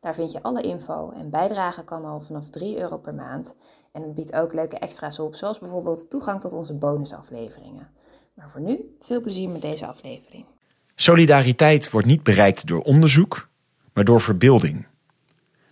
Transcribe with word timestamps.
Daar 0.00 0.14
vind 0.14 0.32
je 0.32 0.42
alle 0.42 0.62
info 0.62 1.10
en 1.10 1.30
bijdragen 1.30 1.84
kan 1.84 2.04
al 2.04 2.20
vanaf 2.20 2.50
3 2.50 2.78
euro 2.78 2.98
per 2.98 3.14
maand. 3.14 3.54
En 3.92 4.02
het 4.02 4.14
biedt 4.14 4.32
ook 4.32 4.54
leuke 4.54 4.78
extra's 4.78 5.18
op, 5.18 5.34
zoals 5.34 5.58
bijvoorbeeld 5.58 6.10
toegang 6.10 6.40
tot 6.40 6.52
onze 6.52 6.74
bonusafleveringen. 6.74 7.88
Maar 8.34 8.50
voor 8.50 8.60
nu, 8.60 8.96
veel 9.00 9.20
plezier 9.20 9.48
met 9.48 9.62
deze 9.62 9.86
aflevering. 9.86 10.44
Solidariteit 10.94 11.90
wordt 11.90 12.06
niet 12.06 12.22
bereikt 12.22 12.66
door 12.66 12.82
onderzoek, 12.82 13.48
maar 13.92 14.04
door 14.04 14.20
verbeelding. 14.20 14.86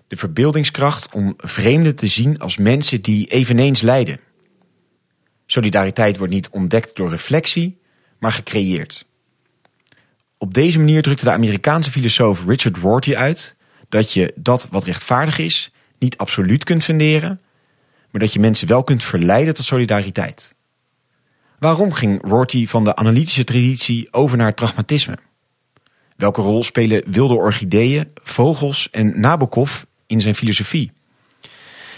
De 0.07 0.17
verbeeldingskracht 0.17 1.15
om 1.15 1.35
vreemden 1.37 1.97
te 1.97 2.07
zien 2.07 2.39
als 2.39 2.59
mensen 2.59 3.03
die 3.03 3.27
eveneens 3.27 3.81
lijden. 3.81 4.21
Solidariteit 5.47 6.17
wordt 6.17 6.33
niet 6.33 6.49
ontdekt 6.49 6.97
door 6.97 7.11
reflectie, 7.11 7.81
maar 8.19 8.33
gecreëerd. 8.33 9.07
Op 10.39 10.55
deze 10.55 10.79
manier 10.79 11.03
drukte 11.03 11.25
de 11.25 11.31
Amerikaanse 11.31 11.91
filosoof 11.91 12.45
Richard 12.47 12.77
Rorty 12.77 13.17
uit 13.17 13.57
dat 13.89 14.13
je 14.13 14.33
dat 14.37 14.69
wat 14.71 14.85
rechtvaardig 14.85 15.39
is 15.39 15.73
niet 15.99 16.17
absoluut 16.17 16.65
kunt 16.65 16.85
funderen, 16.85 17.41
maar 18.11 18.21
dat 18.21 18.33
je 18.33 18.41
mensen 18.41 18.69
wel 18.69 18.85
kunt 18.85 19.03
verleiden 19.03 19.55
tot 19.55 19.65
solidariteit. 19.65 20.55
Waarom 21.59 21.93
ging 21.93 22.23
Rorty 22.23 22.67
van 22.67 22.85
de 22.85 22.97
analytische 22.97 23.45
traditie 23.45 24.13
over 24.13 24.37
naar 24.37 24.47
het 24.47 24.55
pragmatisme? 24.55 25.19
Welke 26.17 26.43
rol 26.43 26.65
spelen 26.65 27.03
wilde 27.11 27.35
orchideeën, 27.35 28.11
vogels 28.23 28.91
en 28.91 29.21
Nabokov 29.21 29.83
in 30.07 30.21
zijn 30.21 30.35
filosofie? 30.35 30.93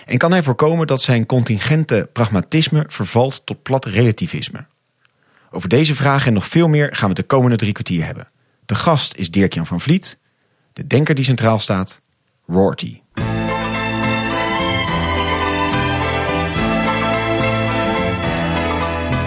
En 0.07 0.19
kan 0.19 0.31
hij 0.31 0.43
voorkomen 0.43 0.87
dat 0.87 1.03
zijn 1.03 1.27
contingente 1.27 2.09
pragmatisme 2.13 2.85
vervalt 2.89 3.47
tot 3.47 3.63
plat 3.63 3.85
relativisme? 3.85 4.67
Over 5.51 5.69
deze 5.69 5.95
vragen 5.95 6.27
en 6.27 6.33
nog 6.33 6.47
veel 6.47 6.69
meer 6.69 6.97
gaan 6.97 7.09
we 7.09 7.15
de 7.15 7.23
komende 7.23 7.57
drie 7.57 7.73
kwartier 7.73 8.05
hebben. 8.05 8.29
De 8.67 8.75
gast 8.75 9.15
is 9.15 9.31
Dirk-Jan 9.31 9.67
van 9.67 9.81
Vliet, 9.81 10.19
de 10.81 10.87
denker 10.87 11.15
die 11.15 11.25
centraal 11.25 11.61
staat, 11.61 12.01
Rorty. 12.47 13.01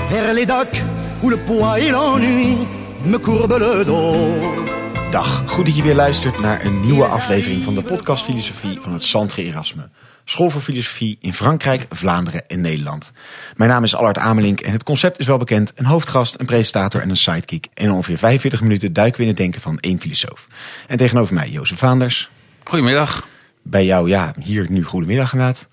Vers 0.07 0.33
les 0.33 0.45
docks 0.45 0.83
où 1.21 1.29
le 1.29 1.37
poids 1.37 1.79
et 1.79 1.91
l'ennui 1.91 2.57
me 3.05 3.17
courbent 3.19 3.59
le 3.59 3.85
dos. 3.85 5.11
Dag, 5.11 5.43
goed 5.47 5.65
dat 5.65 5.75
je 5.75 5.83
weer 5.83 5.95
luistert 5.95 6.39
naar 6.39 6.65
een 6.65 6.79
nieuwe 6.79 7.05
aflevering 7.05 7.63
van 7.63 7.75
de 7.75 7.83
podcast 7.83 8.23
Filosofie 8.23 8.79
van 8.81 8.93
het 8.93 9.03
Centre 9.03 9.43
Erasme. 9.43 9.89
School 10.25 10.49
voor 10.49 10.61
Filosofie 10.61 11.17
in 11.21 11.33
Frankrijk, 11.33 11.85
Vlaanderen 11.89 12.47
en 12.47 12.61
Nederland. 12.61 13.11
Mijn 13.55 13.69
naam 13.69 13.83
is 13.83 13.95
Allard 13.95 14.17
Amelink 14.17 14.59
en 14.59 14.71
het 14.71 14.83
concept 14.83 15.19
is 15.19 15.27
wel 15.27 15.37
bekend. 15.37 15.71
Een 15.75 15.85
hoofdgast, 15.85 16.35
een 16.39 16.45
presentator 16.45 17.01
en 17.01 17.09
een 17.09 17.17
sidekick. 17.17 17.67
En 17.73 17.91
ongeveer 17.91 18.17
45 18.17 18.61
minuten 18.61 18.93
duiken 18.93 19.17
we 19.17 19.23
in 19.23 19.29
het 19.29 19.37
denken 19.37 19.61
van 19.61 19.79
één 19.79 19.99
filosoof. 19.99 20.47
En 20.87 20.97
tegenover 20.97 21.33
mij 21.33 21.49
Jozef 21.49 21.77
Vaanders. 21.77 22.29
Goedemiddag. 22.63 23.27
Bij 23.61 23.85
jou, 23.85 24.09
ja, 24.09 24.33
hier 24.39 24.65
nu 24.69 24.83
goedemiddag 24.83 25.33
inderdaad. 25.33 25.67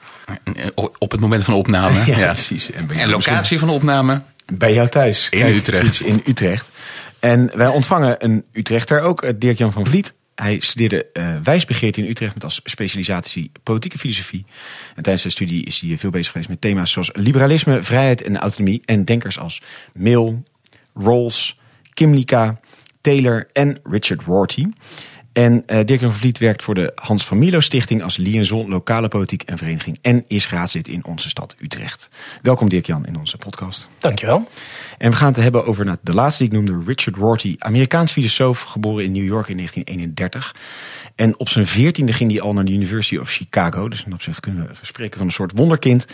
Op 0.99 1.11
het 1.11 1.21
moment 1.21 1.45
van 1.45 1.55
opname. 1.55 2.03
ja, 2.17 2.33
precies. 2.33 2.71
En, 2.71 3.09
locatie 3.09 3.59
van 3.59 3.69
opname? 3.69 4.23
Bij 4.53 4.75
jou 4.75 4.89
thuis. 4.89 5.29
In 5.31 5.47
Utrecht. 5.47 6.01
In 6.01 6.23
Utrecht. 6.27 6.69
En 7.19 7.51
wij 7.55 7.67
ontvangen 7.67 8.25
een 8.25 8.45
Utrechter 8.53 9.01
ook, 9.01 9.41
Dirk-Jan 9.41 9.73
van 9.73 9.87
Vliet. 9.87 10.15
Hij 10.41 10.61
studeerde 10.61 11.07
uh, 11.13 11.37
wijsbegeerte 11.43 12.01
in 12.01 12.09
Utrecht 12.09 12.35
met 12.35 12.45
als 12.45 12.61
specialisatie 12.65 13.51
politieke 13.63 13.99
filosofie. 13.99 14.45
En 14.89 15.03
tijdens 15.03 15.21
zijn 15.21 15.33
studie 15.33 15.65
is 15.65 15.81
hij 15.81 15.99
veel 15.99 16.11
bezig 16.11 16.33
geweest 16.33 16.49
met 16.49 16.61
thema's 16.61 16.93
zoals 16.93 17.11
liberalisme, 17.13 17.83
vrijheid 17.83 18.23
en 18.23 18.39
autonomie. 18.39 18.83
En 18.85 19.05
denkers 19.05 19.39
als 19.39 19.63
Mill, 19.93 20.43
Rawls, 20.95 21.59
Kimlicka, 21.95 22.61
Taylor 23.01 23.49
en 23.53 23.79
Richard 23.85 24.23
Rorty. 24.23 24.67
En 25.33 25.63
uh, 25.67 25.79
Dirk 25.85 26.01
van 26.01 26.15
Vliet 26.15 26.39
werkt 26.39 26.63
voor 26.63 26.75
de 26.75 26.93
Hans 26.95 27.27
van 27.27 27.39
Milo 27.39 27.61
Stichting 27.61 28.03
als 28.03 28.17
liaison 28.17 28.69
lokale 28.69 29.09
politiek 29.09 29.43
en 29.43 29.59
vereniging. 29.59 29.99
En 30.03 30.25
is 30.27 30.49
raadslid 30.49 30.89
in 30.89 31.05
onze 31.05 31.29
stad 31.29 31.55
Utrecht. 31.59 32.11
Welkom 32.43 32.69
Dirk-Jan 32.69 33.07
in 33.07 33.19
onze 33.19 33.37
podcast. 33.37 33.89
Dankjewel. 33.99 34.49
En 34.99 35.11
we 35.11 35.17
gaan 35.17 35.33
het 35.33 35.43
hebben 35.43 35.65
over 35.65 35.85
nou, 35.85 35.97
de 36.03 36.15
laatste 36.15 36.49
die 36.49 36.53
ik 36.53 36.59
noemde, 36.59 36.85
Richard 36.87 37.17
Rorty. 37.17 37.55
Amerikaans 37.59 38.13
filosoof, 38.13 38.63
geboren 38.63 39.05
in 39.05 39.13
New 39.13 39.25
York 39.25 39.49
in 39.49 39.57
1931. 39.57 40.57
En 41.15 41.39
op 41.39 41.49
zijn 41.49 41.67
veertiende 41.67 42.13
ging 42.13 42.31
hij 42.31 42.41
al 42.41 42.53
naar 42.53 42.65
de 42.65 42.73
University 42.73 43.17
of 43.17 43.31
Chicago. 43.31 43.89
Dus 43.89 44.05
in 44.05 44.13
opzicht 44.13 44.41
kunnen 44.41 44.67
we 44.67 44.75
spreken 44.83 45.19
van 45.19 45.27
een 45.27 45.33
soort 45.33 45.53
wonderkind. 45.55 46.07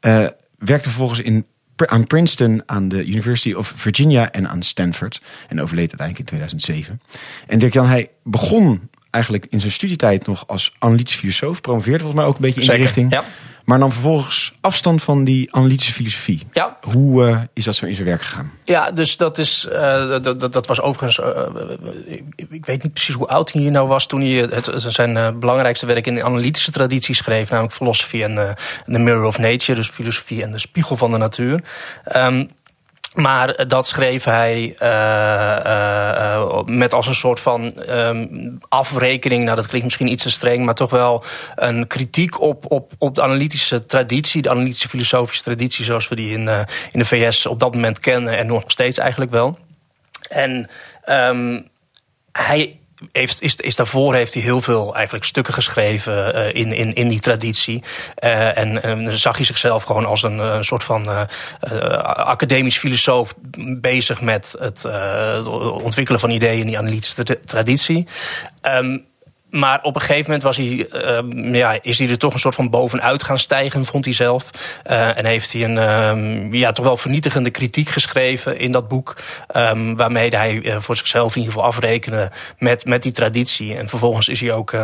Uh, 0.00 0.26
werkte 0.58 0.88
vervolgens 0.88 1.20
in 1.20 1.46
aan 1.88 2.06
Princeton, 2.06 2.62
aan 2.66 2.88
de 2.88 3.06
University 3.06 3.52
of 3.52 3.72
Virginia 3.76 4.32
en 4.32 4.48
aan 4.48 4.62
Stanford. 4.62 5.20
En 5.48 5.60
overleed 5.60 5.88
uiteindelijk 5.88 6.18
in 6.18 6.24
2007. 6.24 7.00
En 7.46 7.58
Dirk-Jan, 7.58 7.86
hij 7.86 8.10
begon 8.22 8.88
eigenlijk 9.10 9.46
in 9.48 9.60
zijn 9.60 9.72
studietijd 9.72 10.26
nog 10.26 10.46
als 10.46 10.74
analytisch 10.78 11.16
filosoof. 11.16 11.60
Promoveerde 11.60 11.98
volgens 11.98 12.20
mij 12.20 12.28
ook 12.28 12.34
een 12.34 12.42
beetje 12.42 12.60
in 12.60 12.66
die 12.66 12.76
richting. 12.76 13.12
Ja. 13.12 13.24
Maar 13.70 13.78
nam 13.78 13.92
vervolgens 13.92 14.52
afstand 14.60 15.02
van 15.02 15.24
die 15.24 15.54
analytische 15.54 15.92
filosofie. 15.92 16.46
Ja. 16.52 16.78
Hoe 16.80 17.28
uh, 17.28 17.40
is 17.52 17.64
dat 17.64 17.74
zo 17.74 17.86
in 17.86 17.94
zijn 17.94 18.06
werk 18.06 18.22
gegaan? 18.22 18.52
Ja, 18.64 18.90
dus 18.90 19.16
dat, 19.16 19.38
is, 19.38 19.66
uh, 19.72 20.08
dat, 20.22 20.40
dat, 20.40 20.52
dat, 20.52 20.66
was 20.66 20.80
overigens. 20.80 21.18
Uh, 21.18 22.14
ik, 22.14 22.24
ik, 22.50 22.66
weet 22.66 22.82
niet 22.82 22.92
precies 22.92 23.14
hoe 23.14 23.28
oud 23.28 23.52
hij 23.52 23.62
hier 23.62 23.70
nou 23.70 23.88
was 23.88 24.06
toen 24.06 24.20
hij 24.20 24.30
het, 24.30 24.70
zijn 24.76 25.38
belangrijkste 25.38 25.86
werk 25.86 26.06
in 26.06 26.14
de 26.14 26.24
analytische 26.24 26.70
traditie 26.70 27.14
schreef, 27.14 27.50
namelijk 27.50 27.74
Philosophy 27.74 28.24
and 28.24 28.56
the 28.84 28.98
Mirror 28.98 29.24
of 29.24 29.38
Nature, 29.38 29.74
dus 29.74 29.88
filosofie 29.88 30.42
en 30.42 30.52
de 30.52 30.58
spiegel 30.58 30.96
van 30.96 31.10
de 31.10 31.18
natuur. 31.18 31.62
Um, 32.16 32.50
maar 33.14 33.68
dat 33.68 33.86
schreef 33.86 34.24
hij 34.24 34.76
uh, 34.82 35.56
uh, 35.66 36.62
met 36.64 36.94
als 36.94 37.06
een 37.06 37.14
soort 37.14 37.40
van 37.40 37.72
um, 37.88 38.58
afrekening. 38.68 39.44
Nou, 39.44 39.56
dat 39.56 39.66
klinkt 39.66 39.84
misschien 39.84 40.06
iets 40.06 40.22
te 40.22 40.30
streng, 40.30 40.64
maar 40.64 40.74
toch 40.74 40.90
wel 40.90 41.24
een 41.54 41.86
kritiek 41.86 42.40
op, 42.40 42.70
op, 42.70 42.92
op 42.98 43.14
de 43.14 43.22
analytische 43.22 43.86
traditie, 43.86 44.42
de 44.42 44.50
analytische 44.50 44.88
filosofische 44.88 45.42
traditie, 45.44 45.84
zoals 45.84 46.08
we 46.08 46.16
die 46.16 46.32
in, 46.32 46.48
in 46.92 46.98
de 46.98 47.04
VS 47.04 47.46
op 47.46 47.60
dat 47.60 47.74
moment 47.74 48.00
kennen 48.00 48.38
en 48.38 48.46
nog 48.46 48.62
steeds 48.66 48.98
eigenlijk 48.98 49.30
wel. 49.30 49.58
En 50.28 50.70
um, 51.08 51.68
hij 52.32 52.78
heeft, 53.12 53.42
is, 53.42 53.56
is 53.56 53.76
daarvoor 53.76 54.14
heeft 54.14 54.34
hij 54.34 54.42
heel 54.42 54.60
veel 54.60 54.94
eigenlijk 54.94 55.24
stukken 55.24 55.54
geschreven 55.54 56.36
uh, 56.36 56.54
in, 56.54 56.72
in, 56.72 56.94
in 56.94 57.08
die 57.08 57.20
traditie. 57.20 57.82
Uh, 58.24 58.58
en, 58.58 59.18
zag 59.18 59.36
hij 59.36 59.44
zichzelf 59.44 59.82
gewoon 59.82 60.06
als 60.06 60.22
een, 60.22 60.38
een 60.38 60.64
soort 60.64 60.84
van 60.84 61.28
academisch 62.14 62.78
filosoof 62.78 63.34
bezig 63.80 64.20
met 64.20 64.54
het 64.58 64.84
ontwikkelen 65.82 66.20
van 66.20 66.30
ideeën 66.30 66.60
in 66.60 66.66
die 66.66 66.78
analytische 66.78 67.40
traditie. 67.44 68.06
Um, 68.62 69.08
maar 69.50 69.78
op 69.82 69.94
een 69.94 70.00
gegeven 70.00 70.24
moment 70.24 70.42
was 70.42 70.56
hij, 70.56 70.86
uh, 70.92 71.52
ja, 71.52 71.78
is 71.82 71.98
hij 71.98 72.08
er 72.08 72.18
toch 72.18 72.32
een 72.32 72.38
soort 72.38 72.54
van 72.54 72.70
bovenuit 72.70 73.22
gaan 73.22 73.38
stijgen, 73.38 73.84
vond 73.84 74.04
hij 74.04 74.14
zelf. 74.14 74.50
Uh, 74.90 75.18
en 75.18 75.24
heeft 75.24 75.52
hij 75.52 75.64
een 75.64 75.76
uh, 76.52 76.60
ja, 76.60 76.72
toch 76.72 76.84
wel 76.84 76.96
vernietigende 76.96 77.50
kritiek 77.50 77.88
geschreven 77.88 78.58
in 78.58 78.72
dat 78.72 78.88
boek. 78.88 79.16
Um, 79.56 79.96
waarmee 79.96 80.28
hij 80.28 80.52
uh, 80.52 80.76
voor 80.78 80.96
zichzelf 80.96 81.34
in 81.34 81.40
ieder 81.40 81.54
geval 81.54 81.68
afrekende 81.68 82.30
met, 82.58 82.84
met 82.84 83.02
die 83.02 83.12
traditie. 83.12 83.76
En 83.76 83.88
vervolgens 83.88 84.28
is 84.28 84.40
hij 84.40 84.52
ook. 84.52 84.74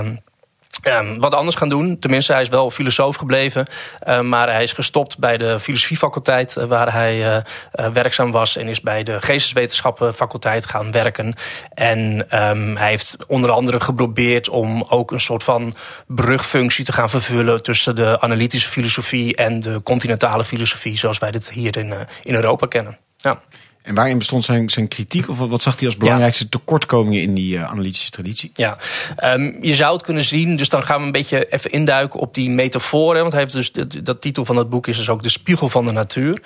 Um, 0.85 1.21
wat 1.21 1.35
anders 1.35 1.57
gaan 1.57 1.69
doen. 1.69 1.99
Tenminste, 1.99 2.33
hij 2.33 2.43
is 2.43 2.49
wel 2.49 2.71
filosoof 2.71 3.17
gebleven. 3.17 3.67
Uh, 4.09 4.21
maar 4.21 4.53
hij 4.53 4.63
is 4.63 4.73
gestopt 4.73 5.19
bij 5.19 5.37
de 5.37 5.61
filosofiefaculteit... 5.61 6.57
Uh, 6.59 6.65
waar 6.65 6.93
hij 6.93 7.27
uh, 7.27 7.89
werkzaam 7.93 8.31
was. 8.31 8.57
En 8.57 8.69
is 8.69 8.81
bij 8.81 9.03
de 9.03 9.21
geesteswetenschappenfaculteit 9.21 10.67
gaan 10.67 10.91
werken. 10.91 11.35
En 11.75 12.27
um, 12.49 12.77
hij 12.77 12.89
heeft 12.89 13.17
onder 13.27 13.51
andere 13.51 13.81
geprobeerd 13.81 14.49
om 14.49 14.85
ook 14.89 15.11
een 15.11 15.21
soort 15.21 15.43
van 15.43 15.75
brugfunctie 16.07 16.85
te 16.85 16.93
gaan 16.93 17.11
vervullen... 17.11 17.63
tussen 17.63 17.97
de 17.97 18.21
analytische 18.21 18.69
filosofie 18.69 19.37
en 19.37 19.61
de 19.61 19.83
continentale 19.83 20.45
filosofie... 20.45 20.99
zoals 20.99 21.19
wij 21.19 21.31
dit 21.31 21.51
hier 21.51 21.77
in, 21.77 21.95
in 22.23 22.35
Europa 22.35 22.67
kennen. 22.67 22.99
Ja. 23.17 23.41
En 23.87 23.95
waarin 23.95 24.19
bestond 24.19 24.45
zijn, 24.45 24.71
zijn 24.71 24.89
kritiek? 24.89 25.29
Of 25.29 25.39
wat- 25.39 25.63
zag 25.63 25.77
hij 25.79 25.87
als 25.87 25.97
belangrijkste 25.97 26.49
tekortkomingen 26.49 27.23
in 27.23 27.35
die 27.35 27.57
eh, 27.57 27.71
analytische 27.71 28.11
traditie? 28.11 28.51
Ja, 28.55 28.77
Ehm, 29.17 29.53
je 29.61 29.75
zou 29.75 29.93
het 29.93 30.03
kunnen 30.03 30.23
zien. 30.23 30.57
Dus 30.57 30.69
dan 30.69 30.83
gaan 30.83 31.01
we 31.01 31.07
een 31.07 31.13
beetje 31.13 31.47
even 31.53 31.71
induiken 31.71 32.21
op 32.21 32.35
die 32.35 32.51
metaforen. 32.51 33.21
Want 33.21 33.33
hij 33.33 33.41
heeft 33.41 33.53
dus 33.53 33.73
dat, 33.73 33.97
dat 34.03 34.21
titel 34.21 34.45
van 34.45 34.57
het 34.57 34.69
boek 34.71 34.87
is 34.87 34.97
dus 34.97 35.09
ook 35.09 35.23
de 35.23 35.29
spiegel 35.29 35.69
van 35.69 35.85
de 35.87 35.93
natuur. 35.93 36.43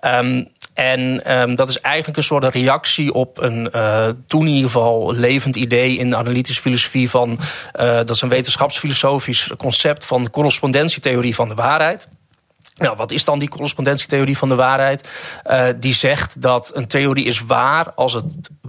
Ehm, 0.00 0.44
en 0.74 1.24
ehm, 1.24 1.54
dat 1.54 1.68
is 1.68 1.80
eigenlijk 1.80 2.16
een 2.16 2.22
soort 2.24 2.44
reactie 2.44 3.12
op 3.12 3.42
een 3.42 3.70
eh, 3.70 4.08
toen 4.26 4.46
in 4.46 4.52
ieder 4.52 4.70
geval 4.70 5.12
levend 5.14 5.56
idee 5.56 5.96
in 5.96 6.10
de 6.10 6.16
analytische 6.16 6.60
filosofie 6.62 7.10
van 7.10 7.38
eh, 7.72 7.86
dat 7.94 8.10
is 8.10 8.20
een 8.20 8.28
wetenschapsfilosofisch 8.28 9.50
concept 9.56 10.04
van 10.04 10.22
de 10.22 10.30
correspondentietheorie 10.30 11.34
van 11.34 11.48
de 11.48 11.54
waarheid. 11.54 12.08
Nou, 12.74 12.96
wat 12.96 13.10
is 13.10 13.24
dan 13.24 13.38
die 13.38 13.48
correspondentietheorie 13.48 14.38
van 14.38 14.48
de 14.48 14.54
waarheid? 14.54 15.08
Eh, 15.42 15.66
die 15.76 15.94
zegt 15.94 16.42
dat 16.42 16.70
een 16.74 16.86
theorie 16.86 17.24
is 17.24 17.40
waar 17.40 17.92
als 17.92 18.12
het 18.12 18.24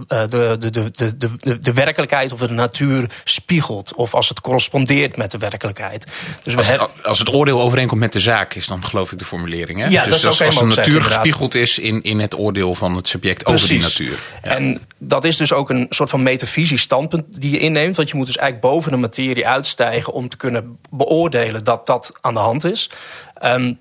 eh, 0.08 0.20
de, 0.28 0.56
de, 0.58 0.70
de, 0.70 0.90
de, 0.90 1.16
de, 1.36 1.58
de 1.58 1.72
werkelijkheid 1.72 2.32
of 2.32 2.38
de 2.38 2.50
natuur 2.50 3.10
spiegelt. 3.24 3.94
Of 3.94 4.14
als 4.14 4.28
het 4.28 4.40
correspondeert 4.40 5.16
met 5.16 5.30
de 5.30 5.38
werkelijkheid. 5.38 6.06
Dus 6.42 6.52
we 6.52 6.58
Als, 6.58 6.68
hebben. 6.68 6.88
als 7.02 7.18
het 7.18 7.34
oordeel 7.34 7.60
overeenkomt 7.60 8.00
met 8.00 8.12
de 8.12 8.20
zaak 8.20 8.54
is 8.54 8.66
dan 8.66 8.84
geloof 8.84 9.12
ik 9.12 9.18
de 9.18 9.24
formulering. 9.24 9.80
Hè? 9.80 9.86
Ja, 9.86 10.02
dat 10.02 10.10
dus 10.10 10.20
zou 10.20 10.32
als, 10.32 10.42
als 10.42 10.58
de 10.58 10.64
natuur 10.64 10.84
zeggen, 10.84 11.12
gespiegeld 11.12 11.54
is 11.54 11.78
in, 11.78 12.02
in 12.02 12.18
het 12.18 12.38
oordeel 12.38 12.74
van 12.74 12.96
het 12.96 13.08
subject 13.08 13.46
over 13.46 13.68
die 13.68 13.80
natuur. 13.80 14.18
En 14.42 14.80
dat 14.98 15.24
is 15.24 15.36
dus 15.36 15.52
ook 15.52 15.70
een 15.70 15.86
soort 15.90 16.10
van 16.10 16.22
metafysisch 16.22 16.82
standpunt 16.82 17.40
die 17.40 17.50
je 17.50 17.58
inneemt. 17.58 17.96
Want 17.96 18.08
je 18.08 18.16
moet 18.16 18.26
dus 18.26 18.36
eigenlijk 18.36 18.72
boven 18.72 18.90
de 18.90 18.96
materie 18.96 19.46
uitstijgen 19.46 20.12
om 20.12 20.28
te 20.28 20.36
kunnen 20.36 20.78
beoordelen 20.90 21.64
dat 21.64 21.86
dat 21.86 22.12
aan 22.20 22.34
de 22.34 22.40
hand 22.40 22.64
is. 22.64 22.90
Ehm, 23.34 23.72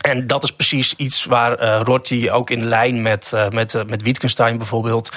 en 0.00 0.26
dat 0.26 0.42
is 0.42 0.50
precies 0.52 0.94
iets 0.96 1.24
waar 1.24 1.54
eh 1.54 1.80
Rorty 1.84 2.28
ook 2.30 2.50
in 2.50 2.64
lijn 2.64 3.02
met, 3.02 3.32
eh, 3.32 3.48
met, 3.48 3.74
eh, 3.74 3.84
met 3.86 4.02
Wittgenstein 4.02 4.58
bijvoorbeeld 4.58 5.10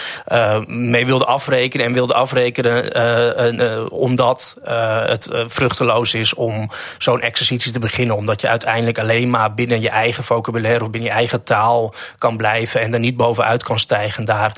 mee 0.68 1.06
wilde 1.06 1.26
afrekenen. 1.26 1.86
En 1.86 1.94
wilde 1.94 2.14
afrekenen 2.14 2.94
en, 3.36 3.92
omdat 3.92 4.56
het 5.04 5.30
vruchteloos 5.48 6.14
is 6.14 6.34
om 6.34 6.72
zo'n 6.98 7.22
exercitie 7.22 7.72
te 7.72 7.80
beginnen. 7.80 8.16
Omdat 8.16 8.42
je 8.42 8.48
uiteindelijk 8.48 9.00
alleen 9.00 9.30
maar 9.30 9.54
binnen 9.54 9.82
je 9.82 9.90
eigen 9.90 10.24
vocabulaire 10.24 10.84
of 10.84 10.90
binnen 10.90 11.10
je 11.10 11.16
eigen 11.16 11.44
taal 11.44 11.94
kan 12.18 12.38
blijven. 12.38 12.82
En 12.82 12.94
er 12.94 13.00
niet 13.00 13.18
bovenuit 13.18 13.64
kan 13.64 13.80
stijgen 13.80 14.20
en 14.20 14.26
daar, 14.26 14.58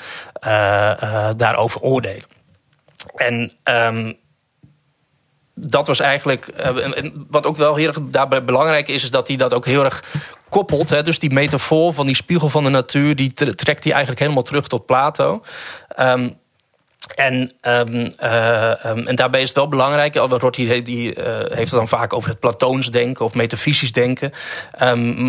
daarover 1.38 1.82
oordelen. 1.82 2.24
En 3.16 3.52
ehm, 3.64 4.14
dat 5.60 5.88
was 5.88 6.00
eigenlijk. 6.00 6.48
eh, 6.48 6.98
en- 6.98 7.26
wat 7.30 7.46
ook 7.46 7.58
wel 7.58 7.76
heel 7.76 7.88
erg 7.88 7.98
daarbij 8.02 8.44
belangrijk 8.44 8.88
is, 8.88 9.04
is 9.04 9.12
dat 9.12 9.28
hij 9.28 9.38
dat 9.38 9.54
ook 9.54 9.66
heel 9.66 9.84
erg 9.84 10.04
koppelt. 10.50 10.90
Hè, 10.90 11.02
dus 11.02 11.20
die 11.20 11.34
metafoor 11.34 11.94
van 11.94 12.06
die 12.06 12.16
spiegel 12.16 12.50
van 12.50 12.64
de 12.64 12.70
natuur, 12.70 13.16
die 13.16 13.34
tre- 13.34 13.54
trekt 13.56 13.84
hij 13.84 13.92
eigenlijk 13.92 14.22
helemaal 14.22 14.44
terug 14.44 14.68
tot 14.68 14.86
Plato. 14.86 15.44
Ehm, 15.88 16.30
en, 17.16 17.54
ehm, 17.62 18.10
eh, 18.18 18.86
ehm, 18.86 19.08
en 19.08 19.16
daarbij 19.16 19.42
is 19.42 19.48
het 19.48 19.58
wel 19.58 19.68
belangrijk, 19.68 20.16
Rorty 20.16 20.82
die, 20.82 21.14
eh, 21.14 21.38
heeft 21.40 21.72
het 21.72 21.80
dan 21.80 21.88
vaak 21.88 22.14
over 22.14 22.30
het 22.30 22.40
Platoons 22.40 22.92
denken 22.92 23.26
of 23.26 23.34
metafysisch 23.34 23.92
denken. 23.92 24.32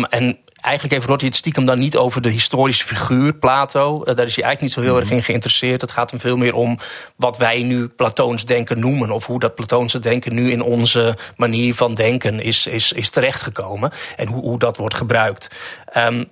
En 0.09 0.39
eigenlijk 0.61 0.93
heeft 0.93 1.05
Rorty 1.05 1.25
het 1.25 1.35
stiekem 1.35 1.65
dan 1.65 1.79
niet 1.79 1.97
over 1.97 2.21
de 2.21 2.29
historische 2.29 2.87
figuur 2.87 3.33
Plato. 3.33 4.03
Eh, 4.03 4.15
daar 4.15 4.25
is 4.25 4.35
hij 4.35 4.43
eigenlijk 4.43 4.61
niet 4.61 4.71
zo 4.71 4.81
heel 4.81 4.99
erg 4.99 5.11
in 5.11 5.23
geïnteresseerd. 5.23 5.81
Het 5.81 5.91
gaat 5.91 6.11
hem 6.11 6.19
veel 6.19 6.37
meer 6.37 6.55
om 6.55 6.79
wat 7.15 7.37
wij 7.37 7.63
nu 7.63 7.87
Platoons 7.87 8.45
denken 8.45 8.79
noemen. 8.79 9.11
Of 9.11 9.25
hoe 9.25 9.39
dat 9.39 9.55
Platoonse 9.55 9.99
denken 9.99 10.33
nu 10.33 10.51
in 10.51 10.61
onze 10.61 11.17
manier 11.37 11.75
van 11.75 11.93
denken 11.93 12.39
is, 12.39 12.67
is, 12.67 12.91
is 12.91 13.09
terechtgekomen. 13.09 13.91
En 14.15 14.27
hoe, 14.27 14.41
hoe 14.41 14.59
dat 14.59 14.77
wordt 14.77 14.95
gebruikt. 14.95 15.47
Ehm, 15.85 16.23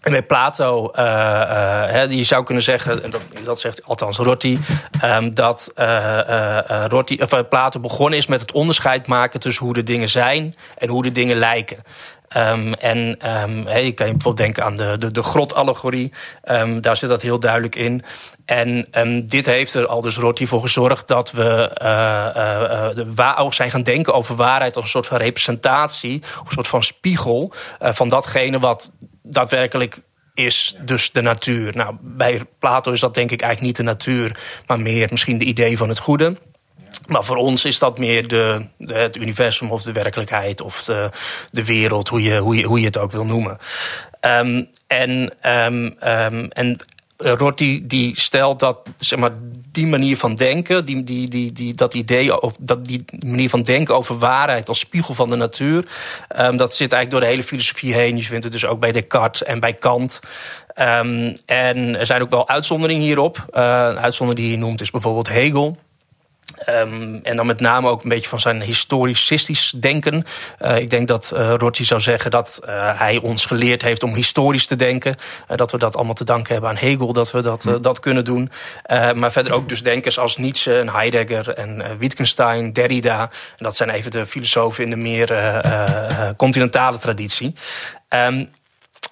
en 0.00 0.12
bij 0.12 0.22
Plato, 0.22 0.90
hè, 0.94 2.02
je 2.02 2.24
zou 2.24 2.44
kunnen 2.44 2.62
zeggen, 2.62 3.02
en 3.02 3.10
dat, 3.10 3.20
dat 3.44 3.60
zegt 3.60 3.84
althans 3.84 4.16
Rorty, 4.16 4.58
ehm, 5.00 5.34
dat 5.34 5.72
of, 7.20 7.48
Plato 7.48 7.80
begonnen 7.80 8.18
is 8.18 8.26
met 8.26 8.40
het 8.40 8.52
onderscheid 8.52 9.06
maken 9.06 9.40
tussen 9.40 9.64
hoe 9.64 9.74
de 9.74 9.82
dingen 9.82 10.08
zijn 10.08 10.54
en 10.76 10.88
hoe 10.88 11.02
de 11.02 11.12
dingen 11.12 11.36
lijken. 11.36 11.82
Ehm, 12.28 12.72
en 12.72 13.16
ehm, 13.18 13.78
je 13.78 13.92
kan 13.92 14.06
bijvoorbeeld 14.06 14.36
denken 14.36 14.64
aan 14.64 14.76
de, 14.76 14.96
de, 14.98 15.10
de 15.10 15.22
grotallegorie, 15.22 16.12
Ehm, 16.42 16.80
daar 16.80 16.96
zit 16.96 17.08
dat 17.08 17.22
heel 17.22 17.38
duidelijk 17.40 17.74
in. 17.76 18.02
En 18.44 18.86
dit 19.26 19.46
heeft 19.46 19.74
er 19.74 19.86
al 19.86 20.00
dus 20.00 20.16
Rorty 20.16 20.46
voor 20.46 20.60
gezorgd 20.60 21.08
dat 21.08 21.30
we 21.32 21.70
wa- 23.14 23.36
ook 23.36 23.54
zijn 23.54 23.70
gaan 23.70 23.82
denken 23.82 24.14
over 24.14 24.36
waarheid 24.36 24.74
als 24.76 24.84
een 24.84 24.90
soort 24.90 25.06
van 25.06 25.18
representatie, 25.18 26.12
een 26.12 26.52
soort 26.52 26.68
van 26.68 26.82
spiegel 26.82 27.52
van 27.80 28.08
datgene 28.08 28.58
wat 28.58 28.92
daadwerkelijk 29.22 30.00
is 30.34 30.76
dus 30.84 31.12
de 31.12 31.20
natuur. 31.22 31.76
Nou, 31.76 31.96
bij 32.00 32.42
Plato 32.58 32.92
is 32.92 33.00
dat 33.00 33.14
denk 33.14 33.30
ik 33.30 33.40
eigenlijk 33.42 33.78
niet 33.78 33.86
de 33.86 33.92
natuur, 33.92 34.38
maar 34.66 34.80
meer 34.80 35.08
misschien 35.10 35.38
de 35.38 35.44
idee 35.44 35.76
van 35.76 35.88
het 35.88 35.98
goede. 35.98 36.36
Maar 37.06 37.24
voor 37.24 37.36
ons 37.36 37.64
is 37.64 37.78
dat 37.78 37.98
meer 37.98 38.28
de, 38.28 38.66
de- 38.76 38.94
het 38.94 39.16
universum 39.16 39.70
of 39.70 39.82
de 39.82 39.92
werkelijkheid 39.92 40.60
of 40.60 40.84
de, 40.84 41.10
de 41.50 41.64
wereld, 41.64 42.08
hoe 42.08 42.22
je, 42.22 42.38
hoe, 42.38 42.56
je, 42.56 42.62
hoe 42.62 42.78
je 42.80 42.86
het 42.86 42.98
ook 42.98 43.12
wil 43.12 43.24
noemen. 43.24 43.58
Ehm, 44.20 44.64
en, 44.86 45.32
ehm, 45.40 45.90
ehm, 45.98 46.46
en 46.48 46.76
eh, 47.16 47.32
Rorty 47.32 47.82
die 47.86 48.20
stelt 48.20 48.58
dat 48.58 48.78
zeg 48.98 49.18
maar, 49.18 49.30
die 49.72 49.86
manier 49.86 50.16
van 50.16 50.34
denken, 50.34 50.84
die, 50.84 51.04
die, 51.04 51.28
die, 51.28 51.52
die, 51.52 51.74
dat 51.74 51.94
idee, 51.94 52.40
of 52.40 52.52
dat 52.60 52.84
die 52.84 53.04
manier 53.26 53.48
van 53.48 53.62
denken 53.62 53.94
over 53.96 54.18
waarheid 54.18 54.68
als 54.68 54.78
spiegel 54.78 55.14
van 55.14 55.30
de 55.30 55.36
natuur, 55.36 55.84
dat 56.56 56.74
zit 56.74 56.92
eigenlijk 56.92 57.10
door 57.10 57.20
de 57.20 57.26
hele 57.26 57.42
filosofie 57.44 57.94
heen. 57.94 58.16
Je 58.16 58.22
vindt 58.22 58.44
het 58.44 58.52
dus 58.52 58.66
ook 58.66 58.80
bij 58.80 58.92
Descartes 58.92 59.42
en 59.42 59.60
bij 59.60 59.72
Kant. 59.72 60.20
En 61.46 61.98
er 61.98 62.06
zijn 62.06 62.22
ook 62.22 62.30
wel 62.30 62.48
uitzonderingen 62.48 63.02
hierop. 63.02 63.44
Eh, 63.50 63.62
een 63.62 63.98
uitzondering 63.98 64.46
die 64.46 64.56
je 64.56 64.64
noemt 64.64 64.80
is 64.80 64.90
bijvoorbeeld 64.90 65.28
Hegel. 65.28 65.76
Ehm, 66.56 67.18
en 67.22 67.36
dan 67.36 67.46
met 67.46 67.60
name 67.60 67.88
ook 67.88 68.02
een 68.02 68.08
beetje 68.08 68.28
van 68.28 68.40
zijn 68.40 68.62
historicistisch 68.62 69.70
denken. 69.76 70.24
Eh, 70.58 70.78
ik 70.78 70.90
denk 70.90 71.08
dat 71.08 71.32
uh, 71.34 71.54
Rorty 71.56 71.84
zou 71.84 72.00
zeggen 72.00 72.30
dat 72.30 72.60
uh, 72.64 72.98
hij 72.98 73.18
ons 73.18 73.46
geleerd 73.46 73.82
heeft 73.82 74.02
om 74.02 74.14
historisch 74.14 74.66
te 74.66 74.76
denken. 74.76 75.14
Dat 75.46 75.70
we 75.70 75.78
dat 75.78 75.96
allemaal 75.96 76.14
te 76.14 76.24
danken 76.24 76.52
hebben 76.52 76.70
aan 76.70 76.76
Hegel, 76.76 77.12
dat 77.12 77.30
we 77.30 77.40
dat, 77.40 77.64
uh, 77.64 77.74
dat 77.80 78.00
kunnen 78.00 78.24
doen. 78.24 78.50
Maar 79.14 79.32
verder 79.32 79.52
ook 79.52 79.68
dus 79.68 79.82
denkers 79.82 80.18
als 80.18 80.36
Nietzsche 80.36 80.78
en 80.78 80.88
Heidegger 80.88 81.54
en 81.54 81.98
Wittgenstein, 81.98 82.72
Derrida. 82.72 83.20
En 83.20 83.64
dat 83.64 83.76
zijn 83.76 83.90
even 83.90 84.10
de 84.10 84.26
filosofen 84.26 84.84
in 84.84 84.90
de 84.90 84.96
meer 84.96 85.26
continentale 86.36 86.98
traditie. 86.98 87.54
Um, 88.08 88.50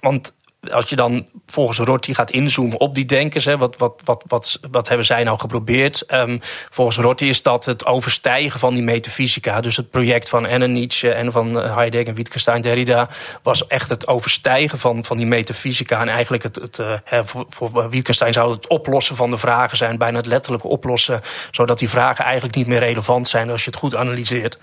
want 0.00 0.32
als 0.72 0.88
je 0.88 0.96
dan 0.96 1.28
volgens 1.46 1.78
Rorty 1.78 2.14
gaat 2.14 2.30
inzoomen 2.30 2.80
op 2.80 2.94
die 2.94 3.04
denkers, 3.04 3.44
hè, 3.44 3.58
wat, 3.58 3.76
wat, 3.76 4.00
wat, 4.04 4.24
wat, 4.26 4.60
wat 4.70 4.88
hebben 4.88 5.06
zij 5.06 5.24
nou 5.24 5.38
geprobeerd? 5.38 6.04
Um, 6.08 6.40
volgens 6.70 6.96
Rorty 6.96 7.24
is 7.24 7.42
dat 7.42 7.64
het 7.64 7.86
overstijgen 7.86 8.60
van 8.60 8.74
die 8.74 8.82
metafysica. 8.82 9.60
Dus 9.60 9.76
het 9.76 9.90
project 9.90 10.28
van 10.28 10.46
en 10.46 10.72
Nietzsche 10.72 11.12
en 11.12 11.32
van 11.32 11.54
Heidegger 11.54 12.08
en 12.08 12.14
Wittgenstein, 12.14 12.60
Derrida, 12.60 13.08
was 13.42 13.66
echt 13.66 13.88
het 13.88 14.06
overstijgen 14.06 14.78
van, 14.78 15.04
van 15.04 15.16
die 15.16 15.26
metafysica. 15.26 16.00
En 16.00 16.08
eigenlijk 16.08 16.42
het, 16.42 16.56
het 16.56 16.80
voor, 17.24 17.46
voor 17.48 17.90
Wittgenstein 17.90 18.32
zou 18.32 18.52
het 18.52 18.68
oplossen 18.68 19.16
van 19.16 19.30
de 19.30 19.38
vragen 19.38 19.76
zijn, 19.76 19.98
bijna 19.98 20.16
het 20.16 20.26
letterlijke 20.26 20.68
oplossen, 20.68 21.20
zodat 21.50 21.78
die 21.78 21.88
vragen 21.88 22.24
eigenlijk 22.24 22.54
niet 22.54 22.66
meer 22.66 22.78
relevant 22.78 23.28
zijn 23.28 23.50
als 23.50 23.64
je 23.64 23.70
het 23.70 23.78
goed 23.78 23.96
analyseert. 23.96 24.58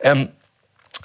Um, 0.00 0.30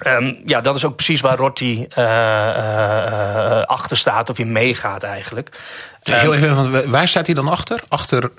Um, 0.06 0.42
ja, 0.46 0.60
dat 0.60 0.76
is 0.76 0.84
ook 0.84 0.96
precies 0.96 1.20
waar 1.20 1.36
Rorty 1.36 1.86
uh, 1.98 2.04
uh, 2.04 3.62
achter 3.62 3.96
staat 3.96 4.30
of 4.30 4.38
in 4.38 4.52
meegaat 4.52 5.02
eigenlijk. 5.02 5.58
Heel 6.02 6.34
even, 6.34 6.90
waar 6.90 7.08
staat 7.08 7.26
hij 7.26 7.34
dan 7.34 7.48
achter? 7.48 7.82
Achter 7.88 8.30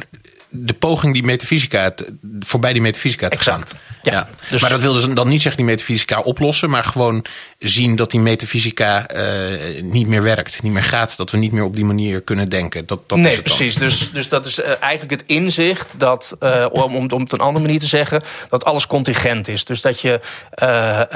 de 0.49 0.73
poging 0.73 1.13
die 1.13 1.23
metafysica, 1.23 1.93
voorbij 2.39 2.73
die 2.73 2.81
metafysica 2.81 3.27
te 3.27 3.35
exact. 3.35 3.69
gaan. 3.69 3.79
Ja, 4.01 4.11
ja. 4.11 4.27
Dus 4.49 4.61
maar 4.61 4.69
dat 4.69 4.81
wil 4.81 4.93
dus 4.93 5.07
dan 5.07 5.27
niet 5.27 5.41
zeggen 5.41 5.61
die 5.61 5.71
metafysica 5.71 6.19
oplossen, 6.19 6.69
maar 6.69 6.83
gewoon 6.83 7.25
zien 7.63 7.95
dat 7.95 8.11
die 8.11 8.19
metafysica 8.19 9.15
uh, 9.15 9.81
niet 9.81 10.07
meer 10.07 10.23
werkt, 10.23 10.61
niet 10.61 10.73
meer 10.73 10.83
gaat, 10.83 11.17
dat 11.17 11.31
we 11.31 11.37
niet 11.37 11.51
meer 11.51 11.63
op 11.63 11.75
die 11.75 11.85
manier 11.85 12.21
kunnen 12.21 12.49
denken. 12.49 12.85
Dat, 12.85 13.09
dat 13.09 13.17
nee, 13.17 13.29
is 13.29 13.35
het 13.35 13.43
precies. 13.43 13.75
Dus, 13.75 14.11
dus 14.11 14.29
dat 14.29 14.45
is 14.45 14.59
uh, 14.59 14.65
eigenlijk 14.79 15.11
het 15.11 15.23
inzicht 15.25 15.93
dat, 15.97 16.35
uh, 16.39 16.65
om, 16.71 16.95
om, 16.95 17.11
om 17.11 17.21
het 17.21 17.31
een 17.31 17.39
andere 17.39 17.65
manier 17.65 17.79
te 17.79 17.87
zeggen, 17.87 18.21
dat 18.49 18.65
alles 18.65 18.87
contingent 18.87 19.47
is. 19.47 19.65
Dus 19.65 19.81
dat 19.81 19.99
je, 19.99 20.19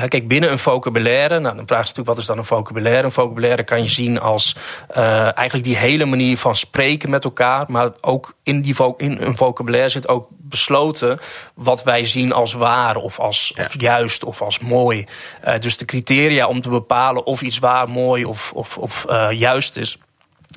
kijk, 0.07 0.27
binnen 0.27 0.51
een 0.51 0.59
vocabulaire, 0.59 1.39
nou 1.39 1.55
dan 1.55 1.67
vraag 1.67 1.81
je 1.81 1.87
natuurlijk 1.87 2.07
wat 2.07 2.17
is 2.17 2.25
dan 2.25 2.37
een 2.37 2.45
vocabulaire? 2.45 3.03
Een 3.03 3.11
vocabulaire 3.11 3.63
kan 3.63 3.83
je 3.83 3.89
zien 3.89 4.19
als 4.19 4.55
eigenlijk 4.93 5.63
die 5.63 5.77
hele 5.77 6.05
manier 6.05 6.37
van 6.37 6.55
spreken 6.55 7.09
met 7.09 7.23
elkaar, 7.23 7.65
maar 7.67 7.89
ook 8.01 8.35
in, 8.43 8.61
die 8.61 8.75
in 8.97 9.17
een 9.19 9.37
vocabulaire 9.37 9.89
zit 9.89 10.07
ook 10.07 10.27
besloten 10.49 11.19
wat 11.53 11.83
wij 11.83 12.05
zien 12.05 12.33
als 12.33 12.53
waar 12.53 12.95
of 12.95 13.19
als 13.19 13.51
ja. 13.55 13.65
of 13.65 13.81
juist 13.81 14.23
of 14.23 14.41
als 14.41 14.59
mooi. 14.59 15.05
Uh, 15.47 15.57
dus 15.59 15.77
de 15.77 15.85
criteria 15.85 16.47
om 16.47 16.61
te 16.61 16.69
bepalen 16.69 17.25
of 17.25 17.41
iets 17.41 17.59
waar, 17.59 17.89
mooi 17.89 18.25
of, 18.25 18.51
of, 18.53 18.77
of 18.77 19.05
uh, 19.09 19.31
juist 19.31 19.75
is. 19.75 19.97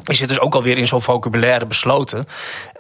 Die 0.05 0.15
zit 0.15 0.29
dus 0.29 0.41
ook 0.41 0.55
alweer 0.55 0.79
in 0.79 0.87
zo'n 0.87 1.03
vocabulaire 1.03 1.67
besloten. 1.67 2.27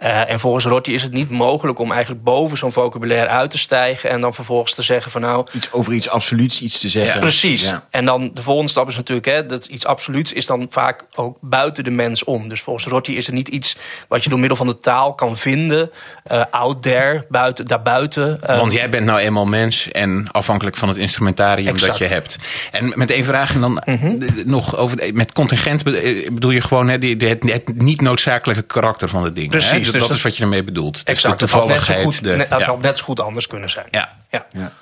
Uh, 0.02 0.30
en 0.30 0.40
volgens 0.40 0.64
Rotti 0.64 0.94
is 0.94 1.02
het 1.02 1.12
niet 1.12 1.30
mogelijk 1.30 1.78
om 1.78 1.92
eigenlijk 1.92 2.22
boven 2.22 2.58
zo'n 2.58 2.72
vocabulaire 2.72 3.28
uit 3.28 3.50
te 3.50 3.58
stijgen 3.58 4.10
en 4.10 4.20
dan 4.20 4.34
vervolgens 4.34 4.74
te 4.74 4.82
zeggen 4.82 5.10
van 5.10 5.20
nou. 5.20 5.46
Iets 5.52 5.72
over 5.72 5.92
iets 5.92 6.08
absoluuts 6.08 6.60
iets 6.60 6.80
te 6.80 6.88
zeggen. 6.88 7.14
Ja, 7.14 7.20
precies. 7.20 7.68
Ja. 7.68 7.86
En 7.90 8.04
dan 8.04 8.30
de 8.34 8.42
volgende 8.42 8.70
stap 8.70 8.88
is 8.88 8.96
natuurlijk, 8.96 9.26
hè, 9.26 9.46
dat 9.46 9.64
iets 9.64 9.86
absoluuts 9.86 10.32
is 10.32 10.46
dan 10.46 10.66
vaak 10.70 11.06
ook 11.14 11.38
buiten 11.40 11.84
de 11.84 11.90
mens 11.90 12.24
om. 12.24 12.48
Dus 12.48 12.60
volgens 12.60 12.86
Rotti 12.86 13.16
is 13.16 13.26
er 13.26 13.32
niet 13.32 13.48
iets 13.48 13.76
wat 14.08 14.24
je 14.24 14.30
door 14.30 14.38
middel 14.38 14.56
van 14.56 14.66
de 14.66 14.78
taal 14.78 15.14
kan 15.14 15.36
vinden, 15.36 15.90
uh, 16.32 16.42
out 16.50 16.82
there, 16.82 17.26
buiten, 17.28 17.66
daarbuiten. 17.66 18.40
Uh, 18.50 18.58
Want 18.58 18.72
jij 18.72 18.90
bent 18.90 19.06
nou 19.06 19.18
eenmaal 19.18 19.46
mens 19.46 19.90
en 19.90 20.28
afhankelijk 20.30 20.76
van 20.76 20.88
het 20.88 20.96
instrumentarium 20.96 21.68
exact. 21.68 21.98
dat 21.98 22.08
je 22.08 22.14
hebt. 22.14 22.36
En 22.70 22.92
met 22.94 23.10
één 23.10 23.24
vraag 23.24 23.54
en 23.54 23.60
dan 23.60 23.82
mm 23.84 23.94
-hmm. 23.94 24.18
nog 24.44 24.76
over 24.76 25.10
met 25.14 25.32
contingent 25.32 25.84
bedoel 25.84 26.50
je 26.50 26.60
gewoon 26.60 26.88
hè, 26.88 26.98
die, 26.98 27.16
het, 27.16 27.42
het 27.42 27.80
niet 27.82 28.00
noodzakelijke 28.00 28.62
karakter 28.62 29.08
van 29.08 29.24
het 29.24 29.34
ding. 29.34 29.50
Precies. 29.50 29.86
Hè? 29.86 29.89
Dus, 29.92 30.02
dat 30.02 30.16
is 30.16 30.22
wat 30.22 30.36
je 30.36 30.42
ermee 30.42 30.64
bedoelt. 30.64 31.02
Exact. 31.04 31.38
Dus 31.38 31.50
de 31.50 31.56
toevalligheid. 31.56 31.98
Het 31.98 32.14
had 32.14 32.22
net, 32.22 32.48
zo 32.48 32.56
goed, 32.56 32.60
ja. 32.60 32.76
net 32.88 32.98
zo 32.98 33.04
goed 33.04 33.20
anders 33.20 33.46
kunnen 33.46 33.70
zijn. 33.70 33.86
Ja. 33.90 34.16
ja. 34.30 34.46
ja. 34.52 34.72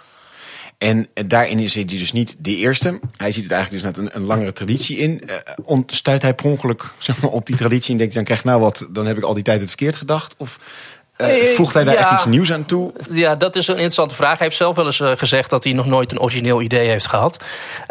En 0.78 1.08
daarin 1.14 1.58
is 1.58 1.74
hij 1.74 1.84
dus 1.84 2.12
niet 2.12 2.36
de 2.38 2.56
eerste. 2.56 3.00
Hij 3.16 3.32
ziet 3.32 3.42
het 3.42 3.52
eigenlijk 3.52 3.82
dus 3.82 3.92
net 3.92 3.98
een, 3.98 4.20
een 4.20 4.26
langere 4.26 4.52
traditie 4.52 4.96
in. 4.96 5.22
Uh, 5.26 5.34
ontstuit 5.64 6.22
hij 6.22 6.34
per 6.34 6.44
ongeluk 6.44 6.84
zeg 6.98 7.20
maar, 7.20 7.30
op 7.30 7.46
die 7.46 7.56
traditie 7.56 7.92
en 7.92 7.98
denkt 7.98 8.14
dan 8.14 8.24
krijg 8.24 8.40
ik 8.40 8.46
nou 8.46 8.60
wat, 8.60 8.86
dan 8.90 9.06
heb 9.06 9.16
ik 9.16 9.22
al 9.22 9.34
die 9.34 9.42
tijd 9.42 9.60
het 9.60 9.68
verkeerd 9.68 9.96
gedacht? 9.96 10.34
Of 10.36 10.58
uh, 11.18 11.26
voegt 11.54 11.74
hij 11.74 11.84
daar 11.84 11.94
ja, 11.94 12.00
echt 12.00 12.12
iets 12.12 12.24
nieuws 12.24 12.52
aan 12.52 12.64
toe? 12.64 12.92
Ja, 13.10 13.36
dat 13.36 13.56
is 13.56 13.66
een 13.66 13.74
interessante 13.74 14.14
vraag. 14.14 14.38
Hij 14.38 14.46
heeft 14.46 14.56
zelf 14.56 14.76
wel 14.76 14.86
eens 14.86 14.98
uh, 14.98 15.10
gezegd 15.16 15.50
dat 15.50 15.64
hij 15.64 15.72
nog 15.72 15.86
nooit 15.86 16.12
een 16.12 16.20
origineel 16.20 16.60
idee 16.60 16.88
heeft 16.88 17.06
gehad. 17.06 17.44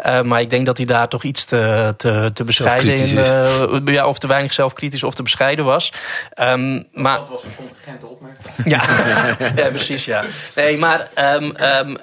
Uh, 0.06 0.22
maar 0.22 0.40
ik 0.40 0.50
denk 0.50 0.66
dat 0.66 0.76
hij 0.76 0.86
daar 0.86 1.08
toch 1.08 1.22
iets 1.22 1.44
te, 1.44 1.94
te, 1.96 2.30
te 2.34 2.44
bescheiden 2.44 2.96
in... 2.96 3.92
ja, 3.92 4.06
of 4.06 4.18
te 4.18 4.26
weinig 4.26 4.52
zelfkritisch 4.52 5.02
of 5.02 5.14
te 5.14 5.22
bescheiden 5.22 5.64
was. 5.64 5.92
Um, 6.40 6.86
maar, 6.92 7.18
dat 7.18 7.28
was 7.28 7.44
een 7.44 7.54
contingente 7.56 8.06
opmerking. 8.06 8.54
Ja, 8.64 8.82
ja, 9.62 9.68
precies, 9.68 10.04
ja. 10.04 10.24
Nee, 10.54 10.78
maar... 10.78 11.08
Um, 11.16 11.54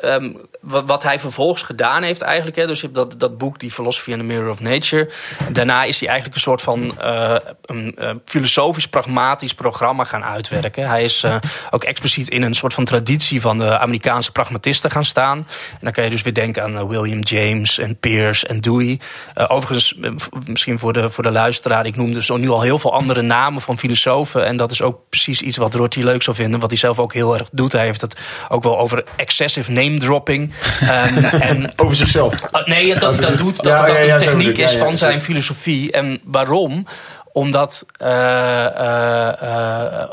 um, 0.04 0.38
wat, 0.66 1.04
hij 1.04 1.20
vervolgens 1.20 1.62
gedaan 1.62 2.04
heeft 2.04 2.22
eigenlijk. 2.22 2.56
Hè, 2.56 2.68
dus 2.68 2.80
je 2.80 2.86
hebt 2.86 2.98
dat, 2.98 3.20
dat 3.20 3.38
boek, 3.38 3.60
die 3.60 3.72
Philosophy 3.72 4.12
and 4.12 4.20
the 4.20 4.26
Mirror 4.26 4.50
of 4.50 4.60
Nature. 4.60 5.10
Daarna 5.52 5.84
is 5.84 6.00
hij 6.00 6.10
eigenlijk 6.10 6.38
een 6.38 6.44
soort 6.44 6.62
van 6.62 6.98
uh, 7.02 7.36
een, 7.66 7.96
uh, 8.00 8.10
filosofisch-pragmatisch 8.26 9.54
programma 9.54 10.04
gaan 10.04 10.24
uitwerken. 10.24 10.88
Hij 10.88 11.04
is 11.04 11.24
uh, 11.24 11.36
ook 11.70 11.84
expliciet 11.84 12.30
in 12.30 12.42
een 12.42 12.56
soort 12.56 12.74
van 12.74 12.86
traditie 12.86 13.42
van 13.42 13.58
de 13.58 13.80
Amerikaanse 13.80 14.32
pragmatisten 14.32 14.92
gaan 14.92 15.06
staan. 15.06 15.38
En 15.72 15.80
dan 15.80 15.92
kan 15.92 16.04
je 16.04 16.10
dus 16.10 16.22
weer 16.22 16.34
denken 16.34 16.64
aan 16.64 16.88
William 16.88 17.20
James 17.20 17.78
en 17.78 18.00
Peirce 18.00 18.48
en 18.48 18.62
Dewey. 18.62 19.00
overigens, 19.48 19.98
misschien 20.46 20.80
voor 20.80 20.94
de, 20.94 21.10
voor 21.10 21.24
de 21.24 21.32
luisteraar, 21.32 21.86
ik 21.86 21.96
noemde 21.96 22.24
zo 22.24 22.38
nu 22.38 22.50
al 22.50 22.62
heel 22.62 22.80
veel 22.80 22.94
andere 22.94 23.22
namen 23.22 23.62
van 23.62 23.78
filosofen. 23.78 24.46
En 24.46 24.58
dat 24.58 24.72
is 24.72 24.82
ook 24.82 25.00
precies 25.10 25.42
iets 25.42 25.58
wat 25.58 25.74
Rorty 25.74 26.00
leuk 26.00 26.24
zou 26.24 26.36
vinden. 26.36 26.60
Wat 26.60 26.70
hij 26.70 26.80
zelf 26.80 27.00
ook 27.00 27.14
heel 27.14 27.38
erg 27.38 27.50
doet. 27.52 27.72
Hij 27.72 27.86
heeft 27.86 28.02
het 28.02 28.16
ook 28.50 28.64
wel 28.64 28.80
over 28.80 29.04
excessive 29.16 29.72
name 29.72 29.98
dropping. 29.98 30.54
Um, 30.82 31.24
en, 31.50 31.72
Over 31.76 31.96
zichzelf? 31.96 32.34
Uh, 32.34 32.66
nee, 32.66 33.00
dat, 33.00 33.22
dat 33.22 33.38
doet 33.38 33.56
dat, 33.56 33.66
ja, 33.66 34.08
dat 34.08 34.20
techniek 34.20 34.58
is 34.58 34.76
van 34.76 34.98
zijn 34.98 35.22
filosofie. 35.22 35.92
En 35.92 36.20
waarom? 36.24 36.86
Omdat 37.32 37.86
uh, 38.02 38.08
uh, 38.08 39.30
uh, 39.44 40.04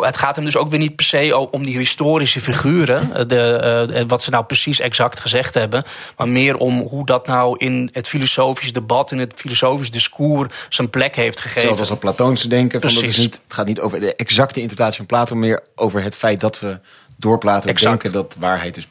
het 0.00 0.16
gaat 0.16 0.36
hem 0.36 0.44
dus 0.44 0.56
ook 0.56 0.68
weer 0.68 0.78
niet 0.78 0.96
per 0.96 1.04
se 1.04 1.48
om 1.50 1.64
die 1.64 1.78
historische 1.78 2.40
figuren. 2.40 3.28
De, 3.28 4.04
wat 4.08 4.22
ze 4.22 4.30
nou 4.30 4.44
precies 4.44 4.80
exact 4.80 5.20
gezegd 5.20 5.54
hebben. 5.54 5.82
Maar 6.16 6.28
meer 6.28 6.56
om 6.56 6.80
hoe 6.80 7.06
dat 7.06 7.26
nou 7.26 7.56
in 7.58 7.88
het 7.92 8.08
filosofisch 8.08 8.72
debat, 8.72 9.10
in 9.10 9.18
het 9.18 9.32
filosofisch 9.36 9.90
discours 9.90 10.54
zijn 10.68 10.90
plek 10.90 11.16
heeft 11.16 11.40
gegeven. 11.40 11.74
Zoals 11.74 11.88
het 11.88 11.98
Platoonse 11.98 12.48
denken. 12.48 12.80
Van 12.80 12.94
dat 12.94 13.02
is 13.02 13.16
niet, 13.16 13.40
het 13.44 13.54
gaat 13.54 13.66
niet 13.66 13.80
over 13.80 14.00
de 14.00 14.16
exacte 14.16 14.60
interpretatie 14.60 14.96
van 14.96 15.06
Plato, 15.06 15.34
maar 15.34 15.48
meer 15.48 15.62
over 15.74 16.02
het 16.02 16.16
feit 16.16 16.40
dat 16.40 16.60
we 16.60 16.78
door 17.16 17.38
Plato 17.38 17.68
exact. 17.68 18.02
denken 18.02 18.12
dat 18.12 18.36
waarheid 18.38 18.76
is. 18.76 18.88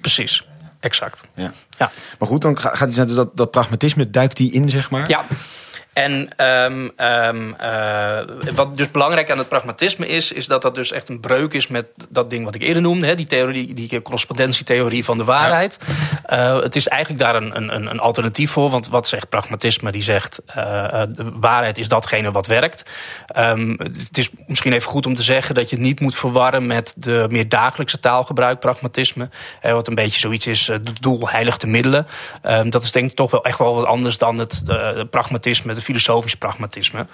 Precies, 0.00 0.44
exact. 0.80 1.24
Ja. 1.34 1.52
ja. 1.78 1.90
Maar 2.18 2.28
goed, 2.28 2.40
dan 2.40 2.58
gaat 2.58 2.94
hij 2.94 3.06
dus 3.06 3.14
dat, 3.14 3.36
dat 3.36 3.50
pragmatisme, 3.50 4.10
duikt 4.10 4.36
die 4.36 4.52
in, 4.52 4.70
zeg 4.70 4.90
maar? 4.90 5.08
Ja. 5.08 5.24
En 5.92 6.28
um, 6.46 6.92
um, 6.96 7.56
uh, 7.60 8.18
wat 8.54 8.76
dus 8.76 8.90
belangrijk 8.90 9.30
aan 9.30 9.38
het 9.38 9.48
pragmatisme 9.48 10.06
is, 10.06 10.32
is 10.32 10.46
dat 10.46 10.62
dat 10.62 10.74
dus 10.74 10.92
echt 10.92 11.08
een 11.08 11.20
breuk 11.20 11.52
is 11.52 11.66
met 11.66 11.86
dat 12.08 12.30
ding 12.30 12.44
wat 12.44 12.54
ik 12.54 12.62
eerder 12.62 12.82
noemde, 12.82 13.06
hè, 13.06 13.14
die 13.14 13.26
theorie, 13.26 13.74
die 13.74 14.02
correspondentietheorie 14.02 15.04
van 15.04 15.18
de 15.18 15.24
waarheid. 15.24 15.78
Ja. 16.28 16.54
Uh, 16.56 16.62
het 16.62 16.76
is 16.76 16.88
eigenlijk 16.88 17.22
daar 17.22 17.34
een, 17.34 17.56
een, 17.56 17.86
een 17.90 18.00
alternatief 18.00 18.50
voor, 18.50 18.70
want 18.70 18.88
wat 18.88 19.08
zegt 19.08 19.28
pragmatisme? 19.28 19.92
Die 19.92 20.02
zegt 20.02 20.40
uh, 20.48 20.54
de 21.08 21.30
waarheid 21.40 21.78
is 21.78 21.88
datgene 21.88 22.30
wat 22.30 22.46
werkt. 22.46 22.82
Um, 23.38 23.74
het 23.78 24.18
is 24.18 24.30
misschien 24.46 24.72
even 24.72 24.90
goed 24.90 25.06
om 25.06 25.14
te 25.14 25.22
zeggen 25.22 25.54
dat 25.54 25.70
je 25.70 25.76
het 25.76 25.84
niet 25.84 26.00
moet 26.00 26.14
verwarren 26.14 26.66
met 26.66 26.94
de 26.96 27.26
meer 27.30 27.48
dagelijkse 27.48 28.00
taalgebruik, 28.00 28.60
pragmatisme. 28.60 29.28
wat 29.62 29.88
een 29.88 29.94
beetje 29.94 30.20
zoiets 30.20 30.46
is, 30.46 30.66
het 30.66 31.02
doel 31.02 31.28
heiligt 31.28 31.60
de 31.60 31.66
middelen. 31.66 32.06
dat 32.68 32.84
is 32.84 32.92
denk 32.92 33.10
ik 33.10 33.16
toch 33.16 33.30
wel 33.30 33.44
echt 33.44 33.58
wel 33.58 33.74
wat 33.74 33.86
anders 33.86 34.18
dan 34.18 34.38
het 34.38 34.62
pragmatisme 35.10 35.78
filosofisch 35.82 36.34
pragmatisme. 36.34 37.06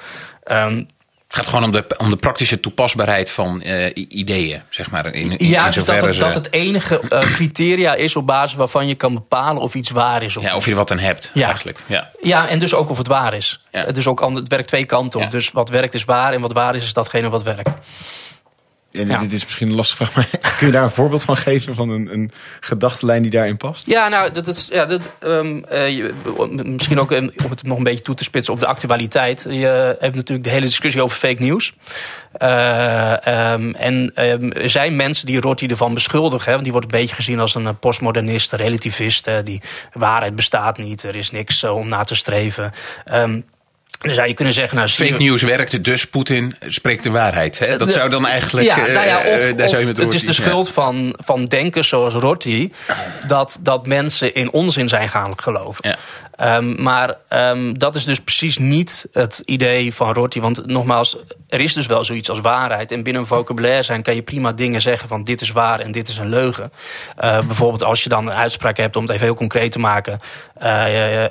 Um, 0.53 0.87
het 1.27 1.37
gaat 1.37 1.49
gewoon 1.49 1.65
om 1.65 1.71
de, 1.71 1.85
om 1.97 2.11
de 2.11 2.17
praktische 2.17 2.61
toepasbaarheid 2.61 3.31
van 3.31 3.63
uh, 3.65 3.91
ideeën, 3.95 4.63
zeg 4.69 4.91
maar. 4.91 5.15
In, 5.15 5.39
in, 5.39 5.49
ja, 5.49 5.67
in 5.67 5.73
dus 5.73 5.85
dat, 5.85 6.01
het, 6.01 6.15
ze... 6.15 6.21
dat 6.21 6.35
het 6.35 6.53
enige 6.53 7.01
uh, 7.09 7.21
criteria 7.37 7.95
is 7.95 8.17
op 8.17 8.27
basis 8.27 8.57
waarvan 8.57 8.87
je 8.87 8.95
kan 8.95 9.15
bepalen 9.15 9.63
of 9.63 9.75
iets 9.75 9.91
waar 9.91 10.23
is. 10.23 10.37
Of 10.37 10.43
ja, 10.43 10.57
of 10.57 10.65
je 10.65 10.71
er 10.71 10.77
wat 10.77 10.91
aan 10.91 10.99
hebt, 10.99 11.31
ja. 11.35 11.47
eigenlijk. 11.47 11.79
Ja. 11.87 12.11
ja, 12.23 12.49
en 12.49 12.59
dus 12.59 12.75
ook 12.75 12.91
of 12.91 12.99
het 12.99 13.07
waar 13.07 13.35
is. 13.35 13.61
Ja. 13.73 13.83
Dus 13.83 14.07
ook, 14.07 14.21
het 14.21 14.49
werkt 14.49 14.69
twee 14.69 14.85
kanten 14.85 15.19
op. 15.19 15.25
Ja. 15.25 15.31
Dus 15.31 15.51
wat 15.51 15.69
werkt 15.69 15.95
is 15.95 16.05
waar 16.05 16.33
en 16.33 16.41
wat 16.41 16.53
waar 16.53 16.75
is, 16.75 16.85
is 16.85 16.93
datgene 16.93 17.29
wat 17.29 17.43
werkt. 17.43 17.71
En 18.99 19.07
ja. 19.07 19.19
dit 19.19 19.33
is 19.33 19.45
misschien 19.45 19.69
een 19.69 19.75
lastige 19.75 20.05
vraag, 20.05 20.15
maar 20.15 20.41
kun 20.59 20.67
je 20.67 20.73
daar 20.73 20.83
een 20.83 20.91
voorbeeld 20.91 21.23
van 21.23 21.37
geven 21.37 21.75
van 21.75 21.89
een, 21.89 22.13
een 22.13 22.31
gedachtenlijn 22.61 23.23
die 23.23 23.31
daarin 23.31 23.57
past? 23.57 23.87
Ja, 23.87 24.09
nou, 24.09 24.33
dat 24.33 24.47
is 24.47 24.69
ja, 24.71 24.87
dat, 24.87 25.11
um, 25.25 25.65
uh, 25.73 25.89
je, 25.89 26.15
misschien 26.65 27.01
ook 27.01 27.11
um, 27.11 27.31
om 27.45 27.51
het 27.51 27.63
nog 27.63 27.79
een 27.79 27.85
beetje 27.85 28.03
toe 28.03 28.15
te 28.15 28.25
spitsen 28.25 28.53
op 28.53 28.61
de 28.61 28.67
actualiteit. 28.67 29.47
Je 29.49 29.97
hebt 29.99 30.15
natuurlijk 30.15 30.45
de 30.45 30.51
hele 30.51 30.67
discussie 30.67 31.03
over 31.03 31.17
fake 31.17 31.43
news. 31.43 31.75
Uh, 32.43 33.53
um, 33.53 33.75
en 33.75 34.15
er 34.53 34.71
zijn 34.71 34.97
mensen 34.97 35.27
die 35.27 35.41
Rotti 35.41 35.67
ervan 35.67 35.95
beschuldigen. 35.95 36.45
Hè, 36.45 36.51
want 36.51 36.63
die 36.63 36.73
wordt 36.73 36.93
een 36.93 36.99
beetje 37.01 37.15
gezien 37.15 37.41
als 37.41 37.55
een 37.55 37.79
postmodernist, 37.79 38.53
een 38.53 38.59
relativist. 38.59 39.25
Hè, 39.25 39.43
die 39.43 39.63
waarheid 39.93 40.37
bestaat 40.37 40.79
niet, 40.79 41.03
er 41.03 41.17
is 41.17 41.31
niks 41.31 41.63
uh, 41.63 41.77
om 41.77 41.89
na 41.89 42.05
te 42.05 42.15
streven. 42.15 42.73
Dan 44.01 44.15
zou 44.15 44.29
je 44.29 44.35
kunnen 44.35 44.55
zeggen... 44.55 44.77
Nou, 44.77 44.89
Fake 44.89 45.19
news 45.19 45.43
werkte, 45.43 45.81
dus 45.81 46.07
Poetin 46.07 46.57
spreekt 46.69 47.03
de 47.03 47.11
waarheid. 47.11 47.59
Hè? 47.59 47.77
Dat 47.79 47.93
zou 47.93 48.11
dan 48.11 48.27
eigenlijk... 48.27 48.67
Ja, 48.67 48.77
nou 48.77 49.07
ja, 49.07 49.19
of, 49.19 49.51
uh, 49.51 49.57
daar 49.57 49.69
zou 49.69 49.81
je 49.81 49.87
met 49.87 49.97
het 49.97 50.13
is 50.13 50.27
de 50.27 50.33
schuld 50.33 50.71
van, 50.71 51.19
van 51.25 51.45
denkers 51.45 51.89
zoals 51.89 52.15
Rorty... 52.15 52.71
Dat, 53.27 53.59
dat 53.61 53.87
mensen 53.87 54.35
in 54.35 54.53
onzin 54.53 54.89
zijn 54.89 55.09
gaan 55.09 55.33
geloven. 55.41 55.89
Ja. 55.89 55.97
Um, 56.43 56.83
maar 56.83 57.17
um, 57.29 57.79
dat 57.79 57.95
is 57.95 58.05
dus 58.05 58.21
precies 58.21 58.59
niet 58.59 59.07
het 59.13 59.43
idee 59.45 59.95
van 59.95 60.13
Rorty. 60.13 60.41
Want 60.41 60.67
nogmaals, 60.67 61.17
er 61.49 61.61
is 61.61 61.75
dus 61.75 61.87
wel 61.87 62.05
zoiets 62.05 62.31
als 62.31 62.41
waarheid. 62.41 62.93
En 62.93 63.03
binnen 63.03 63.23
een 63.23 63.29
vocabulaire 63.29 63.83
zijn 63.83 64.03
kan 64.03 64.15
je 64.15 64.23
prima 64.23 64.53
dingen 64.53 64.81
zeggen 64.81 65.09
van 65.09 65.25
dit 65.25 65.41
is 65.41 65.51
waar 65.51 65.81
en 65.81 65.93
dit 65.93 66.09
is 66.09 66.19
een 66.19 66.29
leugen. 66.29 66.73
Uh, 67.25 67.39
bijvoorbeeld 67.39 67.83
als 67.83 68.03
je 68.03 68.09
dan 68.09 68.27
een 68.27 68.35
uitspraak 68.35 68.77
hebt, 68.77 68.97
om 68.97 69.03
het 69.03 69.11
even 69.11 69.25
heel 69.25 69.35
concreet 69.35 69.73
te 69.73 69.79
maken. 69.79 70.19
Uh, 70.63 71.23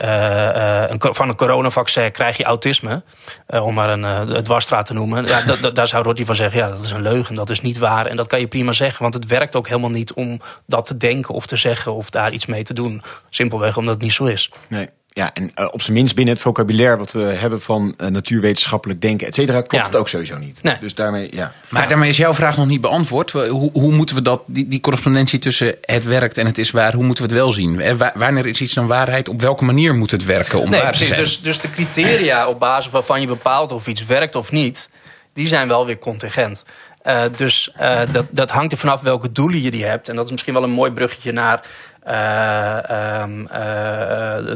een, 0.89 0.99
van 0.99 1.29
een 1.29 1.35
coronavaccin 1.35 2.11
krijg 2.11 2.37
je 2.37 2.43
autisme. 2.43 3.03
om 3.47 3.73
maar 3.73 3.89
een 3.89 4.43
dwarsstraat 4.43 4.85
te 4.85 4.93
noemen. 4.93 5.25
Ja, 5.25 5.71
daar 5.71 5.87
zou 5.87 6.03
Rorty 6.03 6.25
van 6.25 6.35
zeggen, 6.35 6.59
ja 6.59 6.67
dat 6.69 6.83
is 6.83 6.91
een 6.91 7.01
leugen, 7.01 7.35
dat 7.35 7.49
is 7.49 7.61
niet 7.61 7.77
waar. 7.77 8.05
En 8.05 8.15
dat 8.15 8.27
kan 8.27 8.39
je 8.39 8.47
prima 8.47 8.71
zeggen, 8.71 9.01
want 9.01 9.13
het 9.13 9.25
werkt 9.25 9.55
ook 9.55 9.67
helemaal 9.67 9.89
niet 9.89 10.13
om 10.13 10.41
dat 10.65 10.85
te 10.85 10.97
denken 10.97 11.33
of 11.33 11.45
te 11.45 11.55
zeggen 11.55 11.93
of 11.93 12.09
daar 12.09 12.31
iets 12.31 12.45
mee 12.45 12.63
te 12.63 12.73
doen. 12.73 13.01
Simpelweg 13.29 13.77
omdat 13.77 13.93
het 13.93 14.03
niet 14.03 14.13
zo 14.13 14.23
is. 14.23 14.51
Nee. 14.67 14.89
Ja, 15.17 15.33
en 15.33 15.51
uh, 15.59 15.67
op 15.71 15.81
zijn 15.81 15.97
minst 15.97 16.15
binnen 16.15 16.33
het 16.33 16.43
vocabulaire 16.43 16.97
wat 16.97 17.11
we 17.11 17.19
hebben 17.19 17.61
van 17.61 17.93
uh, 17.97 18.07
natuurwetenschappelijk 18.07 19.01
denken, 19.01 19.27
et 19.27 19.35
cetera, 19.35 19.61
klopt 19.61 19.75
ja. 19.75 19.85
het 19.85 19.95
ook 19.95 20.09
sowieso 20.09 20.37
niet. 20.37 20.63
Nee. 20.63 20.77
Dus 20.79 20.95
daarmee, 20.95 21.29
ja. 21.31 21.51
Maar 21.69 21.81
ja. 21.81 21.87
daarmee 21.87 22.09
is 22.09 22.17
jouw 22.17 22.33
vraag 22.33 22.57
nog 22.57 22.67
niet 22.67 22.81
beantwoord. 22.81 23.31
Hoe, 23.31 23.69
hoe 23.73 23.91
moeten 23.91 24.15
we 24.15 24.21
dat, 24.21 24.41
die, 24.45 24.67
die 24.67 24.79
correspondentie 24.79 25.39
tussen 25.39 25.75
het 25.81 26.03
werkt 26.03 26.37
en 26.37 26.45
het 26.45 26.57
is 26.57 26.71
waar, 26.71 26.93
hoe 26.93 27.03
moeten 27.03 27.23
we 27.23 27.29
het 27.29 27.39
wel 27.39 27.51
zien? 27.51 27.97
Wanneer 28.15 28.45
is 28.45 28.61
iets 28.61 28.73
dan 28.73 28.87
waarheid? 28.87 29.29
Op 29.29 29.41
welke 29.41 29.63
manier 29.63 29.95
moet 29.95 30.11
het 30.11 30.25
werken 30.25 30.59
om 30.59 30.69
nee, 30.69 30.81
waar 30.81 30.89
precies, 30.89 31.07
te 31.07 31.13
zijn? 31.13 31.25
Dus, 31.25 31.41
dus 31.41 31.59
de 31.59 31.69
criteria 31.69 32.47
op 32.47 32.59
basis 32.59 32.91
waarvan 32.91 33.21
je 33.21 33.27
bepaalt 33.27 33.71
of 33.71 33.87
iets 33.87 34.05
werkt 34.05 34.35
of 34.35 34.51
niet, 34.51 34.89
die 35.33 35.47
zijn 35.47 35.67
wel 35.67 35.85
weer 35.85 35.99
contingent. 35.99 36.63
Uh, 37.07 37.23
dus 37.35 37.71
uh, 37.81 38.01
dat, 38.11 38.25
dat 38.29 38.51
hangt 38.51 38.71
er 38.71 38.77
vanaf 38.77 39.01
welke 39.01 39.31
doelen 39.31 39.61
je 39.61 39.71
die 39.71 39.85
hebt. 39.85 40.09
En 40.09 40.15
dat 40.15 40.25
is 40.25 40.31
misschien 40.31 40.53
wel 40.53 40.63
een 40.63 40.69
mooi 40.71 40.91
bruggetje 40.91 41.31
naar 41.31 41.61
um, 42.07 43.41
uh, 43.41 43.47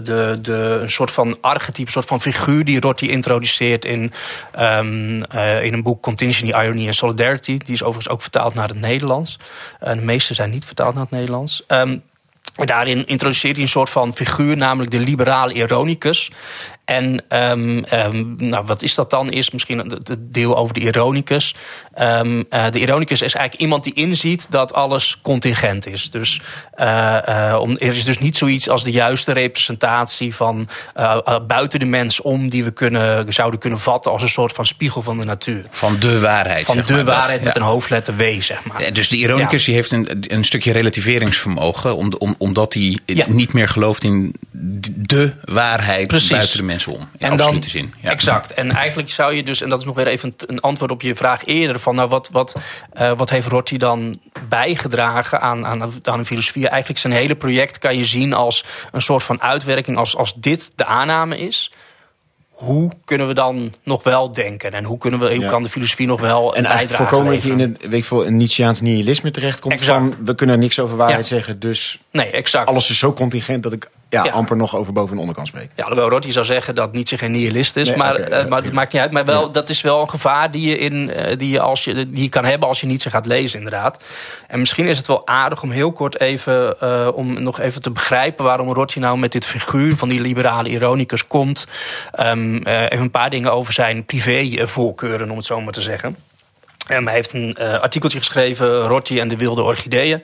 de, 0.04 0.38
de, 0.42 0.80
een 0.82 0.90
soort 0.90 1.12
van 1.12 1.38
archetype, 1.42 1.86
een 1.86 1.92
soort 1.92 2.06
van 2.06 2.22
figuur 2.22 2.66
die 2.66 2.80
Rotti 2.80 3.10
introduceert 3.10 3.86
in, 3.86 4.12
um, 4.60 5.24
uh, 5.36 5.64
in 5.64 5.74
een 5.74 5.84
boek 5.84 6.02
Contingency, 6.02 6.56
Irony 6.56 6.86
and 6.86 6.96
Solidarity. 6.96 7.58
Die 7.58 7.74
is 7.74 7.84
overigens 7.84 8.14
ook 8.14 8.22
vertaald 8.22 8.54
naar 8.54 8.68
het 8.68 8.80
Nederlands. 8.80 9.40
de 9.80 9.96
meeste 9.96 10.34
zijn 10.34 10.50
niet 10.50 10.66
vertaald 10.66 10.94
naar 10.94 11.04
het 11.04 11.12
Nederlands. 11.12 11.64
Um, 11.68 12.04
Daarin 12.66 13.06
introduceert 13.06 13.56
hij 13.56 13.64
een 13.64 13.72
soort 13.72 13.90
van 13.90 14.14
figuur, 14.14 14.58
namelijk 14.58 14.92
de 14.92 15.00
liberale 15.00 15.54
ironicus. 15.54 16.32
En 16.90 17.24
um, 17.30 17.84
um, 17.94 18.36
nou, 18.38 18.66
wat 18.66 18.82
is 18.82 18.96
dat 18.96 19.10
dan? 19.10 19.32
Is 19.32 19.52
misschien 19.52 19.78
het 19.78 20.20
deel 20.22 20.58
over 20.58 20.74
de 20.74 20.80
ironicus. 20.80 21.56
Um, 22.02 22.46
uh, 22.50 22.70
de 22.72 22.80
ironicus 22.80 23.22
is 23.22 23.34
eigenlijk 23.34 23.62
iemand 23.62 23.84
die 23.84 23.94
inziet 23.94 24.48
dat 24.50 24.74
alles 24.74 25.18
contingent 25.22 25.88
is. 25.88 26.12
Dus 26.12 26.42
uh, 26.80 27.18
uh, 27.30 27.58
om, 27.62 27.78
er 27.78 27.96
is 27.96 28.04
dus 28.04 28.18
niet 28.18 28.38
zoiets 28.38 28.70
als 28.70 28.84
de 28.84 28.92
juiste 28.92 29.32
representatie 29.32 30.36
van 30.36 30.68
buiten 31.48 31.80
de 31.80 31.86
mens 31.86 32.22
om, 32.22 32.50
die 32.50 32.64
we 32.64 32.72
kunnen, 32.72 33.34
zouden 33.34 33.60
kunnen 33.60 33.80
vatten 33.80 34.12
als 34.12 34.22
een 34.22 34.30
soort 34.30 34.54
van 34.54 34.66
spiegel 34.66 35.02
van 35.02 35.18
de 35.18 35.26
natuur. 35.26 35.66
Van 35.70 36.00
de 36.00 36.20
waarheid. 36.20 36.66
Van 36.66 36.82
de 36.86 37.04
waarheid 37.04 37.44
met 37.44 37.56
een 37.56 37.62
hoofdletter 37.62 38.16
W, 38.16 38.42
zeg 38.42 38.64
maar. 38.64 38.84
Ja, 38.84 38.92
dus 38.92 39.10
de 39.10 39.18
ironicus 39.18 39.64
die 39.64 39.74
heeft 39.74 39.92
een, 39.92 40.08
een 40.28 40.44
stukje 40.44 40.72
relativeringsvermogen, 40.72 41.96
om, 41.96 42.14
om, 42.18 42.36
omdat 42.38 42.74
hij 42.74 42.98
niet 43.28 43.54
meer 43.54 43.68
gelooft 43.68 44.04
in 44.04 44.36
de 44.96 45.34
waarheid 45.46 46.08
Precies. 46.08 46.30
buiten 46.30 46.58
de 46.58 46.64
mensen 46.86 46.94
om. 46.94 47.10
In 47.18 47.32
en 47.32 47.38
dan, 47.38 47.64
zin. 47.64 47.94
Ja. 48.02 48.10
Exact. 48.10 48.54
En 48.54 48.72
eigenlijk 48.72 49.10
zou 49.10 49.34
je 49.34 49.44
dus, 49.44 49.62
en 49.62 49.70
dat 49.70 49.80
is 49.80 49.86
nog 49.86 49.96
weer 49.96 50.08
even 50.08 50.34
een 50.48 50.60
antwoord 50.60 50.92
op 50.92 51.02
je 51.02 51.16
vraag 51.16 51.46
eerder, 51.46 51.80
van 51.80 51.96
nou, 51.96 52.10
wat, 52.10 52.30
wat, 52.32 52.56
uh, 53.02 53.12
wat 53.18 53.30
heeft 53.30 53.48
Rorty 53.48 53.78
dan 53.78 54.16
bijgedragen 54.50 55.42
aan, 55.42 55.66
aan, 55.66 55.82
aan 56.04 56.20
een 56.20 56.26
filosofie? 56.26 56.68
Eigenlijk 56.68 57.00
zijn 57.00 57.14
hele 57.14 57.36
project 57.36 57.78
kan 57.78 57.98
je 57.98 58.06
zien 58.06 58.34
als 58.34 58.66
een 58.92 59.02
soort 59.02 59.24
van 59.24 59.42
uitwerking, 59.42 59.98
als, 59.98 60.16
als 60.16 60.34
dit 60.36 60.72
de 60.76 60.86
aanname 60.86 61.38
is 61.38 61.72
hoe 62.60 62.92
kunnen 63.06 63.28
we 63.28 63.34
dan 63.34 63.74
nog 63.84 64.04
wel 64.04 64.32
denken? 64.32 64.72
En 64.72 64.84
hoe, 64.84 64.98
kunnen 64.98 65.20
we, 65.20 65.36
hoe 65.36 65.44
ja. 65.44 65.50
kan 65.50 65.64
de 65.64 65.70
filosofie 65.70 66.08
nog 66.08 66.22
wel 66.22 66.56
en 66.56 66.90
voorkomen 66.90 67.34
dat 67.34 67.44
je 67.44 67.52
in 67.52 67.60
het 67.60 67.88
weet 67.88 68.10
een 68.12 68.38
Nietzscheaans 68.38 68.82
nihilisme 68.82 69.32
terechtkomt 69.32 69.74
exact. 69.74 70.16
van 70.16 70.26
we 70.26 70.36
kunnen 70.36 70.56
er 70.56 70.62
niks 70.62 70.80
over 70.80 70.98
waarheid 70.98 71.28
ja. 71.28 71.36
zeggen, 71.36 71.60
dus 71.60 72.00
nee, 72.12 72.30
exact. 72.30 72.70
alles 72.70 72.90
is 72.90 72.98
zo 72.98 73.14
contingent 73.14 73.64
dat 73.64 73.74
ik 73.74 73.90
ja, 74.10 74.24
ja, 74.24 74.32
amper 74.32 74.56
nog 74.56 74.76
over 74.76 74.94
boven 74.94 75.14
en 75.14 75.20
onder 75.20 75.36
kan 75.36 75.48
spreken. 75.48 75.72
Ja, 75.76 75.84
alhoewel 75.84 76.10
Rotti 76.10 76.32
zou 76.32 76.46
zeggen 76.46 76.76
dat 76.76 76.92
Nietzsche 76.92 77.18
geen 77.18 77.32
nihilist 77.32 77.76
is. 77.76 77.88
Nee, 77.88 77.98
maar 77.98 78.20
okay, 78.20 78.44
uh, 78.44 78.50
maar 78.50 78.64
dat 78.64 78.72
maakt 78.72 78.94
niet 78.94 79.02
uit. 79.02 79.12
Maar 79.12 79.26
wel, 79.26 79.42
ja. 79.42 79.52
dat 79.52 79.70
is 79.70 79.82
wel 79.82 80.02
een 80.02 80.10
gevaar 80.10 80.52
die 80.52 80.70
je, 80.70 80.78
in, 80.78 80.94
uh, 80.94 81.38
die, 81.38 81.50
je 81.50 81.60
als 81.60 81.84
je, 81.84 81.94
die 81.94 82.24
je 82.24 82.30
kan 82.30 82.46
hebben 82.46 82.68
als 82.68 82.80
je 82.80 82.88
Nietzsche 82.88 83.10
gaat 83.10 83.26
lezen, 83.26 83.58
inderdaad. 83.58 84.04
En 84.48 84.60
misschien 84.60 84.86
is 84.86 84.98
het 84.98 85.08
wel 85.08 85.28
aardig 85.28 85.62
om 85.62 85.72
heel 85.72 85.92
kort 85.92 86.20
even... 86.20 86.76
Uh, 86.84 87.08
om 87.14 87.44
nog 87.44 87.60
even 87.60 87.82
te 87.82 87.92
begrijpen 87.92 88.46
waarom 88.46 88.74
Rotti 88.74 89.00
nou 89.00 89.18
met 89.18 89.32
dit 89.32 89.46
figuur... 89.46 89.96
van 89.96 90.10
die 90.10 90.22
liberale 90.22 90.70
ironicus 90.70 91.28
komt. 91.28 91.68
Um, 92.20 92.64
even 92.64 93.00
een 93.00 93.12
paar 93.12 93.30
dingen 93.30 93.54
over 93.54 93.74
zijn 93.74 94.06
privévoorkeuren, 94.06 95.30
om 95.30 95.38
het 95.38 95.46
zo 95.46 95.62
maar 95.62 95.74
te 95.74 95.82
zeggen. 95.82 96.16
Um, 96.92 97.06
hij 97.06 97.16
heeft 97.16 97.34
een 97.34 97.58
artikeltje 97.58 98.18
geschreven, 98.18 98.82
Rotti 98.82 99.20
en 99.20 99.28
de 99.28 99.38
wilde 99.38 99.62
orchideeën. 99.62 100.24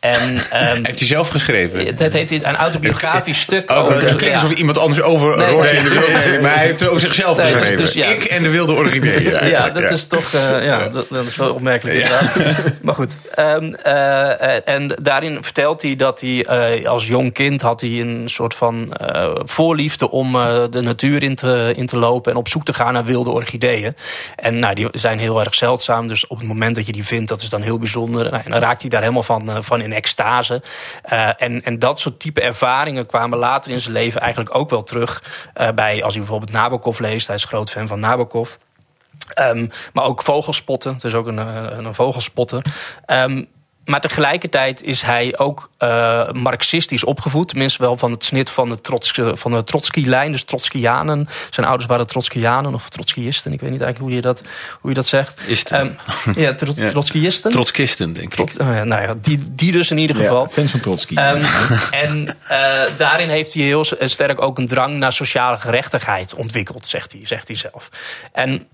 En, 0.00 0.36
um, 0.36 0.84
heeft 0.86 0.98
hij 0.98 1.08
zelf 1.08 1.28
geschreven? 1.28 1.96
Dat 1.96 2.12
heeft 2.12 2.30
hij 2.30 2.40
een 2.42 2.56
autobiografisch 2.56 3.40
stuk. 3.40 3.70
Oh, 3.70 3.88
het 3.88 4.14
klinkt 4.14 4.42
alsof 4.42 4.52
iemand 4.52 4.78
anders 4.78 5.02
over 5.02 5.36
nee, 5.36 5.46
en 5.46 5.84
de 5.84 5.90
wilde 5.90 6.12
nee, 6.12 6.40
Maar 6.40 6.54
hij 6.54 6.66
heeft 6.66 6.80
het 6.80 6.88
over 6.88 7.00
zichzelf 7.00 7.36
nee, 7.36 7.52
geschreven. 7.52 7.76
Dus, 7.76 7.92
ja. 7.92 8.06
Ik 8.06 8.24
en 8.24 8.42
de 8.42 8.48
wilde 8.48 8.72
orchidee. 8.72 9.14
Ja, 9.26 9.44
ja, 9.44 9.70
dat 9.70 9.90
is 9.90 10.06
toch 10.06 10.32
uh, 10.32 10.64
ja, 10.64 10.88
dat, 10.88 11.06
dat, 11.08 11.26
is 11.26 11.36
wel 11.36 11.52
opmerkelijk 11.52 11.96
inderdaad. 11.96 12.36
maar 12.82 12.94
goed. 12.94 13.16
Um, 13.38 13.76
uh, 13.86 14.68
en 14.68 14.98
daarin 15.02 15.42
vertelt 15.42 15.82
hij 15.82 15.96
dat 15.96 16.20
hij 16.20 16.46
uh, 16.80 16.86
als 16.86 17.06
jong 17.06 17.32
kind 17.32 17.62
had 17.62 17.80
hij 17.80 18.00
een 18.00 18.22
soort 18.26 18.54
van 18.54 18.96
voorliefde 19.44 20.10
om 20.10 20.32
de 20.70 20.80
natuur 20.82 21.22
in 21.22 21.34
te, 21.34 21.72
in 21.76 21.86
te 21.86 21.96
lopen 21.96 22.32
en 22.32 22.38
op 22.38 22.48
zoek 22.48 22.64
te 22.64 22.74
gaan 22.74 22.92
naar 22.92 23.04
wilde 23.04 23.30
orchideeën. 23.30 23.96
En 24.36 24.58
nou, 24.58 24.74
die 24.74 24.88
zijn 24.92 25.18
heel 25.18 25.40
erg 25.40 25.54
zeldzaam. 25.54 26.08
Dus 26.08 26.26
op 26.26 26.38
het 26.38 26.46
moment 26.46 26.76
dat 26.76 26.86
je 26.86 26.92
die 26.92 27.04
vindt, 27.04 27.28
dat 27.28 27.42
is 27.42 27.50
dan 27.50 27.62
heel 27.62 27.78
bijzonder. 27.78 28.30
Nou, 28.30 28.42
en 28.44 28.50
dan 28.50 28.60
raakt 28.60 28.80
hij 28.80 28.90
daar 28.90 29.00
helemaal 29.00 29.22
van, 29.22 29.64
van 29.64 29.80
in 29.80 29.85
extase. 29.92 30.62
Uh, 31.12 31.28
en, 31.42 31.62
en 31.62 31.78
dat 31.78 32.00
soort 32.00 32.20
type 32.20 32.40
ervaringen 32.40 33.06
kwamen 33.06 33.38
later 33.38 33.72
in 33.72 33.80
zijn 33.80 33.94
leven 33.94 34.20
eigenlijk 34.20 34.54
ook 34.54 34.70
wel 34.70 34.82
terug. 34.82 35.22
Uh, 35.60 35.68
bij 35.70 36.02
als 36.02 36.12
hij 36.12 36.22
bijvoorbeeld 36.22 36.52
Nabokov 36.52 36.98
leest. 36.98 37.26
Hij 37.26 37.36
is 37.36 37.44
groot 37.44 37.70
fan 37.70 37.86
van 37.86 38.00
Nabokov. 38.00 38.54
Um, 39.34 39.70
maar 39.92 40.04
ook 40.04 40.22
vogelspotten. 40.22 40.94
Het 40.94 41.04
is 41.04 41.14
ook 41.14 41.26
een, 41.26 41.36
een, 41.36 41.84
een 41.84 41.94
vogelspotter. 41.94 42.62
Um, 43.06 43.48
maar 43.86 44.00
tegelijkertijd 44.00 44.82
is 44.82 45.02
hij 45.02 45.38
ook 45.38 45.70
uh, 45.78 46.30
marxistisch 46.30 47.04
opgevoed. 47.04 47.48
Tenminste 47.48 47.82
wel 47.82 47.96
van 47.96 48.10
het 48.10 48.24
snit 48.24 48.50
van 48.50 48.68
de, 48.68 48.80
Trotsky, 48.80 49.22
van 49.34 49.50
de 49.50 49.64
Trotsky-lijn. 49.64 50.32
Dus 50.32 50.44
Trotskyianen. 50.44 51.28
Zijn 51.50 51.66
ouders 51.66 51.88
waren 51.88 52.06
Trotskyianen 52.06 52.74
of 52.74 52.88
Trotskyisten. 52.88 53.52
Ik 53.52 53.60
weet 53.60 53.70
niet 53.70 53.80
eigenlijk 53.80 54.10
hoe 54.10 54.22
je 54.22 54.28
dat, 54.28 54.42
hoe 54.80 54.90
je 54.90 54.96
dat 54.96 55.06
zegt. 55.06 55.40
Um, 55.72 55.96
ja, 56.36 56.54
trot, 56.54 56.76
ja, 56.76 56.90
Trotskyisten. 56.90 57.50
Trotskisten, 57.50 58.12
denk 58.12 58.34
ik. 58.34 58.60
Oh 58.60 58.74
ja, 58.74 58.84
nou 58.84 59.02
ja, 59.02 59.14
die, 59.20 59.38
die 59.52 59.72
dus 59.72 59.90
in 59.90 59.98
ieder 59.98 60.16
geval. 60.16 60.42
Ja, 60.42 60.48
fans 60.48 60.70
van 60.70 60.80
Trotsky. 60.80 61.16
Um, 61.16 61.44
en 62.06 62.36
uh, 62.50 62.82
daarin 62.96 63.28
heeft 63.28 63.54
hij 63.54 63.62
heel 63.62 63.84
sterk 63.98 64.42
ook 64.42 64.58
een 64.58 64.66
drang 64.66 64.96
naar 64.96 65.12
sociale 65.12 65.56
gerechtigheid 65.56 66.34
ontwikkeld, 66.34 66.86
zegt 66.86 67.12
hij, 67.12 67.20
zegt 67.24 67.48
hij 67.48 67.56
zelf. 67.56 67.88
En 68.32 68.66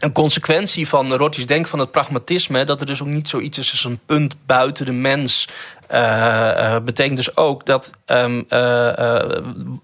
een 0.00 0.12
consequentie 0.12 0.88
van 0.88 1.12
Rorty's 1.12 1.46
denk 1.46 1.66
van 1.66 1.78
het 1.78 1.90
pragmatisme... 1.90 2.64
dat 2.64 2.80
er 2.80 2.86
dus 2.86 3.02
ook 3.02 3.08
niet 3.08 3.28
zoiets 3.28 3.58
is 3.58 3.70
als 3.70 3.84
een 3.84 4.00
punt 4.06 4.36
buiten 4.46 4.86
de 4.86 4.92
mens... 4.92 5.48
Uh, 5.92 5.98
uh, 5.98 6.76
betekent 6.84 7.16
dus 7.16 7.36
ook 7.36 7.66
dat 7.66 7.90
um, 8.06 8.44
uh, 8.48 9.22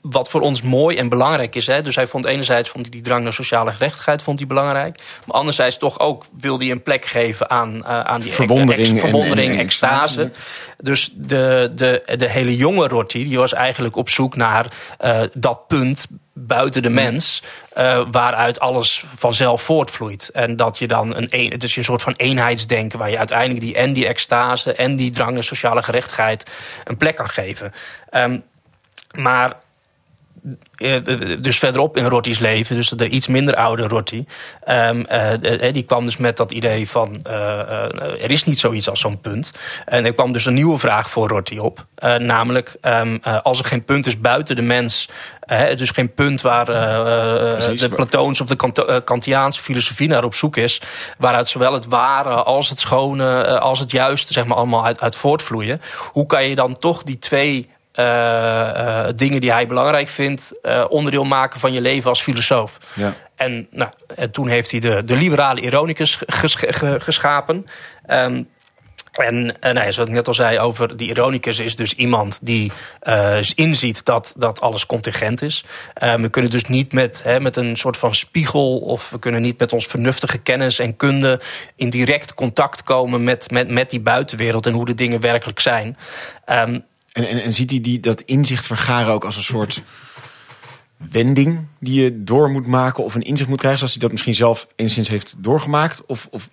wat 0.03 0.31
voor 0.31 0.41
ons 0.41 0.63
mooi 0.63 0.97
en 0.97 1.09
belangrijk 1.09 1.55
is. 1.55 1.67
Hè, 1.67 1.83
dus 1.83 1.95
hij 1.95 2.07
vond 2.07 2.25
enerzijds 2.25 2.69
vond 2.69 2.85
hij 2.85 2.93
die 2.93 3.03
drang 3.03 3.23
naar 3.23 3.33
sociale 3.33 3.73
gerechtigheid 3.73 4.23
vond 4.23 4.39
hij 4.39 4.47
belangrijk. 4.47 5.03
Maar 5.25 5.37
anderzijds 5.37 5.79
toch 5.79 5.99
ook 5.99 6.25
wilde 6.39 6.65
hij 6.65 6.73
een 6.73 6.83
plek 6.83 7.05
geven 7.05 7.51
aan, 7.51 7.87
aan 7.87 8.21
die 8.21 8.33
verwondering, 8.33 8.89
ex, 8.89 9.01
verwondering 9.01 9.53
en, 9.53 9.59
en, 9.59 9.65
extase. 9.65 10.23
En 10.23 10.33
dus 10.79 11.11
de, 11.15 11.73
de, 11.75 12.03
de 12.17 12.29
hele 12.29 12.57
jonge 12.57 12.89
Rorty 12.89 13.25
die 13.25 13.39
was 13.39 13.53
eigenlijk 13.53 13.97
op 13.97 14.09
zoek 14.09 14.37
naar 14.37 14.67
dat 15.39 15.67
punt 15.67 16.07
buiten 16.39 16.83
de 16.83 16.91
mens, 16.91 17.43
uh, 17.77 18.01
waaruit 18.11 18.61
alles 18.61 19.05
vanzelf 19.15 19.63
voortvloeit. 19.63 20.31
En 20.33 20.57
dat 20.57 20.79
je 20.79 20.87
dan 20.87 21.17
een, 21.17 21.27
een, 21.31 21.51
het 21.51 21.63
is 21.63 21.77
een 21.77 21.85
soort 21.85 22.03
van 22.03 22.15
eenheidsdenken, 22.17 22.99
waar 22.99 23.11
je 23.11 23.19
uiteindelijk 23.19 23.61
die 23.61 23.75
en 23.75 23.93
die 23.93 24.07
extase 24.07 24.73
en 24.73 24.97
die 24.97 25.11
drang 25.11 25.33
naar 25.33 25.45
sociale 25.45 25.83
gerechtigheid 25.83 26.51
een 26.85 26.97
plek 26.97 27.17
kan 27.17 27.29
geven. 27.29 27.73
Um, 28.11 28.43
maar 29.13 29.53
dus 31.41 31.59
verderop 31.59 31.97
in 31.97 32.05
Rotti's 32.05 32.39
leven, 32.39 32.77
dus 32.77 32.89
de 32.89 33.09
iets 33.09 33.27
minder 33.27 33.55
oude 33.55 33.89
Rotti, 33.89 34.27
um, 34.69 35.07
uh, 35.13 35.73
die 35.73 35.83
kwam 35.83 36.05
dus 36.05 36.17
met 36.17 36.37
dat 36.37 36.53
idee 36.53 36.89
van 36.89 37.25
uh, 37.29 37.33
uh, 37.33 38.23
er 38.23 38.31
is 38.31 38.45
niet 38.45 38.59
zoiets 38.59 38.89
als 38.89 39.01
zo'n 39.01 39.21
punt. 39.21 39.51
En 39.85 40.05
er 40.05 40.15
kwam 40.15 40.33
dus 40.33 40.45
een 40.45 40.55
nieuwe 40.55 40.79
vraag 40.79 41.11
voor 41.11 41.29
Rotti 41.29 41.61
op, 41.61 41.87
namelijk 42.19 42.77
um, 42.83 43.21
als 43.43 43.59
er 43.59 43.65
geen 43.65 43.85
punt 43.85 44.07
is 44.07 44.21
buiten 44.21 44.57
de 44.57 44.63
mens, 44.63 45.09
dus 45.77 45.91
geen 45.91 46.15
punt 46.15 46.41
waar 46.41 46.65
Precies, 46.65 47.81
de 47.81 47.89
Platoons 47.89 48.41
of 48.41 48.47
de 48.47 48.57
Kant 48.57 49.05
Kantiaanse 49.05 49.63
filosofie 49.63 50.09
naar 50.09 50.25
op 50.25 50.35
zoek 50.35 50.57
is, 50.57 50.83
waaruit 51.19 51.49
zowel 51.49 51.73
het 51.73 51.87
ware 51.87 52.35
als 52.35 52.69
het 52.69 52.81
schone, 52.81 53.59
als 53.59 53.79
het 53.79 53.91
juiste 53.91 54.33
zeg 54.33 54.45
maar 54.45 54.57
allemaal 54.57 54.85
uit, 54.85 55.01
uit 55.01 55.17
voortvloeien. 55.17 55.81
Hoe 56.13 56.27
kan 56.27 56.45
je 56.45 56.55
dan 56.55 56.79
toch 56.79 57.03
die 57.03 57.19
twee 57.19 57.75
dingen 59.17 59.41
die 59.41 59.53
hij 59.53 59.67
belangrijk 59.67 60.09
vindt, 60.09 60.53
uh, 60.63 60.85
onderdeel 60.89 61.25
maken 61.25 61.61
van 61.61 61.73
je 61.73 61.81
leven 61.81 62.09
als 62.09 62.23
filosoof. 62.23 62.79
Ja. 62.95 63.15
En, 63.37 63.67
nou, 63.71 63.91
en 64.15 64.31
toen 64.31 64.49
heeft 64.49 64.71
hij 64.71 64.81
de, 64.81 65.05
de 65.05 65.17
liberale 65.17 65.61
ironicus 65.61 66.19
ges, 66.27 66.57
geschapen. 66.99 67.67
Um, 68.11 68.49
en 69.17 69.57
nou, 69.61 69.93
zoals 69.93 70.09
ik 70.09 70.15
net 70.15 70.29
al 70.29 70.35
zei 70.35 70.59
over 70.59 70.97
die 70.97 71.09
ironicus 71.09 71.59
is 71.59 71.77
dus 71.77 71.95
iemand 71.95 72.39
die 72.43 72.73
uh, 73.03 73.39
inziet 73.55 74.05
dat, 74.05 74.33
dat 74.37 74.61
alles 74.61 74.87
contingent 74.87 75.43
is. 75.43 75.65
Uh, 76.03 76.15
we 76.15 76.29
kunnen 76.29 76.51
dus 76.51 76.65
niet 76.65 76.93
met, 76.93 77.21
hè, 77.23 77.41
met 77.41 77.57
een 77.57 77.77
soort 77.77 77.97
van 77.97 78.15
spiegel 78.15 78.79
of 78.79 79.11
we 79.11 79.19
kunnen 79.19 79.43
niet 79.43 79.59
met 79.59 79.73
ons 79.73 79.87
vernuftige 79.87 80.39
kennis 80.39 80.79
en 80.79 80.97
kunde 80.97 81.41
in 81.77 81.91
direct 81.91 82.35
contact 82.35 82.83
komen 82.83 83.25
met, 83.25 83.51
met, 83.51 83.69
met 83.69 83.91
die 83.91 84.01
buitenwereld 84.01 84.67
en 84.67 84.73
hoe 84.73 84.87
de 84.87 84.95
dingen 84.95 85.21
werkelijk 85.21 85.61
zijn. 85.61 85.97
Um, 86.47 86.85
en, 87.17 87.29
en, 87.29 87.43
en 87.43 87.53
ziet 87.53 87.71
hij 87.71 87.81
die, 87.81 88.01
dat 88.01 88.21
inzicht 88.21 88.67
vergaren 88.67 89.13
ook 89.13 89.25
als 89.25 89.37
een 89.37 89.43
soort 89.43 89.83
wending 90.97 91.67
die 91.81 92.03
je 92.03 92.23
door 92.25 92.51
moet 92.51 92.67
maken 92.67 93.05
of 93.05 93.15
een 93.15 93.23
inzicht 93.23 93.49
moet 93.49 93.59
krijgen, 93.59 93.79
zoals 93.79 93.95
hij 93.95 94.03
dat 94.03 94.13
misschien 94.13 94.35
zelf 94.35 94.67
enigszins 94.77 95.09
heeft 95.09 95.35
doorgemaakt? 95.39 96.07
Of, 96.07 96.29
of... 96.31 96.49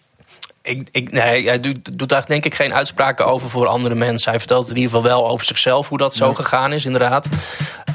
Ik, 0.62 0.88
ik, 0.91 1.12
nee, 1.12 1.47
hij 1.47 1.60
doet, 1.60 1.97
doet 1.99 2.10
daar 2.10 2.26
denk 2.28 2.45
ik 2.45 2.56
geen 2.56 2.73
uitspraken 2.73 3.26
over 3.26 3.49
voor 3.49 3.67
andere 3.67 3.95
mensen. 3.95 4.30
Hij 4.30 4.39
vertelt 4.39 4.69
in 4.69 4.76
ieder 4.76 4.91
geval 4.91 5.06
wel 5.06 5.30
over 5.30 5.45
zichzelf 5.45 5.89
hoe 5.89 5.97
dat 5.97 6.15
zo 6.15 6.34
gegaan 6.34 6.73
is, 6.73 6.86
inderdaad. 6.86 7.30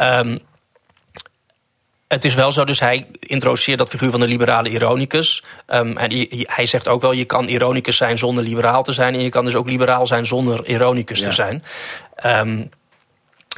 Um, 0.01 0.39
het 2.09 2.25
is 2.25 2.35
wel 2.35 2.53
zo, 2.53 2.65
dus 2.65 2.81
hij 2.81 3.07
introduceert 3.21 3.79
dat 3.79 3.89
figuur 3.89 4.11
van 4.11 4.21
de 4.21 4.27
liberale 4.27 4.69
ironicus. 4.69 5.45
Um, 5.67 5.97
en 5.97 6.27
hij 6.47 6.67
zegt 6.67 6.89
ook 6.89 7.01
wel, 7.01 7.13
je 7.13 7.25
kan 7.25 7.49
ironicus 7.49 7.97
zijn 7.97 8.19
zonder 8.19 8.45
liberaal 8.45 8.83
te 8.83 8.93
zijn... 8.93 9.15
en 9.15 9.21
je 9.21 9.29
kan 9.29 9.45
dus 9.45 9.55
ook 9.55 9.69
liberaal 9.69 10.07
zijn 10.07 10.27
zonder 10.27 10.67
ironicus 10.67 11.19
ja. 11.19 11.27
te 11.27 11.33
zijn. 11.33 11.63
Um, 12.27 12.71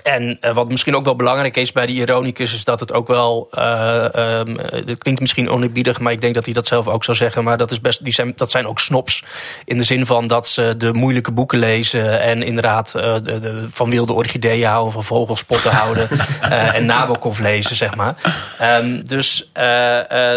En 0.02 0.38
uh, 0.40 0.52
wat 0.52 0.68
misschien 0.68 0.96
ook 0.96 1.04
wel 1.04 1.16
belangrijk 1.16 1.56
is 1.56 1.72
bij 1.72 1.86
die 1.86 1.96
ironicus... 1.96 2.54
is 2.54 2.64
dat 2.64 2.80
het 2.80 2.92
ook 2.92 3.08
wel... 3.08 3.48
Uh, 3.54 4.04
um, 4.16 4.58
het 4.58 4.98
klinkt 4.98 5.20
misschien 5.20 5.50
oneerbiedig, 5.50 6.00
maar 6.00 6.12
ik 6.12 6.20
denk 6.20 6.34
dat 6.34 6.44
hij 6.44 6.54
dat 6.54 6.66
zelf 6.66 6.88
ook 6.88 7.04
zou 7.04 7.16
zeggen... 7.16 7.44
maar 7.44 7.56
dat, 7.56 7.70
is 7.70 7.80
best, 7.80 8.04
die 8.04 8.12
zijn, 8.12 8.32
dat 8.36 8.50
zijn 8.50 8.66
ook 8.66 8.78
snops. 8.78 9.22
In 9.64 9.78
de 9.78 9.84
zin 9.84 10.06
van 10.06 10.26
dat 10.26 10.48
ze 10.48 10.74
de 10.76 10.92
moeilijke 10.92 11.32
boeken 11.32 11.58
lezen... 11.58 12.20
en 12.20 12.42
inderdaad 12.42 12.92
uh, 12.96 13.02
de, 13.02 13.38
de, 13.38 13.66
van 13.70 13.90
wilde 13.90 14.12
orchideeën 14.12 14.68
houden... 14.68 14.92
van 14.92 15.04
vogelspotten 15.04 15.70
houden 15.70 16.08
en 16.74 16.84
Nabokov 16.84 17.38
lezen, 17.38 17.76
zeg 17.76 17.96
maar. 17.96 18.14
Um, 18.62 19.08
dus, 19.08 19.50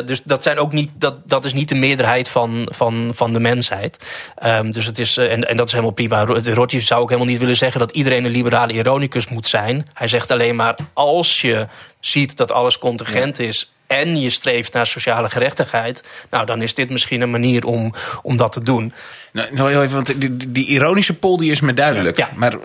dus 0.05 0.21
dat, 0.23 0.43
zijn 0.43 0.57
ook 0.57 0.71
niet, 0.71 0.91
dat, 0.95 1.15
dat 1.25 1.45
is 1.45 1.53
niet 1.53 1.69
de 1.69 1.75
meerderheid 1.75 2.29
van, 2.29 2.67
van, 2.71 3.11
van 3.13 3.33
de 3.33 3.39
mensheid. 3.39 3.97
Um, 4.45 4.71
dus 4.71 4.85
het 4.85 4.99
is, 4.99 5.17
en, 5.17 5.49
en 5.49 5.57
dat 5.57 5.65
is 5.65 5.71
helemaal 5.71 5.93
prima. 5.93 6.25
Rotje 6.25 6.81
zou 6.81 7.01
ook 7.01 7.09
helemaal 7.09 7.31
niet 7.31 7.39
willen 7.39 7.55
zeggen... 7.55 7.79
dat 7.79 7.91
iedereen 7.91 8.25
een 8.25 8.31
liberale 8.31 8.73
ironicus 8.73 9.27
moet 9.27 9.47
zijn. 9.47 9.52
Hij 9.93 10.07
zegt 10.07 10.31
alleen 10.31 10.55
maar 10.55 10.75
als 10.93 11.41
je 11.41 11.67
ziet 11.99 12.37
dat 12.37 12.51
alles 12.51 12.77
contingent 12.77 13.39
is 13.39 13.71
en 13.87 14.19
je 14.19 14.29
streeft 14.29 14.73
naar 14.73 14.87
sociale 14.87 15.29
gerechtigheid, 15.29 16.03
nou 16.29 16.45
dan 16.45 16.61
is 16.61 16.73
dit 16.73 16.89
misschien 16.89 17.21
een 17.21 17.31
manier 17.31 17.65
om, 17.65 17.93
om 18.21 18.37
dat 18.37 18.51
te 18.51 18.61
doen. 18.63 18.93
Nou, 19.33 19.53
nou 19.53 19.69
heel 19.69 19.83
even, 19.83 19.95
want 19.95 20.21
die, 20.21 20.51
die, 20.51 20.67
ironische 20.67 21.13
pol 21.13 21.37
die 21.37 21.51
is 21.51 21.61
me 21.61 21.73
duidelijk. 21.73 22.17
Ja. 22.17 22.29
Maar, 22.35 22.53
uh, 22.53 22.59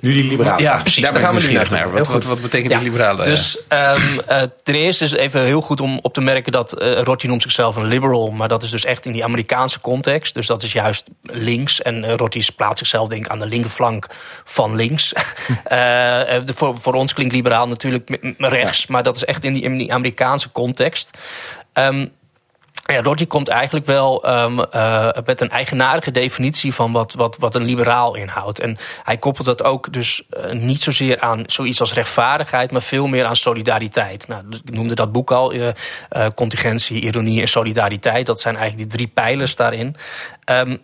nu 0.00 0.12
die 0.12 0.24
liberalen. 0.24 0.62
Ja, 0.62 0.80
precies. 0.80 1.02
Daar, 1.02 1.12
daar 1.12 1.22
gaan 1.22 1.34
we 1.34 1.46
nu 1.46 1.52
naar. 1.52 1.90
Wat, 1.92 2.06
wat, 2.06 2.24
wat, 2.24 2.40
betekent 2.40 2.72
die 2.72 2.82
liberalen? 2.82 3.26
Dus 3.26 3.58
um, 3.68 4.20
uh, 4.30 4.42
ten 4.62 4.74
eerste 4.74 5.04
is 5.04 5.12
even 5.12 5.44
heel 5.44 5.60
goed 5.60 5.80
om 5.80 5.98
op 6.02 6.14
te 6.14 6.20
merken 6.20 6.52
dat 6.52 6.82
uh, 6.82 7.00
Rotti 7.00 7.26
noemt 7.26 7.42
zichzelf 7.42 7.76
een 7.76 7.86
liberal, 7.86 8.30
maar 8.30 8.48
dat 8.48 8.62
is 8.62 8.70
dus 8.70 8.84
echt 8.84 9.06
in 9.06 9.12
die 9.12 9.24
Amerikaanse 9.24 9.80
context. 9.80 10.34
Dus 10.34 10.46
dat 10.46 10.62
is 10.62 10.72
juist 10.72 11.04
links. 11.22 11.82
En 11.82 12.04
uh, 12.04 12.14
Rotti 12.14 12.46
plaatst 12.56 12.78
zichzelf 12.78 13.08
denk 13.08 13.24
ik 13.24 13.30
aan 13.30 13.40
de 13.40 13.46
linkerflank 13.46 14.06
van 14.44 14.74
links. 14.76 15.12
de, 15.68 16.52
voor, 16.54 16.78
voor 16.78 16.94
ons 16.94 17.14
klinkt 17.14 17.34
liberaal 17.34 17.68
natuurlijk 17.68 18.18
rechts, 18.38 18.78
ja. 18.78 18.86
maar 18.88 19.02
dat 19.02 19.16
is 19.16 19.24
echt 19.24 19.44
in 19.44 19.52
die, 19.52 19.62
in 19.62 19.76
die 19.76 19.92
Amerikaanse 19.92 20.52
context. 20.52 21.10
Um, 21.74 22.12
ja, 22.92 23.02
Roddy 23.02 23.26
komt 23.26 23.48
eigenlijk 23.48 23.86
wel 23.86 24.28
um, 24.42 24.58
uh, 24.58 25.08
met 25.24 25.40
een 25.40 25.50
eigenaardige 25.50 26.10
definitie 26.10 26.74
van 26.74 26.92
wat, 26.92 27.14
wat, 27.14 27.36
wat 27.38 27.54
een 27.54 27.64
liberaal 27.64 28.16
inhoudt. 28.16 28.60
En 28.60 28.78
hij 29.02 29.16
koppelt 29.16 29.46
dat 29.46 29.64
ook 29.64 29.92
dus 29.92 30.22
uh, 30.30 30.52
niet 30.52 30.82
zozeer 30.82 31.20
aan 31.20 31.42
zoiets 31.46 31.80
als 31.80 31.94
rechtvaardigheid, 31.94 32.70
maar 32.70 32.82
veel 32.82 33.06
meer 33.06 33.24
aan 33.24 33.36
solidariteit. 33.36 34.28
Nou, 34.28 34.42
ik 34.64 34.74
noemde 34.74 34.94
dat 34.94 35.12
boek 35.12 35.30
al, 35.30 35.54
uh, 35.54 35.68
contingentie, 36.34 37.00
ironie 37.00 37.40
en 37.40 37.48
solidariteit. 37.48 38.26
Dat 38.26 38.40
zijn 38.40 38.56
eigenlijk 38.56 38.90
die 38.90 38.98
drie 38.98 39.12
pijlers 39.14 39.56
daarin. 39.56 39.96
Um, 40.50 40.82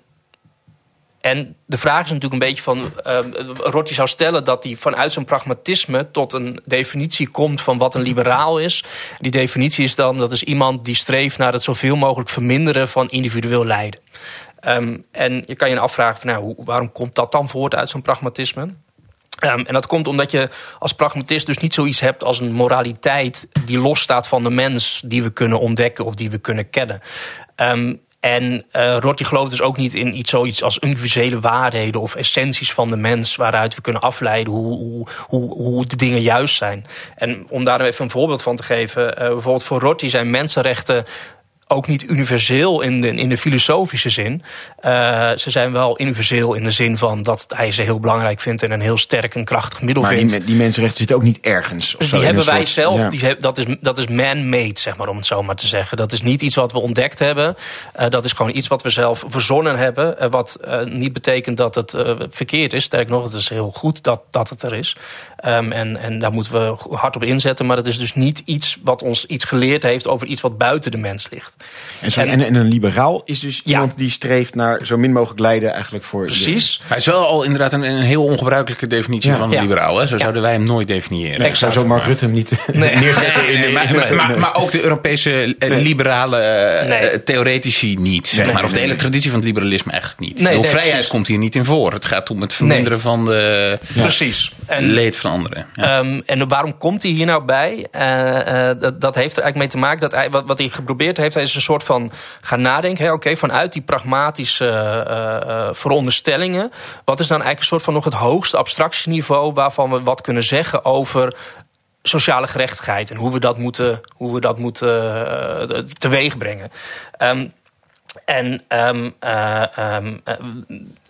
en 1.22 1.56
de 1.66 1.78
vraag 1.78 2.04
is 2.04 2.10
natuurlijk 2.10 2.42
een 2.42 2.48
beetje 2.48 2.62
van... 2.62 2.92
Uh, 3.06 3.18
Rotti 3.56 3.94
zou 3.94 4.08
stellen 4.08 4.44
dat 4.44 4.64
hij 4.64 4.76
vanuit 4.76 5.12
zijn 5.12 5.24
pragmatisme... 5.24 6.10
tot 6.10 6.32
een 6.32 6.60
definitie 6.64 7.28
komt 7.28 7.60
van 7.60 7.78
wat 7.78 7.94
een 7.94 8.02
liberaal 8.02 8.58
is. 8.58 8.84
Die 9.18 9.30
definitie 9.30 9.84
is 9.84 9.94
dan, 9.94 10.16
dat 10.16 10.32
is 10.32 10.42
iemand 10.42 10.84
die 10.84 10.94
streeft... 10.94 11.38
naar 11.38 11.52
het 11.52 11.62
zoveel 11.62 11.96
mogelijk 11.96 12.30
verminderen 12.30 12.88
van 12.88 13.10
individueel 13.10 13.64
lijden. 13.64 14.00
Um, 14.66 15.04
en 15.10 15.42
je 15.46 15.54
kan 15.54 15.70
je 15.70 15.78
afvragen, 15.78 16.20
van, 16.20 16.30
nou, 16.30 16.54
waarom 16.56 16.92
komt 16.92 17.14
dat 17.14 17.32
dan 17.32 17.48
voort 17.48 17.74
uit 17.74 17.88
zo'n 17.88 18.02
pragmatisme? 18.02 18.62
Um, 18.62 19.66
en 19.66 19.72
dat 19.72 19.86
komt 19.86 20.08
omdat 20.08 20.30
je 20.30 20.48
als 20.78 20.92
pragmatist 20.92 21.46
dus 21.46 21.58
niet 21.58 21.74
zoiets 21.74 22.00
hebt 22.00 22.24
als 22.24 22.40
een 22.40 22.52
moraliteit 22.52 23.48
die 23.64 23.78
losstaat 23.78 24.28
van 24.28 24.42
de 24.42 24.50
mens 24.50 25.02
die 25.04 25.22
we 25.22 25.30
kunnen 25.30 25.60
ontdekken 25.60 26.04
of 26.04 26.14
die 26.14 26.30
we 26.30 26.38
kunnen 26.38 26.70
kennen. 26.70 27.00
Um, 27.56 28.00
en 28.22 28.64
uh, 28.76 28.96
Rorty 28.98 29.24
gelooft 29.24 29.50
dus 29.50 29.62
ook 29.62 29.76
niet 29.76 29.94
in 29.94 30.16
iets 30.16 30.30
zoiets 30.30 30.62
als 30.62 30.78
universele 30.80 31.40
waarheden 31.40 32.00
of 32.00 32.14
essenties 32.14 32.72
van 32.72 32.90
de 32.90 32.96
mens 32.96 33.36
waaruit 33.36 33.74
we 33.74 33.80
kunnen 33.80 34.02
afleiden 34.02 34.52
hoe, 34.52 35.06
hoe, 35.28 35.50
hoe, 35.50 35.86
de 35.86 35.96
dingen 35.96 36.20
juist 36.20 36.56
zijn. 36.56 36.86
En 37.16 37.46
om 37.48 37.64
daar 37.64 37.80
even 37.80 38.04
een 38.04 38.10
voorbeeld 38.10 38.42
van 38.42 38.56
te 38.56 38.62
geven, 38.62 39.06
uh, 39.08 39.14
bijvoorbeeld 39.14 39.64
voor 39.64 39.80
Rorty 39.80 40.08
zijn 40.08 40.30
mensenrechten 40.30 41.04
ook 41.74 41.86
niet 41.86 42.02
universeel 42.02 42.80
in 42.80 43.00
de, 43.00 43.14
in 43.14 43.28
de 43.28 43.38
filosofische 43.38 44.10
zin. 44.10 44.42
Uh, 44.84 44.90
ze 45.36 45.50
zijn 45.50 45.72
wel 45.72 46.00
universeel 46.00 46.54
in 46.54 46.64
de 46.64 46.70
zin 46.70 46.96
van 46.96 47.22
dat 47.22 47.46
hij 47.48 47.70
ze 47.70 47.82
heel 47.82 48.00
belangrijk 48.00 48.40
vindt 48.40 48.62
en 48.62 48.70
een 48.70 48.80
heel 48.80 48.96
sterk 48.96 49.34
en 49.34 49.44
krachtig 49.44 49.82
middel 49.82 50.02
maar 50.02 50.12
vindt. 50.12 50.32
Die, 50.32 50.44
die 50.44 50.54
mensenrechten 50.56 50.98
zitten 50.98 51.16
ook 51.16 51.22
niet 51.22 51.40
ergens. 51.40 51.94
Dus 51.98 52.10
die 52.10 52.24
hebben 52.24 52.44
wij 52.44 52.66
zelf, 52.66 52.98
ja. 52.98 53.08
die, 53.08 53.36
dat 53.36 53.58
is, 53.58 53.64
dat 53.80 53.98
is 53.98 54.06
man-made, 54.06 54.80
zeg 54.80 54.96
maar, 54.96 55.08
om 55.08 55.16
het 55.16 55.26
zo 55.26 55.42
maar 55.42 55.56
te 55.56 55.66
zeggen. 55.66 55.96
Dat 55.96 56.12
is 56.12 56.22
niet 56.22 56.42
iets 56.42 56.54
wat 56.54 56.72
we 56.72 56.80
ontdekt 56.80 57.18
hebben. 57.18 57.56
Uh, 58.00 58.08
dat 58.08 58.24
is 58.24 58.32
gewoon 58.32 58.56
iets 58.56 58.68
wat 58.68 58.82
we 58.82 58.90
zelf 58.90 59.24
verzonnen 59.26 59.78
hebben. 59.78 60.16
Uh, 60.20 60.30
wat 60.30 60.56
niet 60.84 61.12
betekent 61.12 61.56
dat 61.56 61.74
het 61.74 61.94
verkeerd 62.30 62.72
is. 62.72 62.84
Sterk 62.84 63.08
nog, 63.08 63.24
het 63.24 63.32
is 63.32 63.48
heel 63.48 63.70
goed 63.74 64.02
dat, 64.02 64.22
dat 64.30 64.48
het 64.48 64.62
er 64.62 64.74
is. 64.74 64.96
Um, 65.46 65.72
en, 65.72 65.96
en 65.96 66.18
daar 66.18 66.32
moeten 66.32 66.52
we 66.52 66.76
hard 66.96 67.16
op 67.16 67.24
inzetten. 67.24 67.66
Maar 67.66 67.76
het 67.76 67.86
is 67.86 67.98
dus 67.98 68.14
niet 68.14 68.42
iets 68.44 68.78
wat 68.82 69.02
ons 69.02 69.26
iets 69.26 69.44
geleerd 69.44 69.82
heeft 69.82 70.06
over 70.06 70.26
iets 70.26 70.40
wat 70.40 70.58
buiten 70.58 70.90
de 70.90 70.96
mens 70.96 71.26
ligt. 71.30 71.54
En, 72.00 72.12
zo, 72.12 72.20
en, 72.20 72.44
en, 72.44 72.54
een 72.54 72.68
liberaal 72.68 73.22
is 73.24 73.40
dus 73.40 73.60
ja. 73.64 73.72
iemand 73.72 73.96
die 73.96 74.10
streeft 74.10 74.54
naar 74.54 74.86
zo 74.86 74.96
min 74.96 75.12
mogelijk 75.12 75.40
lijden 75.40 75.72
eigenlijk 75.72 76.04
voor... 76.04 76.24
Precies. 76.24 76.78
De... 76.78 76.84
Hij 76.86 76.96
is 76.96 77.06
wel 77.06 77.26
al 77.26 77.42
inderdaad 77.42 77.72
een, 77.72 77.82
een 77.82 78.02
heel 78.02 78.24
ongebruikelijke 78.24 78.86
definitie 78.86 79.30
ja. 79.30 79.36
van 79.36 79.46
een 79.46 79.54
ja. 79.54 79.60
liberaal. 79.60 79.98
Hè? 79.98 80.06
Zo 80.06 80.18
zouden 80.18 80.42
wij 80.42 80.52
hem 80.52 80.64
nooit 80.64 80.88
definiëren. 80.88 81.38
Nee, 81.38 81.48
ik 81.48 81.54
zou 81.54 81.72
zo 81.72 81.86
Mark 81.86 82.04
Rutte 82.04 82.24
hem 82.24 82.34
niet 82.34 82.52
nee. 82.72 82.96
neerzetten. 83.00 83.44
Nee, 83.44 83.56
nee, 83.56 83.72
maar, 83.72 83.94
maar, 83.94 84.14
maar, 84.14 84.38
maar, 84.38 84.54
ook 84.54 84.70
de 84.70 84.82
Europese 84.82 85.56
liberale 85.58 86.38
uh, 86.88 87.18
theoretici 87.24 87.96
niet. 87.98 88.28
Zeg 88.28 88.52
maar. 88.52 88.64
Of 88.64 88.72
de 88.72 88.80
hele 88.80 88.96
traditie 88.96 89.30
van 89.30 89.38
het 89.38 89.48
liberalisme 89.48 89.92
eigenlijk 89.92 90.20
niet. 90.20 90.40
Nee, 90.40 90.54
nee, 90.54 90.64
vrijheid 90.64 90.92
precies. 90.92 91.10
komt 91.10 91.26
hier 91.26 91.38
niet 91.38 91.54
in 91.54 91.64
voor. 91.64 91.92
Het 91.92 92.04
gaat 92.04 92.30
om 92.30 92.40
het 92.40 92.52
verminderen 92.52 93.00
van 93.00 93.24
de 93.24 93.78
precies. 93.94 94.52
En, 94.66 94.84
leed 94.84 95.16
van 95.16 95.31
anderen. 95.32 95.66
Ja. 95.74 95.98
Um, 95.98 96.22
en 96.26 96.48
waarom 96.48 96.78
komt 96.78 97.02
hij 97.02 97.12
hier 97.12 97.26
nou 97.26 97.44
bij? 97.44 97.86
Uh, 97.92 98.70
uh, 98.70 98.80
dat, 98.80 99.00
dat, 99.00 99.14
heeft 99.14 99.36
er 99.36 99.42
eigenlijk 99.42 99.56
mee 99.56 99.68
te 99.68 99.78
maken 99.78 100.00
dat 100.00 100.12
hij, 100.12 100.30
wat, 100.30 100.58
hij 100.58 100.68
geprobeerd 100.68 101.16
heeft, 101.16 101.36
is 101.36 101.54
een 101.54 101.60
soort 101.60 101.82
van 101.82 102.10
gaan 102.40 102.60
nadenken. 102.60 103.12
Oké, 103.12 103.36
vanuit 103.36 103.72
die 103.72 103.82
pragmatische 103.82 104.64
uh, 105.08 105.68
veronderstellingen, 105.72 106.70
wat 107.04 107.20
is 107.20 107.26
dan 107.26 107.42
eigenlijk 107.42 107.60
een 107.60 107.66
soort 107.66 107.82
van 107.82 107.94
nog 107.94 108.04
het 108.04 108.14
hoogste 108.14 108.56
abstractieniveau 108.56 109.52
waarvan 109.52 109.90
we 109.90 110.02
wat 110.02 110.20
kunnen 110.20 110.42
zeggen 110.42 110.84
over 110.84 111.34
sociale 112.02 112.46
gerechtigheid 112.46 113.10
en 113.10 113.16
hoe 113.16 113.32
we 113.32 113.40
dat 113.40 113.58
moeten, 113.58 114.00
hoe 114.16 114.34
we 114.34 114.40
dat 114.40 114.58
moeten 114.58 115.88
teweeg 115.98 116.38
brengen. 116.38 116.70
Um, 117.18 117.52
en, 118.24 118.62
um, 118.68 119.14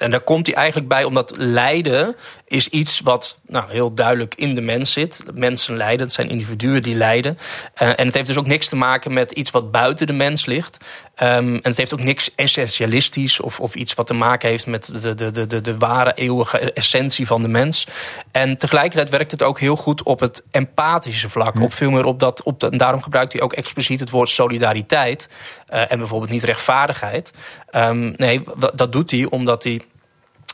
en 0.02 0.10
daar 0.10 0.20
komt 0.20 0.46
hij 0.46 0.54
eigenlijk 0.54 0.88
bij 0.88 1.04
omdat 1.04 1.32
lijden 1.36 2.16
is 2.46 2.68
iets 2.68 3.00
wat 3.00 3.38
nou, 3.46 3.64
heel 3.70 3.94
duidelijk 3.94 4.34
in 4.34 4.54
de 4.54 4.60
mens 4.60 4.92
zit. 4.92 5.22
Mensen 5.34 5.76
lijden, 5.76 6.00
het 6.00 6.12
zijn 6.12 6.28
individuen 6.28 6.82
die 6.82 6.94
lijden. 6.94 7.38
Uh, 7.82 7.88
en 7.88 8.06
het 8.06 8.14
heeft 8.14 8.26
dus 8.26 8.38
ook 8.38 8.46
niks 8.46 8.68
te 8.68 8.76
maken 8.76 9.12
met 9.12 9.32
iets 9.32 9.50
wat 9.50 9.70
buiten 9.70 10.06
de 10.06 10.12
mens 10.12 10.46
ligt. 10.46 10.76
Um, 11.22 11.54
en 11.54 11.60
het 11.62 11.76
heeft 11.76 11.92
ook 11.92 12.02
niks 12.02 12.34
essentialistisch 12.34 13.40
of, 13.40 13.60
of 13.60 13.74
iets 13.74 13.94
wat 13.94 14.06
te 14.06 14.14
maken 14.14 14.48
heeft 14.48 14.66
met 14.66 15.02
de, 15.02 15.14
de, 15.14 15.30
de, 15.30 15.46
de, 15.46 15.60
de 15.60 15.78
ware 15.78 16.12
eeuwige 16.14 16.72
essentie 16.72 17.26
van 17.26 17.42
de 17.42 17.48
mens. 17.48 17.86
En 18.32 18.56
tegelijkertijd 18.56 19.10
werkt 19.10 19.30
het 19.30 19.42
ook 19.42 19.60
heel 19.60 19.76
goed 19.76 20.02
op 20.02 20.20
het 20.20 20.42
empathische 20.50 21.28
vlak. 21.28 21.60
Op 21.60 21.74
veel 21.74 21.90
meer 21.90 22.04
op 22.04 22.20
dat, 22.20 22.42
op 22.42 22.60
de, 22.60 22.68
en 22.68 22.78
daarom 22.78 23.02
gebruikt 23.02 23.32
hij 23.32 23.42
ook 23.42 23.52
expliciet 23.52 24.00
het 24.00 24.10
woord 24.10 24.28
solidariteit. 24.28 25.28
Uh, 25.72 25.92
en 25.92 25.98
bijvoorbeeld 25.98 26.30
niet 26.30 26.42
rechtvaardigheid. 26.42 27.32
Um, 27.74 28.14
nee, 28.16 28.42
dat 28.74 28.92
doet 28.92 29.10
hij 29.10 29.24
omdat 29.24 29.62
hij 29.62 29.80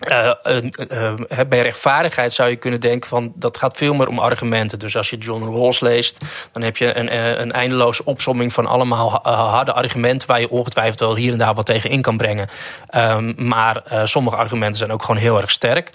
uh, 0.06 0.32
uh, 0.44 0.62
uh, 0.90 1.40
bij 1.48 1.62
rechtvaardigheid 1.62 2.32
zou 2.32 2.48
je 2.48 2.56
kunnen 2.56 2.80
denken 2.80 3.08
van 3.08 3.32
dat 3.34 3.58
gaat 3.58 3.76
veel 3.76 3.94
meer 3.94 4.08
om 4.08 4.18
argumenten. 4.18 4.78
Dus 4.78 4.96
als 4.96 5.10
je 5.10 5.16
John 5.16 5.44
Rawls 5.44 5.80
leest, 5.80 6.18
dan 6.52 6.62
heb 6.62 6.76
je 6.76 6.96
een, 6.96 7.40
een 7.40 7.52
eindeloze 7.52 8.04
opsomming 8.04 8.52
van 8.52 8.66
allemaal 8.66 9.20
harde 9.22 9.72
argumenten 9.72 10.28
waar 10.28 10.40
je 10.40 10.50
ongetwijfeld 10.50 11.00
wel 11.00 11.16
hier 11.16 11.32
en 11.32 11.38
daar 11.38 11.54
wat 11.54 11.66
tegen 11.66 11.90
in 11.90 12.02
kan 12.02 12.16
brengen. 12.16 12.48
Um, 12.96 13.34
maar 13.36 13.82
sommige 14.04 14.36
argumenten 14.36 14.78
zijn 14.78 14.92
ook 14.92 15.02
gewoon 15.02 15.20
heel 15.20 15.40
erg 15.40 15.50
sterk. 15.50 15.90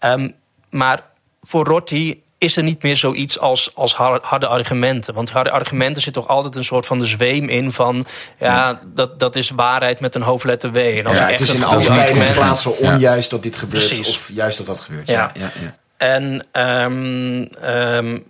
Um, 0.00 0.34
maar 0.70 1.02
voor 1.42 1.64
Rotti 1.64 2.23
is 2.38 2.56
er 2.56 2.62
niet 2.62 2.82
meer 2.82 2.96
zoiets 2.96 3.38
als, 3.38 3.70
als 3.74 3.94
harde 3.94 4.46
argumenten. 4.46 5.14
Want 5.14 5.30
harde 5.30 5.50
argumenten 5.50 6.02
zit 6.02 6.12
toch 6.12 6.28
altijd 6.28 6.56
een 6.56 6.64
soort 6.64 6.86
van 6.86 6.98
de 6.98 7.06
zweem 7.06 7.48
in 7.48 7.72
van... 7.72 8.06
ja, 8.38 8.46
ja. 8.46 8.80
Dat, 8.94 9.18
dat 9.18 9.36
is 9.36 9.50
waarheid 9.50 10.00
met 10.00 10.14
een 10.14 10.22
hoofdletter 10.22 10.72
W. 10.72 10.76
En 10.76 11.06
als 11.06 11.16
ja, 11.16 11.28
ik 11.28 11.38
het 11.38 11.48
is 11.48 11.54
in 11.54 11.64
alle 11.64 11.90
argument... 11.90 12.32
plaatsen 12.32 12.78
onjuist 12.78 13.30
dat 13.30 13.42
dit 13.42 13.56
gebeurt 13.56 13.86
Precies. 13.86 14.16
of 14.16 14.28
juist 14.32 14.56
dat 14.56 14.66
dat 14.66 14.80
gebeurt. 14.80 15.08
Ja. 15.08 15.32
Ja, 15.34 15.50
ja, 15.60 15.76
En 15.96 16.46
um, 16.52 17.48
um, 17.64 18.24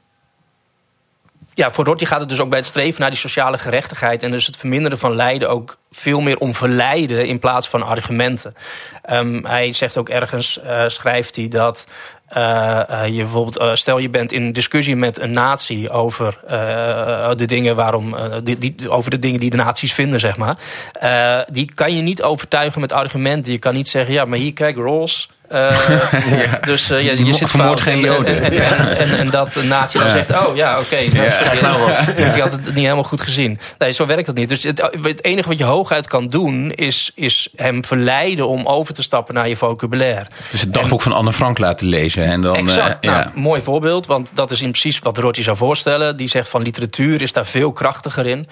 ja, 1.54 1.70
voor 1.70 1.84
Rotti 1.84 2.06
gaat 2.06 2.20
het 2.20 2.28
dus 2.28 2.40
ook 2.40 2.48
bij 2.48 2.58
het 2.58 2.68
streven 2.68 3.00
naar 3.00 3.10
die 3.10 3.18
sociale 3.18 3.58
gerechtigheid... 3.58 4.22
en 4.22 4.30
dus 4.30 4.46
het 4.46 4.56
verminderen 4.56 4.98
van 4.98 5.14
lijden 5.14 5.48
ook 5.48 5.78
veel 5.90 6.20
meer 6.20 6.38
om 6.38 6.54
verleiden 6.54 7.26
in 7.26 7.38
plaats 7.38 7.68
van 7.68 7.82
argumenten. 7.82 8.54
Um, 9.10 9.46
hij 9.46 9.72
zegt 9.72 9.96
ook 9.96 10.08
ergens, 10.08 10.58
uh, 10.64 10.84
schrijft 10.86 11.36
hij 11.36 11.48
dat... 11.48 11.86
Uh, 12.36 12.80
uh, 12.90 13.06
je 13.06 13.22
bijvoorbeeld, 13.22 13.60
uh, 13.60 13.74
stel 13.74 13.98
je 13.98 14.10
bent 14.10 14.32
in 14.32 14.52
discussie 14.52 14.96
met 14.96 15.20
een 15.20 15.30
natie 15.30 15.90
over 15.90 16.38
de 17.36 17.44
dingen 17.46 17.76
waarom, 17.76 18.16
die, 18.42 18.74
over 18.88 19.10
de 19.10 19.18
dingen 19.18 19.40
die 19.40 19.50
de 19.50 19.56
nazi's 19.56 19.92
vinden, 19.92 20.20
zeg 20.20 20.36
maar. 20.36 20.56
die 21.50 21.74
kan 21.74 21.96
je 21.96 22.02
niet 22.02 22.22
overtuigen 22.22 22.80
met 22.80 22.92
argumenten. 22.92 23.52
Je 23.52 23.58
kan 23.58 23.74
niet 23.74 23.88
zeggen, 23.88 24.14
ja, 24.14 24.24
maar 24.24 24.38
hier 24.38 24.52
kijk, 24.52 24.76
Rawls, 24.76 25.30
Uh, 25.64 26.52
Dus 26.64 26.90
uh, 26.90 27.04
je, 27.04 27.24
je 27.24 27.32
zit 27.32 27.50
vermoord 27.50 27.80
geen 27.80 28.00
joden. 28.00 28.42
En, 28.42 28.52
en, 28.52 28.96
en, 28.96 29.18
en, 29.18 29.30
dat 29.30 29.54
een 29.54 29.68
nazi 29.68 29.98
dan 29.98 30.08
zegt, 30.08 30.30
oh 30.30 30.56
ja, 30.56 30.78
oké. 30.78 30.84
Okay, 30.84 31.06
nou, 31.62 31.90
ik 32.34 32.40
had 32.40 32.52
het 32.52 32.64
niet 32.64 32.74
helemaal 32.74 33.04
goed 33.04 33.20
gezien. 33.20 33.58
Nee, 33.78 33.92
zo 33.92 34.06
werkt 34.06 34.26
dat 34.26 34.34
niet. 34.34 34.48
Dus 34.48 34.62
het, 34.62 34.90
het, 35.02 35.24
enige 35.24 35.48
wat 35.48 35.58
je 35.58 35.64
hooguit 35.64 36.06
kan 36.06 36.28
doen... 36.28 36.72
Is, 36.72 37.12
is 37.14 37.48
hem 37.56 37.84
verleiden 37.84 38.48
om 38.48 38.66
over 38.66 38.94
te 38.94 39.02
stappen 39.02 39.34
naar 39.34 39.48
je 39.48 39.56
vocabulaire. 39.56 40.26
Dus 40.50 40.60
het 40.60 40.74
dagboek 40.74 41.02
van 41.02 41.12
Anne 41.12 41.32
Frank 41.32 41.58
laten 41.58 41.86
lezen. 41.86 42.24
En 42.24 42.40
dan, 42.40 42.56
exact. 42.56 43.04
nou, 43.04 43.26
mooi 43.34 43.62
voorbeeld, 43.62 44.06
want 44.06 44.30
dat 44.34 44.50
is 44.50 44.62
in 44.62 44.70
precies 44.70 44.98
wat 44.98 45.18
Rorty 45.18 45.42
zou 45.42 45.56
voorstellen. 45.56 46.16
Die 46.16 46.28
zegt 46.28 46.48
van 46.48 46.62
literatuur 46.62 47.22
is 47.22 47.32
daar 47.32 47.46
veel 47.46 47.72
krachtiger 47.72 48.26
in. 48.26 48.46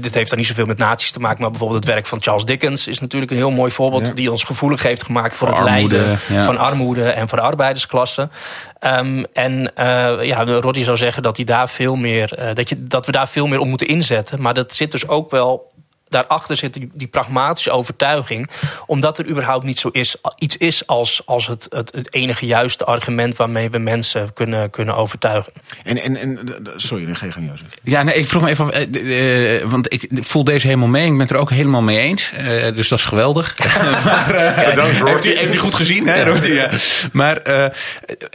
dit 0.00 0.14
heeft 0.14 0.28
dan 0.28 0.38
niet 0.38 0.46
zoveel 0.46 0.66
met 0.66 0.78
nazi's 0.78 1.10
te 1.10 1.20
maken... 1.20 1.40
maar 1.40 1.50
bijvoorbeeld 1.50 1.84
het 1.84 1.92
werk 1.92 2.06
van 2.06 2.22
Charles 2.22 2.44
Dickens... 2.44 2.86
is 2.86 3.00
natuurlijk 3.00 3.30
een 3.30 3.36
heel 3.36 3.50
mooi 3.50 3.70
voorbeeld... 3.70 4.16
die 4.16 4.30
ons 4.30 4.44
gevoelig 4.44 4.82
heeft 4.82 5.02
gemaakt 5.02 5.34
voor, 5.34 5.51
het 5.54 5.64
lijden 5.64 6.18
van 6.18 6.58
armoede 6.58 7.10
en 7.10 7.28
voor 7.28 7.38
de 7.38 7.44
arbeidersklasse. 7.44 8.28
Um, 8.80 9.24
en 9.32 9.72
uh, 9.78 10.22
ja, 10.22 10.44
Roddy 10.44 10.82
zou 10.82 10.96
zeggen 10.96 11.22
dat, 11.22 11.36
hij 11.36 11.44
daar 11.44 11.68
veel 11.68 11.96
meer, 11.96 12.38
uh, 12.38 12.54
dat, 12.54 12.68
je, 12.68 12.86
dat 12.86 13.06
we 13.06 13.12
daar 13.12 13.28
veel 13.28 13.46
meer 13.46 13.58
op 13.58 13.66
moeten 13.66 13.86
inzetten. 13.86 14.40
Maar 14.40 14.54
dat 14.54 14.74
zit 14.74 14.90
dus 14.90 15.08
ook 15.08 15.30
wel 15.30 15.71
daarachter 16.12 16.56
zit 16.56 16.74
die, 16.74 16.90
die, 16.94 17.06
pragmatische 17.06 17.70
overtuiging. 17.70 18.50
Omdat 18.86 19.18
er 19.18 19.28
überhaupt 19.28 19.64
niet 19.64 19.78
zo 19.78 19.88
is, 19.88 20.16
iets 20.38 20.56
is 20.56 20.86
als, 20.86 21.22
als 21.24 21.46
het, 21.46 21.66
het, 21.70 21.92
het, 21.94 22.14
enige 22.14 22.46
juiste 22.46 22.84
argument 22.84 23.36
waarmee 23.36 23.70
we 23.70 23.78
mensen 23.78 24.32
kunnen, 24.32 24.70
kunnen 24.70 24.96
overtuigen. 24.96 25.52
En, 25.84 26.02
en, 26.02 26.16
en 26.16 26.60
sorry, 26.76 27.06
dan 27.06 27.16
ga 27.16 27.26
je 27.26 27.32
Jozef. 27.46 27.66
Ja, 27.82 28.02
nee, 28.02 28.14
ik 28.14 28.28
vroeg 28.28 28.42
me 28.42 28.50
even, 28.50 28.96
uh, 28.96 29.60
uh, 29.62 29.70
want 29.70 29.92
ik, 29.92 30.02
ik, 30.02 30.26
voel 30.26 30.44
deze 30.44 30.66
helemaal 30.66 30.88
mee. 30.88 31.04
Ik 31.04 31.10
ben 31.10 31.20
het 31.20 31.30
er 31.30 31.36
ook 31.36 31.50
helemaal 31.50 31.82
mee 31.82 31.98
eens. 31.98 32.32
Uh, 32.40 32.74
dus 32.74 32.88
dat 32.88 32.98
is 32.98 33.04
geweldig. 33.04 33.58
maar, 34.04 34.34
heeft, 34.34 35.24
hij, 35.24 35.32
heeft 35.32 35.52
hij 35.52 35.56
goed 35.56 35.74
gezien, 35.74 36.06
hè, 36.06 36.22
ja. 36.22 36.36
ja. 36.42 36.70
Maar 37.12 37.42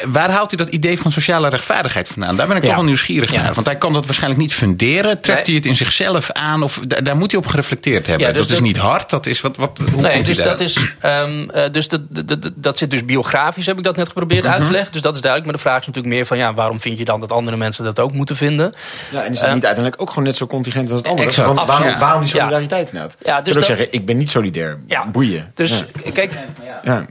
waar 0.07 0.29
haalt 0.29 0.49
hij 0.49 0.65
dat 0.65 0.73
idee 0.73 0.99
van 0.99 1.11
sociale 1.11 1.49
rechtvaardigheid 1.49 2.07
vandaan? 2.07 2.37
Daar 2.37 2.47
ben 2.47 2.55
ik 2.55 2.61
ja. 2.61 2.67
toch 2.67 2.77
wel 2.77 2.85
nieuwsgierig 2.85 3.31
naar. 3.31 3.53
Want 3.53 3.67
hij 3.67 3.77
kan 3.77 3.93
dat 3.93 4.05
waarschijnlijk 4.05 4.41
niet 4.41 4.53
funderen. 4.53 5.21
Treft 5.21 5.37
nee. 5.37 5.45
hij 5.45 5.55
het 5.55 5.65
in 5.65 5.75
zichzelf 5.75 6.31
aan? 6.31 6.63
Of 6.63 6.79
daar, 6.87 7.03
daar 7.03 7.17
moet 7.17 7.31
hij 7.31 7.39
op 7.39 7.47
gereflecteerd 7.67 8.07
hebben. 8.07 8.27
Ja, 8.27 8.33
dus 8.33 8.41
dat 8.41 8.51
is 8.51 8.59
niet 8.59 8.77
hard, 8.77 9.09
dat 9.09 9.25
is 9.25 9.41
wat. 9.41 9.57
wat 9.57 9.79
hoe 9.91 10.01
nee, 10.01 10.23
dus 10.23 10.37
dat 10.37 10.59
is. 10.59 10.77
Um, 11.03 11.49
uh, 11.53 11.63
dus 11.71 11.87
dat, 11.87 12.01
dat, 12.09 12.51
dat 12.55 12.77
zit 12.77 12.91
dus 12.91 13.05
biografisch, 13.05 13.65
heb 13.65 13.77
ik 13.77 13.83
dat 13.83 13.95
net 13.95 14.07
geprobeerd 14.07 14.43
uh 14.43 14.45
-huh. 14.45 14.55
uit 14.55 14.65
te 14.65 14.71
leggen. 14.71 14.91
Dus 14.91 15.01
dat 15.01 15.15
is 15.15 15.21
duidelijk. 15.21 15.51
Maar 15.51 15.61
de 15.63 15.69
vraag 15.69 15.79
is 15.79 15.87
natuurlijk 15.87 16.15
meer 16.15 16.25
van 16.25 16.37
ja, 16.37 16.53
waarom 16.53 16.79
vind 16.79 16.97
je 16.97 17.05
dan 17.05 17.19
dat 17.19 17.31
andere 17.31 17.57
mensen 17.57 17.83
dat 17.83 17.99
ook 17.99 18.11
moeten 18.11 18.35
vinden? 18.35 18.73
Ja, 19.11 19.23
en 19.23 19.31
is 19.31 19.39
dat 19.39 19.47
um, 19.47 19.55
niet 19.55 19.65
uiteindelijk 19.65 20.01
ook 20.01 20.09
gewoon 20.09 20.23
net 20.23 20.37
zo 20.37 20.47
contingent 20.47 20.89
als 20.89 20.99
het 20.99 21.07
andere? 21.07 21.27
Exact, 21.27 21.47
Want 21.47 21.67
waarom, 21.67 21.87
ja. 21.87 21.97
waarom 21.97 22.21
die 22.21 22.29
solidariteit 22.29 22.91
ja. 22.93 23.07
Ja, 23.23 23.41
dus 23.41 23.47
ik 23.47 23.53
dat, 23.53 23.65
zeggen, 23.65 23.87
ik 23.91 24.05
ben 24.05 24.17
niet 24.17 24.29
solidair. 24.29 24.79
Ja. 24.87 25.07
Boeien. 25.07 25.51
Dus 25.53 25.83
ja. 26.03 26.11
kijk, 26.11 26.39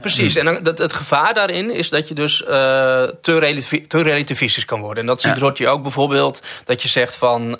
precies. 0.01 0.35
En 0.35 0.45
dan, 0.45 0.59
dat, 0.63 0.77
het 0.77 0.93
gevaar 0.93 1.33
daarin 1.33 1.73
is 1.73 1.89
dat 1.89 2.07
je 2.07 2.13
dus 2.13 2.41
uh, 2.41 2.47
te, 2.47 3.39
relatief, 3.39 3.87
te 3.87 4.01
relativistisch 4.01 4.65
kan 4.65 4.79
worden. 4.79 5.03
En 5.03 5.09
dat 5.09 5.21
ziet 5.21 5.37
Rotje 5.37 5.67
ook 5.67 5.81
bijvoorbeeld. 5.81 6.41
Dat 6.65 6.81
je 6.81 6.87
zegt 6.87 7.15
van, 7.15 7.41
um, 7.41 7.57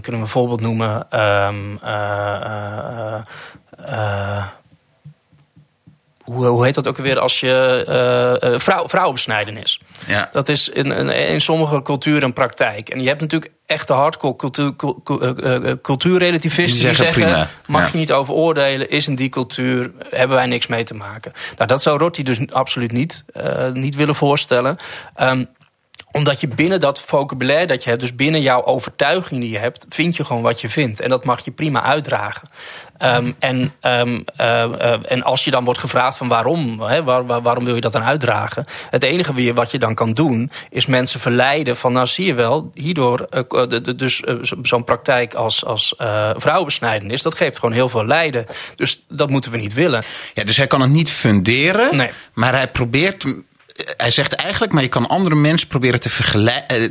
kunnen 0.00 0.20
we 0.20 0.26
een 0.26 0.28
voorbeeld 0.28 0.60
noemen. 0.64 1.20
Um, 1.20 1.80
uh, 1.84 3.20
uh, 3.88 4.44
hoe, 6.24 6.46
hoe 6.46 6.64
heet 6.64 6.74
dat 6.74 6.86
ook 6.88 6.96
weer 6.96 7.18
als 7.18 7.40
je 7.40 8.54
vrouw, 8.58 8.88
vrouwenbesnijdenis? 8.88 9.80
Ja. 10.06 10.28
Dat 10.32 10.48
is 10.48 10.68
in, 10.68 10.92
in, 10.92 11.08
in, 11.08 11.40
sommige 11.40 11.82
culturen 11.82 12.22
een 12.22 12.32
praktijk. 12.32 12.88
En 12.88 13.00
je 13.00 13.08
hebt 13.08 13.20
natuurlijk 13.20 13.52
echte 13.66 13.92
hardcore 13.92 14.36
cultuur, 14.36 14.76
cultuurrelativisten 15.82 16.86
die 16.86 16.94
zeggen, 16.94 17.14
die 17.14 17.24
zeggen 17.24 17.48
mag 17.66 17.84
ja. 17.84 17.88
je 17.92 17.98
niet 17.98 18.12
over 18.12 18.34
oordelen, 18.34 18.90
is 18.90 19.08
in 19.08 19.14
die 19.14 19.28
cultuur, 19.28 19.90
hebben 20.08 20.36
wij 20.36 20.46
niks 20.46 20.66
mee 20.66 20.84
te 20.84 20.94
maken. 20.94 21.32
Nou, 21.56 21.68
dat 21.68 21.82
zou 21.82 21.98
Rotti 21.98 22.22
dus 22.22 22.38
absoluut 22.50 22.92
niet, 22.92 23.24
uh, 23.36 23.72
niet 23.72 23.94
willen 23.94 24.14
voorstellen. 24.14 24.76
Um, 25.20 25.48
omdat 26.14 26.40
je 26.40 26.48
binnen 26.48 26.80
dat 26.80 27.00
vocabulaire 27.00 27.66
dat 27.66 27.82
je 27.82 27.88
hebt, 27.88 28.00
dus 28.00 28.14
binnen 28.14 28.40
jouw 28.40 28.64
overtuiging 28.64 29.40
die 29.40 29.50
je 29.50 29.58
hebt, 29.58 29.86
vind 29.88 30.16
je 30.16 30.24
gewoon 30.24 30.42
wat 30.42 30.60
je 30.60 30.68
vindt. 30.68 31.00
En 31.00 31.08
dat 31.08 31.24
mag 31.24 31.44
je 31.44 31.50
prima 31.50 31.82
uitdragen. 31.82 32.48
Um, 33.02 33.34
en, 33.38 33.74
um, 33.80 34.24
uh, 34.40 34.64
uh, 34.80 34.94
en 35.08 35.22
als 35.22 35.44
je 35.44 35.50
dan 35.50 35.64
wordt 35.64 35.80
gevraagd 35.80 36.16
van 36.16 36.28
waarom, 36.28 36.80
hè, 36.80 37.02
waar, 37.02 37.26
waar, 37.26 37.42
waarom 37.42 37.64
wil 37.64 37.74
je 37.74 37.80
dat 37.80 37.92
dan 37.92 38.02
uitdragen? 38.02 38.64
Het 38.90 39.02
enige 39.02 39.54
wat 39.54 39.70
je 39.70 39.78
dan 39.78 39.94
kan 39.94 40.12
doen, 40.12 40.50
is 40.70 40.86
mensen 40.86 41.20
verleiden 41.20 41.76
van 41.76 41.92
nou 41.92 42.06
zie 42.06 42.26
je 42.26 42.34
wel, 42.34 42.70
hierdoor 42.74 43.26
uh, 43.30 43.68
de, 43.68 43.80
de, 43.80 43.94
dus 43.94 44.22
zo'n 44.62 44.84
praktijk 44.84 45.34
als, 45.34 45.64
als 45.64 45.94
vrouwenbesnijdenis, 46.36 47.22
dat 47.22 47.34
geeft 47.34 47.58
gewoon 47.58 47.74
heel 47.74 47.88
veel 47.88 48.06
lijden. 48.06 48.46
Dus 48.76 49.04
dat 49.08 49.30
moeten 49.30 49.50
we 49.50 49.56
niet 49.56 49.74
willen. 49.74 50.02
Ja, 50.34 50.44
dus 50.44 50.56
hij 50.56 50.66
kan 50.66 50.80
het 50.80 50.90
niet 50.90 51.12
funderen, 51.12 51.96
nee. 51.96 52.10
maar 52.34 52.52
hij 52.52 52.70
probeert 52.70 53.24
hij 53.96 54.10
zegt 54.10 54.32
eigenlijk, 54.32 54.72
maar 54.72 54.82
je 54.82 54.88
kan 54.88 55.08
andere 55.08 55.34
mensen 55.34 55.68
proberen 55.68 56.00
te, 56.00 56.10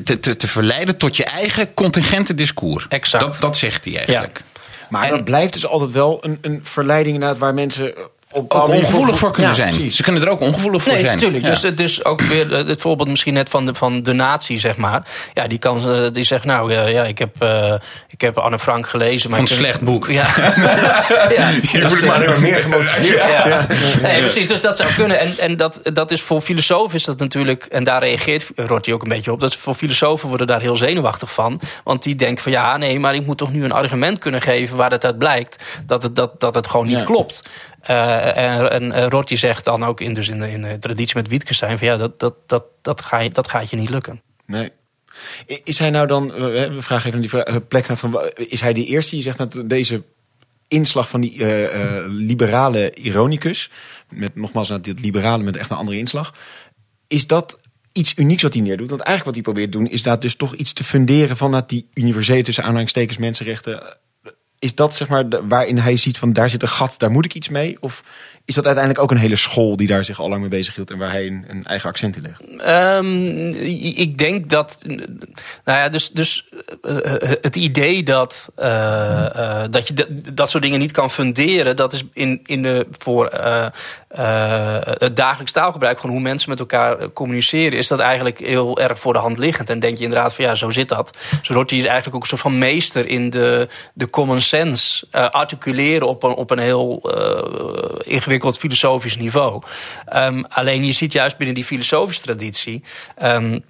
te, 0.04 0.20
te, 0.20 0.36
te 0.36 0.48
verleiden 0.48 0.98
tot 0.98 1.18
je 1.18 1.24
eigen 1.24 1.74
contingente 1.74 2.34
discours. 2.34 2.86
Exact. 2.90 3.24
Dat, 3.24 3.42
dat 3.42 3.58
zegt 3.58 3.86
hij 3.86 3.98
eigenlijk. 3.98 4.38
Ja. 4.38 4.62
Maar 4.90 5.04
en, 5.04 5.10
dat 5.10 5.24
blijft 5.24 5.54
dus 5.54 5.66
altijd 5.66 5.92
wel 5.92 6.18
een, 6.22 6.38
een 6.42 6.60
verleiding 6.64 7.14
inderdaad 7.14 7.38
waar 7.38 7.54
mensen 7.54 7.94
op 8.34 8.54
ook 8.54 8.68
ongevoelig 8.68 9.18
voor 9.18 9.32
kunnen 9.32 9.52
ja, 9.52 9.58
zijn. 9.58 9.74
Precies. 9.74 9.96
Ze 9.96 10.04
kunnen 10.04 10.22
er 10.22 10.30
ook 10.30 10.40
ongevoelig 10.40 10.84
voor 10.84 10.92
nee, 10.92 11.02
zijn. 11.02 11.14
Natuurlijk. 11.14 11.46
Ja. 11.46 11.50
Dus, 11.50 11.76
dus 11.76 12.06
ook 12.06 12.22
weer 12.22 12.50
het 12.50 12.82
voorbeeld 12.82 13.10
misschien 13.10 13.34
net 13.34 13.50
van 13.50 13.66
de, 13.66 13.74
van 13.74 14.04
de 14.04 14.14
natie, 14.14 14.58
zeg 14.58 14.78
maar. 14.78 15.04
Ja, 15.34 15.48
die, 15.48 15.60
kan, 15.60 16.10
die 16.12 16.24
zegt, 16.24 16.46
nou 16.46 16.74
ja, 16.74 17.04
ik 17.04 17.18
heb, 17.18 17.44
uh, 17.44 17.74
ik 18.08 18.22
heb 18.22 18.38
Anne 18.38 18.60
Frank 18.60 18.88
gelezen. 18.88 19.30
Maar 19.30 19.40
van 19.40 19.48
een 19.50 19.56
slecht 19.56 19.82
boek. 19.82 20.08
Ja. 20.08 20.26
ja. 21.38 21.52
Voel 21.64 21.98
ik 21.98 22.06
maar 22.06 22.20
helemaal 22.20 22.40
meer 22.40 22.60
gemotiveerd. 22.60 23.24
Ja. 23.24 23.48
Ja. 23.48 23.68
Nee, 24.02 24.22
precies. 24.22 24.48
Dus 24.48 24.62
dat 24.62 24.78
zou 24.78 24.94
kunnen. 24.94 25.20
En, 25.20 25.38
en 25.38 25.58
dat, 25.58 25.80
dat 25.84 26.12
is 26.12 26.22
voor 26.22 26.42
filosofen 26.42 26.96
is 26.96 27.04
dat 27.04 27.20
natuurlijk... 27.20 27.66
en 27.66 27.84
daar 27.84 28.04
reageert 28.04 28.52
Rorty 28.56 28.92
ook 28.92 29.02
een 29.04 29.10
beetje 29.10 29.32
op... 29.32 29.40
dat 29.40 29.56
voor 29.56 29.74
filosofen 29.74 30.30
worden 30.30 30.48
daar 30.48 30.62
heel 30.62 30.76
zenuwachtig 30.76 31.34
van. 31.34 31.62
Want 31.84 32.04
die 32.04 32.16
denken 32.16 32.44
van 32.44 32.52
ja, 32.52 32.78
nee, 32.78 33.00
maar 33.00 33.16
ik 33.16 33.26
moet 33.26 33.38
toch 33.38 33.52
nu 33.52 33.64
een 33.64 33.72
argument 33.72 34.20
kunnen 34.20 34.42
geven... 34.42 34.78
waar 34.78 34.92
het 34.92 35.06
uit 35.06 35.18
blijkt 35.18 35.64
dat 35.86 36.04
het, 36.04 36.16
dat, 36.16 36.40
dat 36.40 36.56
het 36.56 36.68
gewoon 36.68 36.88
niet 36.88 37.04
klopt. 37.04 37.44
Uh, 37.90 38.38
en, 38.38 38.92
en 38.92 39.10
Rorty 39.10 39.36
zegt 39.36 39.66
dan 39.66 39.84
ook 39.84 40.02
in, 40.02 40.14
dus 40.14 40.28
in, 40.28 40.40
de, 40.40 40.52
in 40.52 40.62
de 40.62 40.78
traditie 40.78 41.16
met 41.16 41.28
Wittgenstein... 41.28 41.78
van 41.78 41.88
ja, 41.88 41.98
dat, 41.98 42.20
dat, 42.20 42.36
dat, 42.48 42.64
dat, 42.82 43.02
ga 43.02 43.20
je, 43.20 43.30
dat 43.30 43.50
gaat 43.50 43.70
je 43.70 43.76
niet 43.76 43.90
lukken. 43.90 44.22
Nee. 44.46 44.72
Is 45.64 45.80
hij 45.80 45.90
nou 45.90 46.08
dan, 46.08 46.32
we 46.32 46.82
vragen 46.82 47.14
even 47.14 47.30
naar 47.32 47.46
die 47.46 47.62
plek, 47.62 47.86
van, 47.86 48.32
is 48.36 48.62
hij 48.62 48.74
de 48.74 48.86
eerste 48.86 49.16
die 49.16 49.24
zegt 49.24 49.38
dat 49.38 49.64
deze 49.66 50.04
inslag 50.68 51.10
van 51.10 51.22
die 51.22 51.46
liberale 52.08 52.92
ironicus, 52.94 53.70
met 54.10 54.36
nogmaals 54.36 54.68
dat 54.68 54.86
liberale 54.86 55.44
met 55.44 55.56
echt 55.56 55.70
een 55.70 55.78
andere 55.78 55.98
inslag, 55.98 56.34
is 57.08 57.28
dat 57.28 57.60
iets 57.92 58.14
unieks 58.16 58.44
wat 58.44 58.54
hij 58.54 58.62
neerdoet? 58.62 58.90
Want 58.90 59.02
eigenlijk 59.02 59.36
wat 59.36 59.46
hij 59.46 59.54
probeert 59.54 59.72
te 59.72 59.78
doen 59.78 59.88
is 59.88 60.04
dat 60.04 60.22
dus 60.22 60.36
toch 60.36 60.56
iets 60.56 60.74
te 60.74 60.84
funderen 60.84 61.38
van 61.38 61.52
dat 61.52 61.70
die 61.70 61.90
universele 61.94 62.44
tussen 62.44 62.64
aanhalingstekens 62.64 63.18
mensenrechten 63.18 63.98
is 64.64 64.76
dat 64.76 64.96
zeg 64.96 65.08
maar 65.08 65.26
waarin 65.48 65.78
hij 65.78 65.98
ziet 65.98 66.18
van 66.18 66.34
daar 66.34 66.50
zit 66.50 66.62
een 66.62 66.68
gat, 66.68 66.96
daar 66.98 67.12
moet 67.12 67.26
ik 67.26 67.34
iets 67.34 67.50
mee? 67.50 67.78
Of 67.80 68.04
is 68.46 68.56
dat 68.56 68.66
uiteindelijk 68.66 69.04
ook 69.04 69.12
een 69.12 69.24
hele 69.24 69.36
school 69.36 69.78
die 69.78 69.88
daar 69.88 70.06
zich 70.06 70.20
al 70.20 70.30
lang 70.30 70.42
mee 70.42 70.50
bezig 70.50 70.76
hield 70.76 70.92
en 70.92 70.98
waar 70.98 71.12
hij 71.12 71.28
een, 71.28 71.64
eigen 71.66 71.90
accent 71.90 72.16
in 72.16 72.22
legt? 72.22 72.42
Um, 73.00 73.50
ik 73.96 74.18
denk 74.18 74.50
dat, 74.50 74.78
nou 75.64 75.80
ja, 75.80 75.90
dus, 75.90 76.12
dus 76.12 76.50
uh, 76.82 76.98
het 77.42 77.56
idee 77.56 78.04
dat, 78.04 78.52
uh, 78.58 79.64
dat 79.70 79.88
je 79.88 80.22
dat 80.34 80.50
soort 80.50 80.64
dingen 80.64 80.80
niet 80.80 80.92
kan 80.92 81.12
funderen, 81.12 81.76
dat 81.76 81.94
is 81.94 82.04
in, 82.14 82.40
in 82.44 82.62
de, 82.64 82.88
voor 83.00 83.32
het 84.98 85.16
dagelijks 85.16 85.52
taalgebruik, 85.52 86.00
gewoon 86.00 86.16
hoe 86.16 86.26
mensen 86.26 86.50
met 86.50 86.60
elkaar 86.60 87.12
communiceren, 87.12 87.78
is 87.78 87.88
dat 87.88 88.00
eigenlijk 88.00 88.40
heel 88.40 88.80
erg 88.80 89.00
voor 89.00 89.14
de 89.14 89.20
hand 89.20 89.38
liggend. 89.38 89.70
En 89.70 89.80
denk 89.80 89.98
je 89.98 90.04
inderdaad 90.04 90.34
van 90.34 90.46
ja, 90.46 90.56
zo 90.56 90.72
zit 90.72 90.90
dat. 90.90 91.18
Wordt 91.48 91.70
hij 91.70 91.80
is 91.80 91.86
eigenlijk 91.86 92.16
ook 92.16 92.22
een 92.22 92.28
soort 92.28 92.42
van 92.42 92.58
meester 92.58 93.08
in 93.08 93.30
de, 93.30 93.68
de 93.94 94.10
common 94.10 94.42
sense 94.42 95.08
articuleren 95.12 96.08
op 96.08 96.24
een, 96.24 96.34
op 96.34 96.50
een 96.52 96.60
heel 96.60 97.12
ingewikkeld 98.04 98.58
filosofisch 98.58 99.18
niveau. 99.18 99.62
Um, 100.16 100.46
alleen 100.46 100.86
je 100.86 100.94
ziet 100.94 101.12
juist 101.12 101.38
binnen 101.38 101.56
die 101.56 101.66
filosofische 101.66 102.22
traditie. 102.22 102.84
Um, 103.24 103.64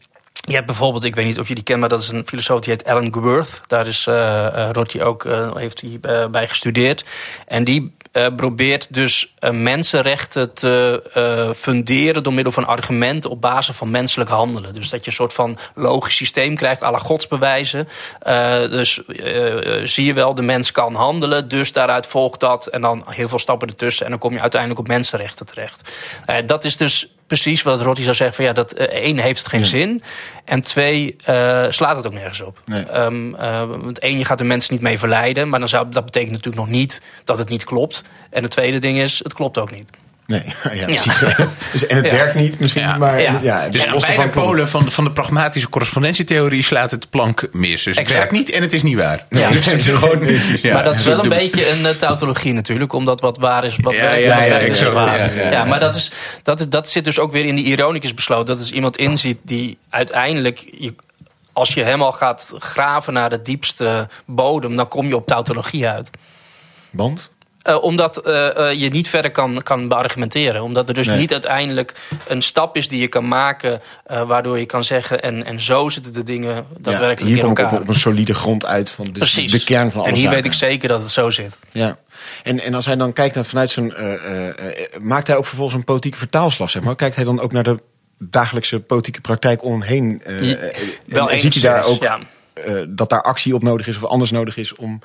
je 0.45 0.53
hebt 0.53 0.65
bijvoorbeeld, 0.65 1.03
ik 1.03 1.15
weet 1.15 1.25
niet 1.25 1.39
of 1.39 1.47
je 1.47 1.56
die 1.56 1.63
kent, 1.63 1.79
maar 1.79 1.89
dat 1.89 2.01
is 2.01 2.08
een 2.08 2.27
filosoof 2.27 2.60
die 2.60 2.73
heet 2.73 2.86
Alan 2.86 3.13
Gworth. 3.13 3.62
Daar 3.67 3.88
is 3.88 4.06
uh, 4.10 4.69
Rorty 4.71 4.99
ook 4.99 5.23
heeft 5.53 5.82
hij 5.82 5.97
uh, 6.01 6.27
bij 6.27 6.47
gestudeerd. 6.47 7.06
En 7.47 7.63
die 7.63 7.95
uh, 8.13 8.26
probeert 8.36 8.93
dus 8.93 9.34
uh, 9.39 9.49
mensenrechten 9.49 10.54
te 10.54 11.04
uh, 11.17 11.56
funderen 11.56 12.23
door 12.23 12.34
middel 12.34 12.54
van 12.54 12.65
argumenten 12.65 13.30
op 13.30 13.41
basis 13.41 13.76
van 13.76 13.91
menselijk 13.91 14.30
handelen. 14.30 14.73
Dus 14.73 14.89
dat 14.89 15.04
je 15.04 15.10
een 15.10 15.15
soort 15.15 15.34
van 15.34 15.58
logisch 15.76 16.15
systeem 16.15 16.56
krijgt, 16.56 16.84
à 16.84 16.91
la 16.91 16.99
godsbewijzen. 16.99 17.88
dus 18.69 19.02
zie 19.84 20.06
je 20.06 20.13
wel, 20.13 20.34
de 20.34 20.41
mens 20.41 20.71
kan 20.71 20.95
handelen, 20.95 21.47
dus 21.47 21.71
daaruit 21.71 22.08
volgt 22.08 22.39
dat. 22.39 22.67
En 22.67 22.82
dan 22.82 23.04
heel 23.08 23.30
veel 23.30 23.39
stappen 23.39 23.67
ertussen 23.67 24.06
en 24.06 24.12
dan 24.12 24.19
kom 24.19 24.34
je 24.34 24.41
uiteindelijk 24.41 24.80
op 24.80 24.88
mensenrechten 24.88 25.45
terecht. 25.45 25.89
dat 26.45 26.65
is 26.65 26.78
dus 26.78 27.08
precies 27.28 27.62
wat 27.62 27.82
Rotti 27.82 28.04
zou 28.04 28.16
zeggen. 28.16 28.36
Van, 28.36 28.46
ja, 28.46 28.54
dat, 28.54 28.72
eh, 28.72 28.86
één, 28.86 29.18
heeft 29.18 29.38
het 29.38 29.48
geen 29.48 29.66
zin. 29.66 30.04
En 30.46 30.62
twee, 30.62 31.16
uh, 31.30 31.66
slaat 31.70 31.96
het 31.96 32.08
ook 32.08 32.14
nergens 32.14 32.42
op. 32.42 32.62
Nee. 32.66 33.00
Um, 33.00 33.36
uh, 33.36 33.66
want 33.66 34.00
één, 34.00 34.18
je 34.18 34.26
gaat 34.26 34.38
de 34.38 34.44
mensen 34.44 34.74
niet 34.74 34.82
mee 34.82 35.00
verleiden. 35.00 35.50
Maar 35.50 35.60
dan 35.60 35.70
zou, 35.70 35.90
dat 35.90 36.06
betekent 36.06 36.32
natuurlijk 36.32 36.64
nog 36.64 36.72
niet 36.76 37.02
dat 37.24 37.38
het 37.38 37.50
niet 37.50 37.64
klopt. 37.64 38.04
En 38.30 38.44
het 38.44 38.52
tweede 38.52 38.80
ding 38.80 38.98
is, 38.98 39.20
het 39.24 39.34
klopt 39.34 39.58
ook 39.58 39.72
niet. 39.72 39.90
Nee, 40.28 40.44
ja, 40.74 40.86
precies. 40.86 41.20
Dus, 41.72 41.88
en 41.88 41.96
het 41.96 42.06
Ja. 42.06 42.12
werkt 42.12 42.36
niet 42.36 42.60
misschien, 42.60 42.82
Ja. 42.82 42.98
maar... 42.98 43.22
Ja. 43.22 43.40
Ja. 43.42 43.70
Dus 43.70 43.86
lost 43.86 44.06
beide 44.16 44.28
polen 44.30 44.68
van, 44.70 44.92
van 44.92 45.04
de 45.04 45.12
pragmatische 45.12 45.70
correspondentietheorie 45.70 46.64
slaat 46.64 46.92
het 46.92 47.02
de 47.02 47.08
plank 47.08 47.48
mis. 47.52 47.84
Dus 47.84 47.98
het 47.98 48.08
werkt 48.08 48.32
niet 48.32 48.50
en 48.52 48.62
het 48.62 48.74
is 48.74 48.84
niet 48.84 48.96
waar. 48.98 49.26
Ja. 49.30 49.50
Dus 49.50 49.66
het 49.66 49.80
is 49.80 49.88
gewoon, 49.98 50.28
ja, 50.62 50.74
maar 50.74 50.84
dat 50.84 50.94
is 50.94 51.04
zo 51.04 51.10
wel 51.10 51.24
een 51.24 51.30
beetje 51.30 51.70
een 51.72 51.80
uh, 51.82 51.90
tautologie 51.90 52.54
natuurlijk. 52.54 52.94
Omdat 52.94 53.22
wat 53.22 53.38
waar 53.38 53.64
is, 53.64 53.76
wat 53.82 53.96
Ja, 53.96 54.02
werkt, 54.02 54.22
ja, 54.22 54.38
wat 54.38 54.46
ja, 54.46 54.58
is 54.58 54.82
waar. 54.82 55.36
Ja, 55.36 55.42
Ja, 55.44 55.52
ja. 55.52 55.66
maar 55.66 55.80
dat, 55.80 55.96
is, 55.96 56.12
dat, 56.44 56.60
is, 56.60 56.70
dat 56.70 56.90
zit 56.90 57.04
dus 57.04 57.20
ook 57.20 57.32
weer 57.32 57.46
in 57.46 57.56
die 57.56 57.66
ironicus 57.66 58.14
besloot. 58.14 58.48
Dat 58.48 58.60
is 58.60 58.72
iemand 58.72 58.98
inziet 58.98 59.40
die 59.44 59.78
uiteindelijk... 59.90 60.66
Je, 60.78 60.96
als 61.54 61.74
je 61.74 61.84
helemaal 61.84 62.12
gaat 62.12 62.52
graven 62.58 63.14
naar 63.14 63.30
de 63.30 63.42
diepste 63.42 64.08
bodem... 64.26 64.76
dan 64.76 64.88
kom 64.88 65.08
je 65.08 65.16
op 65.16 65.28
tautologie 65.28 65.88
uit. 65.88 66.10
Want? 66.90 67.32
Uh, 67.69 67.84
omdat 67.84 68.28
uh, 68.28 68.34
uh, 68.58 68.73
je 68.73 68.89
niet 68.89 69.10
verder 69.10 69.32
kan, 69.32 69.62
kan 69.62 69.88
beargumenteren. 69.88 70.62
Omdat 70.63 70.88
er 70.88 70.93
dus 70.93 71.08
Nee. 71.08 71.17
niet 71.17 71.32
uiteindelijk 71.32 71.93
een 72.28 72.41
stap 72.41 72.78
is 72.78 72.88
die 72.88 73.02
je 73.02 73.08
kan 73.08 73.28
maken... 73.28 73.82
waardoor 74.06 74.60
je 74.60 74.65
kan 74.65 74.84
zeggen, 74.84 75.21
en, 75.21 75.45
en 75.45 75.60
zo 75.62 75.89
zitten 75.89 76.13
de 76.13 76.23
dingen 76.23 76.65
daadwerkelijk 76.80 77.19
ja, 77.19 77.26
hier 77.26 77.38
in 77.38 77.45
elkaar. 77.45 77.73
op, 77.73 77.80
op 77.80 77.88
een 77.88 77.95
solide 77.95 78.34
grond 78.34 78.65
uit 78.65 78.91
van 78.91 79.06
dus 79.06 79.17
Precies. 79.17 79.52
de 79.52 79.63
kern 79.63 79.91
van 79.91 79.99
alle 79.99 80.10
En 80.10 80.15
hier 80.15 80.23
zaken. 80.23 80.43
weet 80.43 80.52
ik 80.52 80.58
zeker 80.60 80.88
dat 80.88 81.02
het 81.02 81.12
zo 81.12 81.30
zit. 81.30 81.58
Ja, 81.71 81.97
en, 82.43 82.60
en 82.60 82.73
als 82.73 82.86
hij 82.86 82.95
dan 82.95 83.13
kijkt 83.13 83.36
naar 83.36 83.45
vanuit 83.45 83.69
zijn... 83.69 83.93
maakt 85.02 85.28
hij 85.28 85.36
ook 85.36 85.45
vervolgens 85.45 85.78
een 85.78 85.84
politieke 85.84 86.17
vertaalslag, 86.17 86.69
zeg 86.69 86.82
maar? 86.82 86.95
Kijkt 86.95 87.15
hij 87.15 87.26
dan 87.26 87.39
ook 87.39 87.52
naar 87.52 87.63
de 87.63 87.80
dagelijkse 88.19 88.80
politieke 88.80 89.21
praktijk 89.21 89.63
om 89.63 89.71
hem 89.71 89.82
heen? 89.82 90.21
Ja, 90.41 90.58
wel 91.06 91.30
en 91.32 91.39
ziet 91.39 91.54
hij 91.54 91.63
daar 91.63 91.86
ook 91.86 92.04
ja. 92.04 92.19
dat 92.89 93.10
daar 93.10 93.21
actie 93.21 93.56
op 93.56 93.63
nodig 93.63 93.88
is 93.88 93.95
of 93.95 94.04
anders 94.04 94.32
nodig 94.32 94.58
is 94.58 94.76
om 94.76 95.02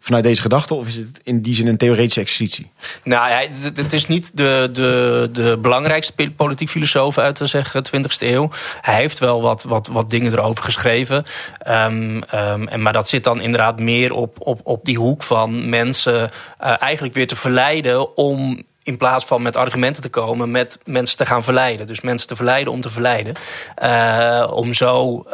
vanuit 0.00 0.24
deze 0.24 0.42
gedachte? 0.42 0.74
Of 0.74 0.86
is 0.86 0.96
het 0.96 1.20
in 1.22 1.42
die 1.42 1.54
zin 1.54 1.66
een 1.66 1.76
theoretische 1.76 2.20
exercitie? 2.20 2.70
Nou, 3.04 3.48
het 3.74 3.92
is 3.92 4.06
niet 4.06 4.36
de, 4.36 4.68
de, 4.72 5.28
de 5.32 5.58
belangrijkste 5.60 6.30
politiek 6.36 6.68
filosoof 6.68 7.18
uit 7.18 7.36
de 7.36 7.46
zeg, 7.46 7.74
20e 7.76 8.00
eeuw. 8.18 8.50
Hij 8.80 8.94
heeft 8.94 9.18
wel 9.18 9.42
wat, 9.42 9.62
wat, 9.62 9.86
wat 9.86 10.10
dingen 10.10 10.32
erover 10.32 10.64
geschreven. 10.64 11.24
Um, 11.68 12.22
um, 12.34 12.68
en, 12.68 12.82
maar 12.82 12.92
dat 12.92 13.08
zit 13.08 13.24
dan 13.24 13.40
inderdaad 13.40 13.80
meer 13.80 14.12
op, 14.12 14.36
op, 14.38 14.60
op 14.64 14.84
die 14.84 14.98
hoek 14.98 15.22
van 15.22 15.68
mensen 15.68 16.30
uh, 16.64 16.82
eigenlijk 16.82 17.14
weer 17.14 17.26
te 17.26 17.36
verleiden 17.36 18.16
om 18.16 18.62
in 18.82 18.96
plaats 18.96 19.24
van 19.24 19.42
met 19.42 19.56
argumenten 19.56 20.02
te 20.02 20.08
komen, 20.08 20.50
met 20.50 20.78
mensen 20.84 21.16
te 21.16 21.26
gaan 21.26 21.42
verleiden. 21.42 21.86
Dus 21.86 22.00
mensen 22.00 22.28
te 22.28 22.36
verleiden 22.36 22.72
om 22.72 22.80
te 22.80 22.90
verleiden. 22.90 23.34
Uh, 23.82 24.50
om 24.54 24.74
zo 24.74 25.24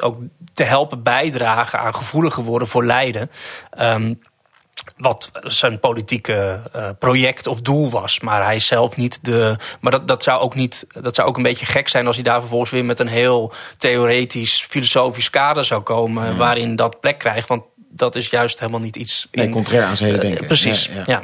ook 0.00 0.16
te 0.54 0.62
helpen 0.62 1.02
bijdragen 1.02 1.78
aan 1.78 1.94
gevoeliger 1.94 2.44
worden 2.44 2.68
voor 2.68 2.84
lijden. 2.84 3.30
Um, 3.80 4.20
wat 4.96 5.30
zijn 5.42 5.80
politieke 5.80 6.60
uh, 6.76 6.88
project 6.98 7.46
of 7.46 7.60
doel 7.60 7.90
was. 7.90 8.20
Maar 8.20 8.44
hij 8.44 8.56
is 8.56 8.66
zelf 8.66 8.96
niet 8.96 9.18
de. 9.22 9.56
Maar 9.80 9.92
dat, 9.92 10.08
dat, 10.08 10.22
zou 10.22 10.40
ook 10.40 10.54
niet, 10.54 10.86
dat 10.92 11.14
zou 11.14 11.28
ook 11.28 11.36
een 11.36 11.42
beetje 11.42 11.66
gek 11.66 11.88
zijn 11.88 12.06
als 12.06 12.16
hij 12.16 12.24
daar 12.24 12.40
vervolgens 12.40 12.70
weer 12.70 12.84
met 12.84 12.98
een 12.98 13.08
heel 13.08 13.52
theoretisch, 13.78 14.66
filosofisch 14.68 15.30
kader 15.30 15.64
zou 15.64 15.82
komen. 15.82 16.26
Ja. 16.26 16.36
waarin 16.36 16.76
dat 16.76 17.00
plek 17.00 17.18
krijgt. 17.18 17.48
Want 17.48 17.62
dat 17.90 18.16
is 18.16 18.28
juist 18.28 18.58
helemaal 18.58 18.80
niet 18.80 18.96
iets. 18.96 19.28
Nee, 19.32 19.48
contrair 19.48 19.84
aan 19.84 19.96
zijn 19.96 20.10
hele 20.10 20.22
denken. 20.22 20.40
Uh, 20.40 20.46
precies. 20.46 20.90
Ja, 20.94 21.02
ja. 21.06 21.20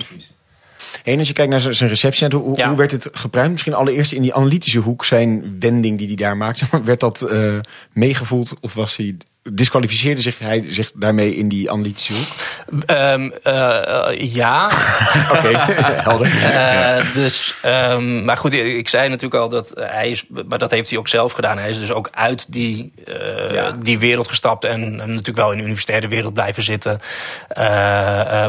En 1.04 1.18
als 1.18 1.28
je 1.28 1.34
kijkt 1.34 1.50
naar 1.50 1.74
zijn 1.74 1.90
recept, 1.90 2.32
hoe, 2.32 2.56
ja. 2.56 2.68
hoe 2.68 2.76
werd 2.76 2.90
het 2.90 3.08
gepruimd? 3.12 3.50
Misschien 3.50 3.74
allereerst 3.74 4.12
in 4.12 4.22
die 4.22 4.34
analytische 4.34 4.78
hoek, 4.78 5.04
zijn 5.04 5.56
wending 5.58 5.98
die 5.98 6.06
hij 6.06 6.16
daar 6.16 6.37
maakt. 6.37 6.62
Werd 6.84 7.00
dat 7.00 7.26
uh, 7.30 7.58
meegevoeld 7.92 8.54
of 8.61 8.74
was 8.74 8.96
hij 8.96 9.16
disqualificeerde 9.52 10.20
zich 10.20 10.38
hij 10.38 10.64
zich 10.68 10.92
daarmee 10.94 11.37
in 11.37 11.48
die 11.48 11.70
analytische 11.70 12.12
hoek? 12.12 12.26
Um, 12.90 13.32
uh, 13.44 14.32
ja. 14.34 14.66
Oké, 15.34 15.48
helder. 16.08 16.26
Uh, 16.26 17.14
dus, 17.14 17.54
um, 17.64 18.24
maar 18.24 18.37
goed, 18.37 18.52
ik 18.52 18.88
zei 18.88 19.08
natuurlijk 19.08 19.42
al 19.42 19.48
dat 19.48 19.72
hij 19.74 20.11
is, 20.11 20.24
maar 20.48 20.58
dat 20.58 20.70
heeft 20.70 20.90
hij 20.90 20.98
ook 20.98 21.08
zelf 21.08 21.32
gedaan. 21.32 21.58
Hij 21.58 21.70
is 21.70 21.78
dus 21.78 21.92
ook 21.92 22.08
uit 22.12 22.52
die, 22.52 22.92
uh, 23.08 23.52
ja. 23.52 23.70
die 23.70 23.98
wereld 23.98 24.28
gestapt 24.28 24.64
en, 24.64 24.96
natuurlijk 24.96 25.37
wel 25.37 25.50
in 25.50 25.58
de 25.58 25.64
universitaire 25.64 26.08
wereld 26.08 26.34
blijven 26.34 26.62
zitten. 26.62 27.00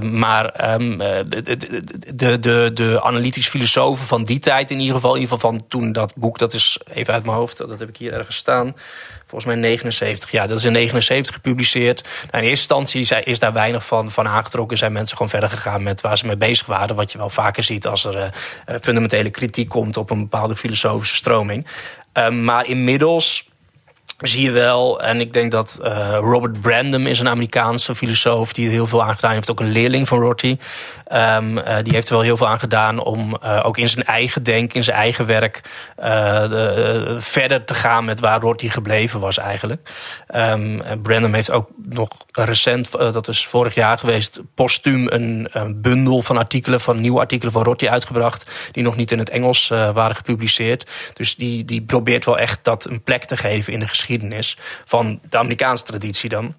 maar 0.01 0.73
um, 0.73 0.97
de, 0.97 1.57
de, 2.15 2.39
de, 2.39 2.71
de 2.73 2.99
analytisch 3.03 3.47
filosofen 3.47 4.07
van 4.07 4.23
die 4.23 4.39
tijd 4.39 4.71
in 4.71 4.79
ieder 4.79 4.95
geval, 4.95 5.15
in 5.15 5.21
ieder 5.21 5.35
geval 5.35 5.49
van 5.51 5.67
toen 5.67 5.91
dat 5.91 6.13
boek, 6.15 6.37
dat 6.37 6.53
is 6.53 6.79
even 6.93 7.13
uit 7.13 7.25
mijn 7.25 7.37
hoofd, 7.37 7.57
dat 7.57 7.79
heb 7.79 7.89
ik 7.89 7.97
hier 7.97 8.13
ergens 8.13 8.35
staan 8.35 8.75
volgens 9.29 9.45
mij 9.45 9.55
79. 9.55 10.31
Ja, 10.31 10.47
dat 10.47 10.57
is 10.57 10.63
in 10.63 10.71
79 10.71 11.35
gepubliceerd. 11.35 12.01
Nou, 12.01 12.43
in 12.43 12.49
eerste 12.49 12.75
instantie 12.75 13.23
is 13.23 13.39
daar 13.39 13.53
weinig 13.53 13.85
van, 13.85 14.11
van 14.11 14.27
aangetrokken. 14.27 14.77
Zijn 14.77 14.91
mensen 14.91 15.17
gewoon 15.17 15.31
verder 15.31 15.49
gegaan 15.49 15.83
met 15.83 16.01
waar 16.01 16.17
ze 16.17 16.25
mee 16.25 16.37
bezig 16.37 16.65
waren. 16.65 16.95
Wat 16.95 17.11
je 17.11 17.17
wel 17.17 17.29
vaker 17.29 17.63
ziet 17.63 17.87
als 17.87 18.05
er 18.05 18.15
uh, 18.15 18.75
fundamentele 18.81 19.29
kritiek 19.29 19.69
komt 19.69 19.97
op 19.97 20.09
een 20.09 20.19
bepaalde 20.19 20.55
filosofische 20.55 21.15
stroming. 21.15 21.67
Uh, 22.13 22.29
maar 22.29 22.67
inmiddels 22.67 23.49
zie 24.17 24.41
je 24.41 24.51
wel, 24.51 25.01
en 25.01 25.19
ik 25.19 25.33
denk 25.33 25.51
dat 25.51 25.79
uh, 25.81 26.13
Robert 26.13 26.59
Brandom 26.59 27.07
is 27.07 27.19
een 27.19 27.29
Amerikaanse 27.29 27.95
filosoof 27.95 28.53
die 28.53 28.65
er 28.65 28.71
heel 28.71 28.87
veel 28.87 29.03
aan 29.03 29.15
gedaan 29.15 29.31
heeft. 29.31 29.51
Ook 29.51 29.59
een 29.59 29.71
leerling 29.71 30.07
van 30.07 30.19
Rorty. 30.19 30.57
Um, 31.13 31.57
uh, 31.57 31.77
die 31.83 31.93
heeft 31.93 32.07
er 32.07 32.13
wel 32.13 32.23
heel 32.23 32.37
veel 32.37 32.47
aan 32.47 32.59
gedaan 32.59 32.99
om 32.99 33.37
uh, 33.43 33.59
ook 33.63 33.77
in 33.77 33.89
zijn 33.89 34.05
eigen 34.05 34.43
denken, 34.43 34.75
in 34.75 34.83
zijn 34.83 34.97
eigen 34.97 35.25
werk, 35.25 35.61
de, 35.95 37.17
verder 37.19 37.65
te 37.65 37.73
gaan 37.73 38.05
met 38.05 38.19
waar 38.19 38.39
Rorty 38.39 38.69
gebleven 38.69 39.19
was 39.19 39.37
eigenlijk. 39.37 39.91
Um, 40.35 40.81
Brandom 41.01 41.33
heeft 41.33 41.51
ook 41.51 41.69
nog 41.89 42.09
recent, 42.31 42.91
dat 42.91 43.27
is 43.27 43.47
vorig 43.47 43.75
jaar 43.75 43.97
geweest, 43.97 44.41
postuum 44.55 45.07
een, 45.07 45.47
een, 45.51 45.81
bundel 45.81 46.21
van 46.21 46.37
artikelen, 46.37 46.81
van 46.81 47.01
nieuwe 47.01 47.19
artikelen 47.19 47.53
van 47.53 47.63
Rorty 47.63 47.87
uitgebracht, 47.87 48.51
die 48.71 48.83
nog 48.83 48.95
niet 48.95 49.11
in 49.11 49.19
het 49.19 49.29
Engels 49.29 49.67
waren 49.67 50.15
gepubliceerd. 50.15 50.91
Dus 51.13 51.35
die, 51.35 51.65
die 51.65 51.81
probeert 51.81 52.25
wel 52.25 52.39
echt 52.39 52.59
dat 52.63 52.85
een 52.85 53.03
plek 53.03 53.25
te 53.25 53.37
geven 53.37 53.73
in 53.73 53.79
de 53.79 53.87
geschiedenis 53.87 54.57
van 54.85 55.19
de 55.29 55.37
Amerikaanse 55.37 55.83
traditie 55.83 56.29
dan. 56.29 56.55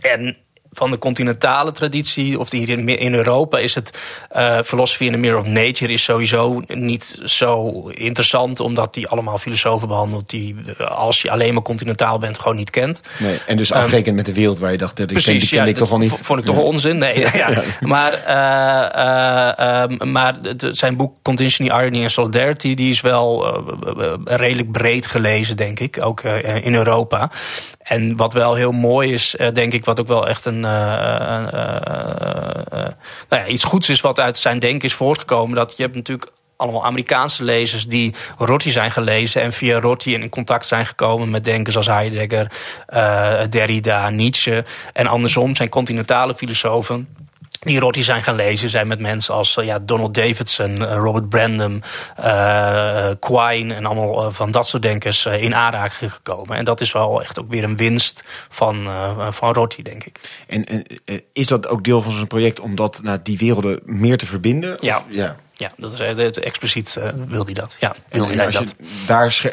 En 0.00 0.36
van 0.76 0.90
de 0.90 0.98
continentale 0.98 1.72
traditie, 1.72 2.38
of 2.38 2.50
hier 2.50 2.68
in, 2.68 2.88
in 2.88 3.14
Europa, 3.14 3.58
is 3.58 3.74
het 3.74 3.90
uh, 4.36 4.58
Philosophy 4.64 5.04
in 5.04 5.12
the 5.12 5.18
Mirror 5.18 5.40
of 5.40 5.46
Nature 5.46 5.92
is 5.92 6.02
sowieso 6.02 6.62
niet 6.66 7.20
zo 7.24 7.82
interessant, 7.88 8.60
omdat 8.60 8.94
die 8.94 9.08
allemaal 9.08 9.38
filosofen 9.38 9.88
behandelt 9.88 10.30
die, 10.30 10.56
als 10.88 11.22
je 11.22 11.30
alleen 11.30 11.54
maar 11.54 11.62
continentaal 11.62 12.18
bent, 12.18 12.38
gewoon 12.38 12.56
niet 12.56 12.70
kent. 12.70 13.00
Nee, 13.18 13.38
en 13.46 13.56
dus 13.56 13.72
afrekend 13.72 14.06
um, 14.06 14.14
met 14.14 14.26
de 14.26 14.32
wereld 14.32 14.58
waar 14.58 14.72
je 14.72 14.78
dacht, 14.78 14.96
dat 14.96 15.06
precies, 15.06 15.24
ken, 15.24 15.48
die 15.48 15.58
ja, 15.58 15.64
ik 15.64 15.76
toch 15.76 15.88
wel 15.88 15.98
niet. 15.98 16.20
Vond 16.22 16.38
ik 16.38 16.44
toch 16.44 16.56
ja. 16.56 16.62
onzin? 16.62 16.98
Nee, 16.98 17.18
ja. 17.20 17.30
ja. 17.34 17.62
Maar, 17.80 18.12
uh, 18.28 19.86
uh, 19.88 19.98
um, 20.00 20.12
maar 20.12 20.34
zijn 20.72 20.96
boek 20.96 21.16
Contingency, 21.22 21.62
Irony 21.62 22.02
and 22.02 22.10
Solidarity, 22.10 22.74
die 22.74 22.90
is 22.90 23.00
wel 23.00 23.64
redelijk 24.24 24.72
breed 24.72 25.06
gelezen, 25.06 25.56
denk 25.56 25.80
ik, 25.80 25.98
ook 26.04 26.22
in 26.62 26.74
Europa. 26.74 27.30
En 27.86 28.16
wat 28.16 28.32
wel 28.32 28.54
heel 28.54 28.72
mooi 28.72 29.12
is, 29.12 29.34
uh, 29.34 29.48
denk 29.52 29.72
ik, 29.72 29.84
wat 29.84 30.00
ook 30.00 30.06
wel 30.06 30.28
echt 30.28 30.44
een, 30.44 30.62
uh, 30.62 30.62
uh, 30.62 31.72
nou 33.28 33.42
ja, 33.42 33.46
iets 33.46 33.64
goeds 33.64 33.88
is 33.88 34.00
wat 34.00 34.20
uit 34.20 34.36
zijn 34.36 34.58
denken 34.58 34.88
is 34.88 34.94
voortgekomen. 34.94 35.56
Dat 35.56 35.76
je 35.76 35.82
hebt 35.82 35.94
natuurlijk 35.94 36.30
allemaal 36.56 36.84
Amerikaanse 36.84 37.44
lezers 37.44 37.86
die 37.86 38.14
Rorty 38.38 38.70
zijn 38.70 38.90
gelezen 38.90 39.42
en 39.42 39.52
via 39.52 39.80
Rorty 39.80 40.10
in 40.10 40.28
contact 40.28 40.66
zijn 40.66 40.86
gekomen 40.86 41.30
met 41.30 41.44
denkers 41.44 41.76
als 41.76 41.86
Heidegger, 41.86 42.52
Derrida, 43.48 44.10
Nietzsche. 44.10 44.64
En 44.92 45.06
andersom 45.06 45.54
zijn 45.54 45.68
continentale 45.68 46.34
filosofen 46.34 47.08
die 47.66 47.80
Rorty 47.80 48.02
zijn 48.02 48.22
gaan 48.22 48.34
lezen, 48.34 48.68
zijn 48.68 48.86
met 48.86 49.00
mensen 49.00 49.34
als 49.34 49.56
uh, 49.56 49.64
ja, 49.64 49.78
Donald 49.78 50.14
Davidson, 50.14 50.70
uh, 50.70 50.94
Robert 50.94 51.28
Brandom, 51.28 51.82
uh, 52.20 53.10
Quine 53.20 53.74
en 53.74 53.86
allemaal 53.86 54.32
van 54.32 54.50
dat 54.50 54.66
soort 54.66 54.82
denkers 54.82 55.26
in 55.26 55.54
aanraking 55.54 56.12
gekomen. 56.12 56.56
En 56.56 56.64
dat 56.64 56.80
is 56.80 56.92
wel 56.92 57.22
echt 57.22 57.38
ook 57.38 57.48
weer 57.48 57.64
een 57.64 57.76
winst 57.76 58.24
van, 58.48 58.86
van 59.30 59.52
Rorty, 59.52 59.82
denk 59.82 60.04
ik. 60.04 60.20
En 60.46 60.84
is 61.32 61.46
dat 61.46 61.68
ook 61.68 61.84
deel 61.84 62.02
van 62.02 62.12
zijn 62.12 62.26
project 62.26 62.60
om 62.60 62.74
dat 62.74 63.00
naar 63.02 63.22
die 63.22 63.38
werelden 63.38 63.80
meer 63.84 64.18
te 64.18 64.26
verbinden? 64.26 64.74
Of, 64.74 64.80
ja. 64.80 65.04
Ja, 65.08 65.36
dat 65.76 65.92
is 65.92 65.98
het, 65.98 66.38
expliciet 66.38 66.96
uh, 66.98 67.08
wil 67.28 67.44
hij 67.44 67.54
dat. 67.54 67.76
Ja, 67.80 67.94
wil 68.08 68.28
hij 68.28 68.50
dat. 68.50 68.74
Daar 69.06 69.50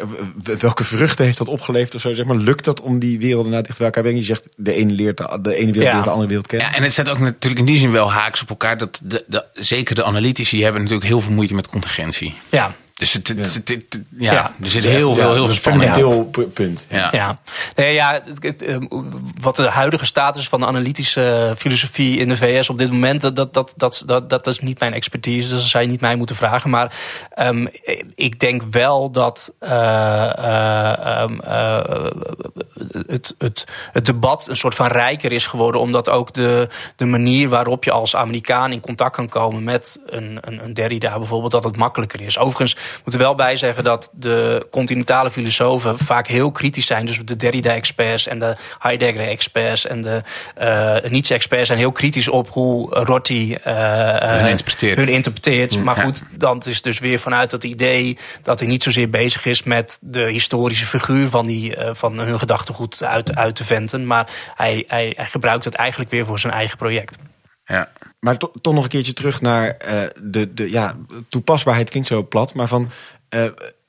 welke 0.60 0.84
vruchten 0.84 1.26
heeft 1.26 1.38
dat 1.38 1.48
opgeleverd 1.48 1.96
of 1.96 2.02
zo? 2.02 2.14
Zeg 2.14 2.26
maar, 2.26 2.36
lukt 2.36 2.66
dat 2.66 2.82
om 2.82 3.00
die 3.00 3.20
werelden 3.20 3.52
naar 3.52 3.64
dicht 3.64 3.78
bij 3.78 3.88
elkaar 3.88 4.04
te 4.04 4.10
brengen? 4.10 4.28
Je 4.28 4.34
zegt 4.34 4.44
de 4.58 4.74
ene 4.74 4.94
leert 4.94 5.18
de, 5.18 5.40
de 5.42 5.56
ene 5.56 5.72
wereld 5.72 5.86
Ja. 5.86 5.94
leert 5.94 6.04
de 6.04 6.10
andere 6.10 6.28
wereld 6.28 6.48
kennen. 6.48 6.68
Ja, 6.68 6.76
en 6.76 6.84
het 6.84 6.92
staat 6.92 7.10
ook 7.10 7.20
natuurlijk 7.20 7.60
in 7.60 7.66
die 7.66 7.78
zin 7.78 7.92
wel 7.92 8.12
haaks 8.12 8.42
op 8.42 8.50
elkaar. 8.50 8.78
Dat 8.78 9.00
de, 9.04 9.24
de, 9.28 9.46
zeker 9.54 9.96
de 9.96 10.04
analytici 10.04 10.64
hebben 10.64 10.82
natuurlijk 10.82 11.08
heel 11.08 11.22
veel 11.22 11.32
moeite 11.32 11.54
met 11.54 11.68
contingentie. 11.68 12.36
Ja, 12.50 12.76
Dus 12.96 13.14
het, 13.14 13.28
het, 13.28 13.38
Ja. 13.38 13.44
het- 13.44 13.70
het- 13.70 14.02
ja, 14.18 14.32
Ja. 14.34 14.52
er 14.62 14.70
zit 14.70 14.84
heel 14.84 15.16
veel, 15.16 15.34
heel 15.34 15.46
veel 15.46 15.56
spanning 15.56 16.32
punt. 16.54 16.86
Ja. 16.90 17.10
Ja, 17.12 17.38
nee, 17.76 17.94
ja 17.94 18.14
het- 18.26 18.44
het, 18.44 18.62
ehm, 18.62 18.86
wat 19.42 19.56
de 19.56 19.64
huidige 19.70 20.06
status 20.06 20.48
van 20.48 20.60
de 20.60 20.66
analytische 20.66 21.56
filosofie 21.58 22.20
in 22.20 22.30
de 22.30 22.38
VS 22.38 22.70
op 22.70 22.78
dit 22.78 22.92
moment, 22.92 23.22
dat, 23.22 23.36
dat, 23.36 23.54
dat, 23.54 23.74
dat, 23.78 24.04
dat, 24.06 24.30
dat 24.30 24.48
is 24.48 24.60
niet 24.60 24.80
mijn 24.80 24.94
expertise, 24.94 25.50
dus 25.50 25.60
dat 25.60 25.70
zou 25.70 25.84
je 25.84 25.90
niet 25.90 26.02
mij 26.02 26.16
moeten 26.16 26.36
vragen. 26.36 26.70
Maar 26.70 26.96
ehm, 27.34 27.68
ik 28.16 28.40
denk 28.40 28.62
wel 28.72 29.12
dat 29.12 29.52
eh, 29.60 30.38
eh, 30.38 31.06
ehm, 31.22 31.40
eh, 31.40 32.12
het, 33.08 33.36
het, 33.38 33.66
het 33.92 34.06
debat 34.06 34.48
een 34.50 34.58
soort 34.58 34.76
van 34.76 34.88
rijker 34.88 35.32
is 35.32 35.46
geworden, 35.48 35.82
omdat 35.82 36.10
ook 36.10 36.34
de, 36.34 36.70
de 36.96 37.06
manier 37.06 37.50
waarop 37.50 37.84
je 37.84 37.92
als 37.92 38.16
Amerikaan 38.16 38.72
in 38.72 38.80
contact 38.80 39.16
kan 39.16 39.30
komen 39.30 39.64
met 39.64 40.00
een, 40.06 40.38
een, 40.42 40.64
een 40.64 40.74
Derrida 40.74 41.18
bijvoorbeeld, 41.18 41.52
dat 41.52 41.64
het 41.64 41.78
makkelijker 41.78 42.22
is. 42.22 42.38
Overigens 42.38 42.76
moet 43.04 43.14
er 43.14 43.20
wel 43.20 43.36
bij 43.36 43.56
zeggen 43.56 43.84
dat 43.84 44.10
de 44.14 44.68
continentale 44.72 45.32
filosofen 45.32 45.98
vaak 45.98 46.28
heel 46.28 46.52
kritisch 46.52 46.86
zijn. 46.86 47.06
Dus 47.06 47.20
de 47.26 47.36
Derrida-experts 47.36 48.28
en 48.28 48.40
de 48.40 48.56
Heidegger-experts 48.80 49.86
en 49.86 50.02
de 50.02 50.22
uh, 50.62 51.12
Nietzsche-experts 51.12 51.68
zijn 51.68 51.80
heel 51.80 51.92
kritisch 51.92 52.28
op 52.28 52.50
hoe 52.50 52.90
Rorty 52.90 53.58
uh, 53.68 54.16
hun 54.16 54.50
interpreteert. 54.50 54.98
Hun 54.98 55.08
interpreteert. 55.08 55.84
Maar 55.84 55.98
Ja. 55.98 56.04
goed, 56.04 56.24
dan 56.38 56.62
is 56.66 56.82
dus 56.82 57.00
weer 57.00 57.20
vanuit 57.20 57.52
het 57.52 57.64
idee 57.64 58.18
dat 58.42 58.60
hij 58.60 58.68
niet 58.68 58.84
zozeer 58.84 59.10
bezig 59.10 59.46
is 59.46 59.64
met 59.64 59.98
de 60.02 60.24
historische 60.24 60.86
figuur 60.86 61.30
van, 61.30 61.46
die, 61.46 61.78
uh, 61.78 61.90
van 61.94 62.20
hun 62.20 62.40
gedachtegoed 62.40 63.04
uit, 63.04 63.36
uit 63.36 63.56
te 63.56 63.64
venten. 63.64 64.08
Maar 64.08 64.30
hij, 64.56 64.84
hij, 64.88 65.14
hij 65.16 65.26
gebruikt 65.26 65.66
het 65.66 65.74
eigenlijk 65.74 66.12
weer 66.12 66.26
voor 66.26 66.40
zijn 66.40 66.54
eigen 66.54 66.78
project. 66.78 67.18
Ja. 67.66 67.92
Maar 68.20 68.38
to- 68.38 68.52
toch 68.62 68.74
nog 68.74 68.84
een 68.84 68.90
keertje 68.90 69.14
terug 69.14 69.42
naar 69.42 69.70
eh, 69.70 70.10
de, 70.22 70.54
de 70.54 70.70
ja, 70.70 70.98
toepasbaarheid 71.28 71.90
klinkt 71.90 72.08
zo 72.08 72.28
plat, 72.28 72.54
maar 72.54 72.68
van 72.68 72.90
eh, 73.30 73.46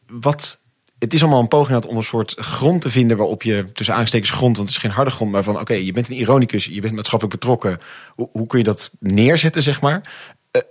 wat. 0.06 0.62
Het 0.98 1.14
is 1.14 1.22
allemaal 1.22 1.40
een 1.40 1.48
poging 1.48 1.84
om 1.84 1.96
een 1.96 2.02
soort 2.02 2.34
grond 2.38 2.80
te 2.80 2.90
vinden 2.90 3.16
waarop 3.16 3.42
je 3.42 3.72
tussen 3.72 3.94
aanstekens 3.94 4.30
grond, 4.30 4.56
want 4.56 4.68
het 4.68 4.76
is 4.76 4.82
geen 4.82 4.90
harde 4.90 5.10
grond, 5.10 5.30
maar 5.32 5.42
van 5.42 5.60
oké, 5.60 5.72
je 5.72 5.92
bent 5.92 6.08
een 6.08 6.16
ironicus, 6.16 6.64
je 6.64 6.80
bent 6.80 6.94
maatschappelijk 6.94 7.40
betrokken. 7.40 7.80
Hoe, 8.14 8.28
hoe 8.32 8.46
kun 8.46 8.58
je 8.58 8.64
dat 8.64 8.90
neerzetten, 8.98 9.62
zeg 9.62 9.80
maar? 9.80 10.12
Eh, 10.50 10.62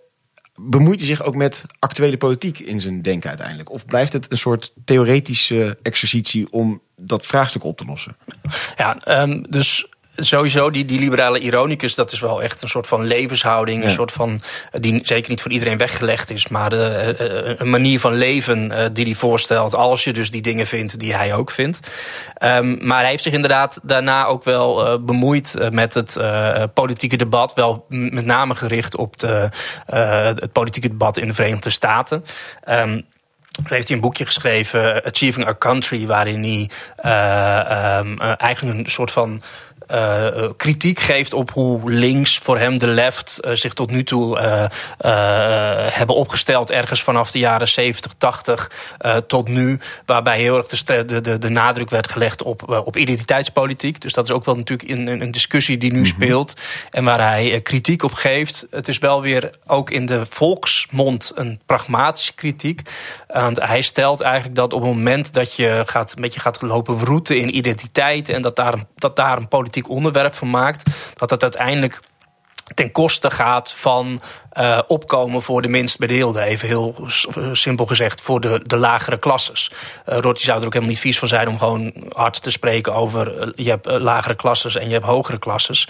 bemoeit 0.55 0.99
hij 0.99 1.07
zich 1.07 1.23
ook 1.23 1.35
met 1.35 1.65
actuele 1.79 2.17
politiek 2.17 2.59
in 2.59 2.79
zijn 2.79 3.01
denken 3.01 3.29
uiteindelijk? 3.29 3.71
Of 3.71 3.85
blijft 3.85 4.13
het 4.13 4.31
een 4.31 4.37
soort 4.37 4.73
theoretische 4.85 5.77
exercitie 5.81 6.51
om 6.51 6.81
dat 6.95 7.25
vraagstuk 7.25 7.63
op 7.63 7.77
te 7.77 7.85
lossen? 7.85 8.17
Ja, 8.75 9.21
um, 9.21 9.45
dus 9.49 9.87
sowieso 10.15 10.69
die, 10.69 10.85
die 10.85 10.99
liberale 10.99 11.39
ironicus, 11.39 11.95
dat 11.95 12.11
is 12.11 12.19
wel 12.19 12.41
echt 12.41 12.61
een 12.61 12.69
soort 12.69 12.87
van 12.87 13.05
levenshouding. 13.05 13.81
Ja. 13.81 13.85
Een 13.85 13.93
soort 13.93 14.11
van, 14.11 14.41
die 14.71 14.99
zeker 15.03 15.29
niet 15.29 15.41
voor 15.41 15.51
iedereen 15.51 15.77
weggelegd 15.77 16.29
is, 16.29 16.47
maar 16.47 16.69
de, 16.69 17.15
uh, 17.47 17.55
een 17.57 17.69
manier 17.69 17.99
van 17.99 18.13
leven 18.13 18.71
uh, 18.71 18.85
die 18.93 19.05
hij 19.05 19.13
voorstelt. 19.13 19.75
Als 19.75 20.03
je 20.03 20.13
dus 20.13 20.31
die 20.31 20.41
dingen 20.41 20.67
vindt 20.67 20.99
die 20.99 21.15
hij 21.15 21.33
ook 21.33 21.51
vindt. 21.51 21.79
Um, 22.43 22.77
maar 22.81 22.99
hij 22.99 23.09
heeft 23.09 23.23
zich 23.23 23.33
inderdaad 23.33 23.79
daarna 23.83 24.25
ook 24.25 24.43
wel 24.43 24.87
uh, 24.87 25.05
bemoeid 25.05 25.69
met 25.71 25.93
het 25.93 26.17
politieke 26.73 27.17
debat. 27.17 27.53
Wel 27.53 27.85
met 27.87 28.25
name 28.25 28.55
gericht 28.55 28.95
op 28.95 29.19
de, 29.19 29.49
het 29.85 30.51
politieke 30.51 30.87
debat 30.87 31.17
in 31.17 31.27
de 31.27 31.33
Verenigde 31.33 31.69
Staten. 31.69 32.25
Um, 32.69 33.05
toen 33.51 33.65
heeft 33.67 33.87
hij 33.87 33.95
een 33.95 34.01
boekje 34.01 34.25
geschreven, 34.25 35.03
Achieving 35.05 35.45
Our 35.45 35.57
Country, 35.57 36.07
waarin 36.07 36.43
hij 36.43 36.69
uh, 37.05 37.99
um, 37.99 38.21
uh, 38.21 38.33
eigenlijk 38.37 38.77
een 38.77 38.91
soort 38.91 39.11
van 39.11 39.41
uh, 39.93 40.49
kritiek 40.57 40.99
geeft 40.99 41.33
op 41.33 41.51
hoe 41.51 41.91
links 41.91 42.37
voor 42.37 42.57
hem 42.57 42.79
de 42.79 42.87
left 42.87 43.39
uh, 43.41 43.53
zich 43.53 43.73
tot 43.73 43.91
nu 43.91 44.03
toe 44.03 44.39
hebben 45.91 46.15
opgesteld. 46.15 46.71
Ergens 46.71 47.03
vanaf 47.03 47.31
de 47.31 47.39
jaren 47.39 47.67
70, 47.67 48.13
80 48.17 48.71
tot 49.27 49.47
nu. 49.47 49.79
Waarbij 50.05 50.39
heel 50.39 50.57
erg 50.57 50.67
de, 50.67 51.05
de, 51.21 51.37
de, 51.37 51.49
nadruk 51.49 51.89
werd 51.89 52.11
gelegd 52.11 52.43
op, 52.43 52.83
op 52.85 52.97
identiteitspolitiek. 52.97 54.01
Dus 54.01 54.13
dat 54.13 54.23
is 54.23 54.31
ook 54.31 54.45
wel 54.45 54.55
natuurlijk 54.55 54.89
een, 54.89 55.21
een 55.21 55.31
discussie 55.31 55.77
die 55.77 55.91
nu 55.91 55.97
mm 55.97 56.03
-hmm. 56.03 56.13
speelt. 56.13 56.53
En 56.89 57.03
waar 57.03 57.19
hij 57.19 57.61
kritiek 57.61 58.03
op 58.03 58.13
geeft. 58.13 58.67
Het 58.69 58.87
is 58.87 58.97
wel 58.97 59.21
weer 59.21 59.49
ook 59.65 59.89
in 59.89 60.05
de 60.05 60.25
volksmond 60.29 61.31
een 61.35 61.61
pragmatische 61.65 62.33
kritiek. 62.33 62.81
Want 63.27 63.59
hij 63.59 63.81
stelt 63.81 64.21
eigenlijk 64.21 64.55
dat 64.55 64.73
op 64.73 64.81
het 64.81 64.89
moment 64.89 65.33
dat 65.33 65.55
je 65.55 65.83
gaat, 65.85 66.15
een 66.15 66.21
beetje 66.21 66.39
gaat 66.39 66.61
lopen 66.61 66.97
wroeten 66.97 67.37
in 67.37 67.57
identiteit. 67.57 68.29
En 68.29 68.41
dat 68.41 68.55
daar, 68.55 68.75
dat 68.95 69.15
daar 69.15 69.37
een 69.37 69.47
politiek 69.47 69.82
onderwerp 69.87 70.33
van 70.33 70.49
maakt. 70.49 70.83
Dat 71.15 71.29
dat 71.29 71.41
uiteindelijk 71.41 71.99
ten 72.73 72.91
koste 72.91 73.31
gaat 73.31 73.73
van 73.73 74.21
uh, 74.57 74.79
opkomen 74.87 75.41
voor 75.41 75.61
de 75.61 75.67
minst 75.67 75.97
bedeelden. 75.97 76.43
Even 76.43 76.67
heel 76.67 76.95
simpel 77.51 77.85
gezegd, 77.85 78.21
voor 78.21 78.39
de, 78.39 78.61
de 78.65 78.77
lagere 78.77 79.17
klasses. 79.17 79.71
Uh, 80.05 80.17
Rotti 80.17 80.43
zou 80.43 80.59
er 80.59 80.65
ook 80.65 80.73
helemaal 80.73 80.93
niet 80.93 81.03
vies 81.03 81.19
van 81.19 81.27
zijn 81.27 81.47
om 81.47 81.57
gewoon 81.57 81.93
hard 82.09 82.41
te 82.41 82.51
spreken 82.51 82.93
over... 82.93 83.51
Je 83.55 83.69
hebt 83.69 83.85
lagere 83.85 84.35
klasses 84.35 84.75
en 84.75 84.87
je 84.87 84.93
hebt 84.93 85.05
hogere 85.05 85.39
klasses. 85.39 85.87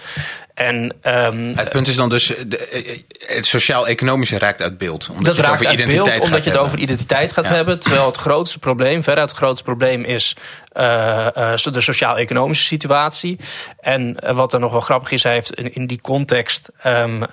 En, 0.54 0.94
um, 1.02 1.56
het 1.56 1.70
punt 1.70 1.86
is 1.86 1.94
dan 1.94 2.08
dus, 2.08 2.26
de, 2.26 3.00
het 3.26 3.46
sociaal-economische 3.46 4.38
raakt 4.38 4.62
uit 4.62 4.78
beeld. 4.78 5.08
Omdat 5.08 5.24
dat 5.24 5.36
je 5.36 5.40
het 5.40 5.50
raakt 5.50 5.60
over 5.60 5.66
uit 5.66 5.80
identiteit 5.80 6.18
beeld, 6.18 6.24
omdat 6.24 6.44
je 6.44 6.50
het 6.50 6.58
hebben. 6.58 6.62
over 6.62 6.78
identiteit 6.78 7.32
gaat 7.32 7.46
ja. 7.46 7.54
hebben. 7.54 7.78
Terwijl 7.78 8.06
het 8.06 8.16
grootste 8.16 8.58
probleem, 8.58 9.02
veruit 9.02 9.28
het 9.28 9.38
grootste 9.38 9.64
probleem 9.64 10.04
is 10.04 10.36
uh, 10.76 11.26
de 11.62 11.80
sociaal-economische 11.80 12.64
situatie. 12.64 13.38
En 13.80 14.16
wat 14.34 14.52
er 14.52 14.60
nog 14.60 14.72
wel 14.72 14.80
grappig 14.80 15.10
is, 15.10 15.22
hij 15.22 15.32
heeft 15.32 15.54
in, 15.54 15.74
in 15.74 15.86
die 15.86 16.00
context 16.00 16.68
um, 16.86 17.22
uh, 17.22 17.28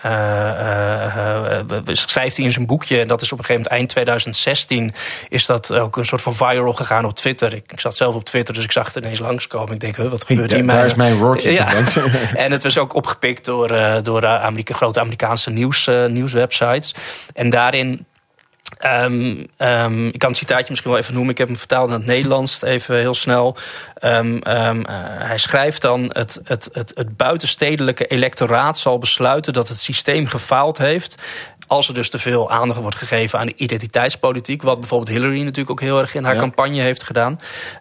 schrijft 1.86 2.36
hij 2.36 2.46
in 2.46 2.52
zijn 2.52 2.66
boekje, 2.66 3.00
en 3.00 3.08
dat 3.08 3.22
is 3.22 3.32
op 3.32 3.40
een 3.40 3.46
gegeven 3.46 3.62
moment 3.62 3.68
eind 3.68 3.90
2016, 3.90 4.94
is 5.30 5.46
dat 5.46 5.74
ook 5.74 5.98
een 5.98 6.06
soort 6.06 6.22
van 6.22 6.36
viral 6.36 6.74
gegaan 6.74 7.06
op 7.06 7.16
Twitter. 7.16 7.54
Ik, 7.54 7.72
ik 7.72 7.80
zat 7.80 7.96
zelf 7.96 8.16
op 8.16 8.24
Twitter, 8.24 8.54
dus 8.54 8.64
ik 8.64 8.72
zag 8.72 8.86
het 8.86 8.96
ineens 8.96 9.20
langskomen. 9.20 9.74
Ik 9.74 9.80
denk, 9.80 9.96
huh, 9.96 10.10
wat 10.10 10.24
gebeurt 10.24 10.52
ja, 10.52 10.58
hier? 10.58 10.68
Daar 10.68 10.86
is 10.86 10.96
mijn 10.96 11.18
woord. 11.18 11.42
Ja. 11.42 11.74
en 12.34 12.52
het 12.52 12.64
was 12.64 12.78
ook 12.78 12.96
opgepikt 13.12 13.46
door, 13.46 13.72
uh, 13.72 13.96
door 14.02 14.28
Amerika, 14.28 14.74
grote 14.74 15.00
Amerikaanse 15.00 15.50
nieuws, 15.50 15.88
uh, 15.88 16.06
nieuwswebsites. 16.06 16.96
En 17.34 17.50
daarin 17.50 18.06
Um, 18.86 19.48
um, 19.58 20.08
ik 20.08 20.20
kan 20.20 20.30
het 20.30 20.38
citaatje 20.38 20.66
misschien 20.70 20.92
wel 20.92 21.00
even 21.00 21.14
noemen. 21.14 21.32
Ik 21.32 21.38
heb 21.38 21.48
hem 21.48 21.58
vertaald 21.58 21.88
in 21.88 21.94
het 21.94 22.06
Nederlands, 22.06 22.62
even 22.62 22.96
heel 22.98 23.14
snel. 23.14 23.58
Uh, 24.02 24.30
hij 25.28 25.38
schrijft 25.38 25.82
dan: 25.82 26.10
het, 26.14 26.40
het, 26.44 26.70
het, 26.72 26.92
het 26.96 27.18
buitenstedelijke 27.18 28.06
electoraat 28.08 28.78
zal 28.78 29.00
besluiten 29.00 29.54
dat 29.54 29.68
het 29.68 29.80
systeem 29.80 30.28
gefaald 30.28 30.78
heeft. 30.78 31.16
Als 31.72 31.88
er 31.88 31.94
dus 31.94 32.10
te 32.10 32.20
veel 32.20 32.52
aandacht 32.52 32.80
wordt 32.80 32.96
gegeven 32.96 33.40
aan 33.40 33.46
de 33.46 33.56
identiteitspolitiek. 33.56 34.62
Wat 34.62 34.80
bijvoorbeeld 34.80 35.18
Hillary 35.18 35.40
natuurlijk 35.40 35.70
ook 35.70 35.80
heel 35.80 36.00
erg 36.00 36.16
in 36.16 36.24
haar 36.24 36.34
ja. 36.34 36.40
campagne 36.40 36.82
heeft 36.82 37.04
gedaan. 37.04 37.40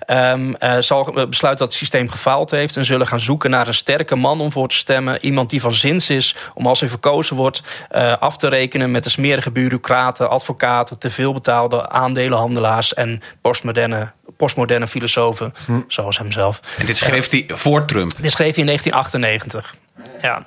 Uh, 0.09 0.77
zal 0.79 1.05
besluiten 1.05 1.41
dat 1.41 1.61
het 1.61 1.73
systeem 1.73 2.09
gefaald 2.09 2.51
heeft. 2.51 2.77
En 2.77 2.85
zullen 2.85 3.07
gaan 3.07 3.21
zoeken 3.21 3.51
naar 3.51 3.67
een 3.67 3.75
sterke 3.75 4.17
man 4.17 4.41
om 4.41 4.53
voor 4.53 4.69
te 4.69 4.75
stemmen. 4.75 5.25
Iemand 5.25 5.51
die 5.51 5.61
van 5.61 5.73
zins 5.73 6.11
is 6.11 6.37
om 6.55 6.67
als 6.67 6.81
hij 6.81 6.89
verkozen 6.89 7.37
wordt 7.37 7.63
uh, 7.93 8.17
af 8.17 8.37
te 8.37 8.49
rekenen 8.49 8.91
met 8.91 9.05
de 9.05 9.11
smerige 9.11 9.51
bureaucraten, 9.51 10.31
advocaten, 10.31 10.99
te 10.99 11.11
veel 11.11 11.33
betaalde 11.33 11.89
aandelenhandelaars 11.89 12.95
en 12.95 13.23
postmoderne 13.41 14.13
postmoderne 14.37 14.89
filosofen, 14.89 15.53
hm. 15.67 15.81
zoals 15.87 16.19
hemzelf. 16.19 16.61
En 16.79 16.87
dit 16.87 16.97
schreef 16.97 17.31
hij 17.31 17.45
voor 17.49 17.85
Trump? 17.85 18.13
Dit 18.21 18.31
schreef 18.31 18.55
hij 18.55 18.65
in 18.65 18.67
1998. 18.67 19.77
Ja. 20.23 20.43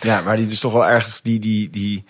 Ja, 0.00 0.22
waar 0.22 0.36
hij 0.36 0.46
dus 0.46 0.60
toch 0.60 0.72
wel 0.72 0.86
erg 0.86 1.20
die, 1.20 1.38
die, 1.38 1.70
die 1.70 2.04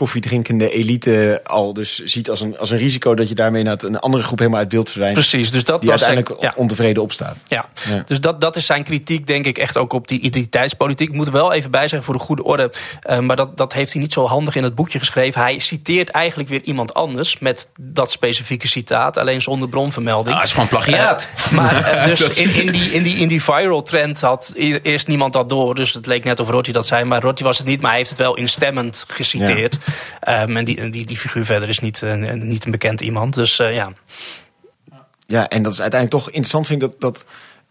koffiedrinkende 0.00 0.70
elite 0.70 1.40
al 1.44 1.72
dus 1.72 2.04
ziet 2.04 2.30
als 2.30 2.40
een, 2.40 2.58
als 2.58 2.70
een 2.70 2.78
risico 2.78 3.14
dat 3.14 3.28
je 3.28 3.34
daarmee 3.34 3.62
naar 3.62 3.76
een 3.82 3.98
andere 3.98 4.22
groep 4.22 4.38
helemaal 4.38 4.60
uit 4.60 4.68
beeld 4.68 4.88
verdwijnt. 4.88 5.14
Precies, 5.14 5.50
dus 5.50 5.64
dat 5.64 5.80
die 5.80 5.90
was 5.90 6.02
uiteindelijk 6.02 6.40
zijn, 6.40 6.52
ja. 6.56 6.60
ontevreden 6.60 7.02
opstaat. 7.02 7.44
Ja, 7.48 7.68
ja. 7.88 8.02
dus 8.06 8.20
dat, 8.20 8.40
dat 8.40 8.56
is 8.56 8.66
zijn 8.66 8.82
kritiek, 8.84 9.26
denk 9.26 9.46
ik, 9.46 9.58
echt 9.58 9.76
ook 9.76 9.92
op 9.92 10.08
die 10.08 10.20
identiteitspolitiek. 10.20 11.08
Ik 11.08 11.14
moet 11.14 11.26
er 11.26 11.32
wel 11.32 11.52
even 11.52 11.70
bij 11.70 11.80
zeggen 11.88 12.02
voor 12.02 12.14
de 12.14 12.20
goede 12.20 12.44
orde, 12.44 12.72
uh, 13.10 13.18
maar 13.18 13.36
dat, 13.36 13.56
dat 13.56 13.72
heeft 13.72 13.92
hij 13.92 14.02
niet 14.02 14.12
zo 14.12 14.26
handig 14.26 14.54
in 14.54 14.62
het 14.62 14.74
boekje 14.74 14.98
geschreven. 14.98 15.40
Hij 15.40 15.58
citeert 15.58 16.08
eigenlijk 16.08 16.48
weer 16.48 16.62
iemand 16.62 16.94
anders 16.94 17.38
met 17.38 17.68
dat 17.80 18.10
specifieke 18.10 18.68
citaat, 18.68 19.16
alleen 19.16 19.42
zonder 19.42 19.68
bronvermelding. 19.68 20.34
Nou, 20.34 20.42
is 20.42 20.52
gewoon 20.52 20.68
plagiaat. 20.68 21.28
Uh, 21.46 21.52
maar 21.52 21.94
uh, 21.94 22.06
dus 22.16 22.38
in, 22.38 22.54
in, 22.54 22.72
die, 22.72 22.92
in, 22.92 23.02
die, 23.02 23.16
in 23.16 23.28
die 23.28 23.42
viral 23.42 23.82
trend 23.82 24.20
had 24.20 24.52
eerst 24.82 25.06
niemand 25.06 25.32
dat 25.32 25.48
door, 25.48 25.74
dus 25.74 25.92
het 25.92 26.06
leek 26.06 26.24
net 26.24 26.40
of 26.40 26.48
Rotti 26.48 26.72
dat 26.72 26.86
zei, 26.86 27.04
maar 27.04 27.22
Rotti 27.22 27.44
was 27.44 27.58
het 27.58 27.66
niet, 27.66 27.80
maar 27.80 27.90
hij 27.90 27.98
heeft 27.98 28.10
het 28.10 28.18
wel 28.18 28.36
instemmend 28.36 29.04
geciteerd. 29.08 29.78
Ja. 29.86 29.89
Um, 30.28 30.56
en 30.56 30.64
die, 30.64 30.90
die, 30.90 31.06
die 31.06 31.16
figuur 31.16 31.44
verder 31.44 31.68
is 31.68 31.78
niet, 31.78 32.00
uh, 32.02 32.32
niet 32.32 32.64
een 32.64 32.70
bekend 32.70 33.00
iemand. 33.00 33.34
Dus 33.34 33.58
uh, 33.58 33.74
ja. 33.74 33.92
Ja, 35.26 35.48
en 35.48 35.62
dat 35.62 35.72
is 35.72 35.80
uiteindelijk 35.80 36.22
toch 36.22 36.26
interessant, 36.26 36.66
vind 36.66 36.82
ik 36.82 36.90
dat. 36.90 37.00
dat 37.00 37.24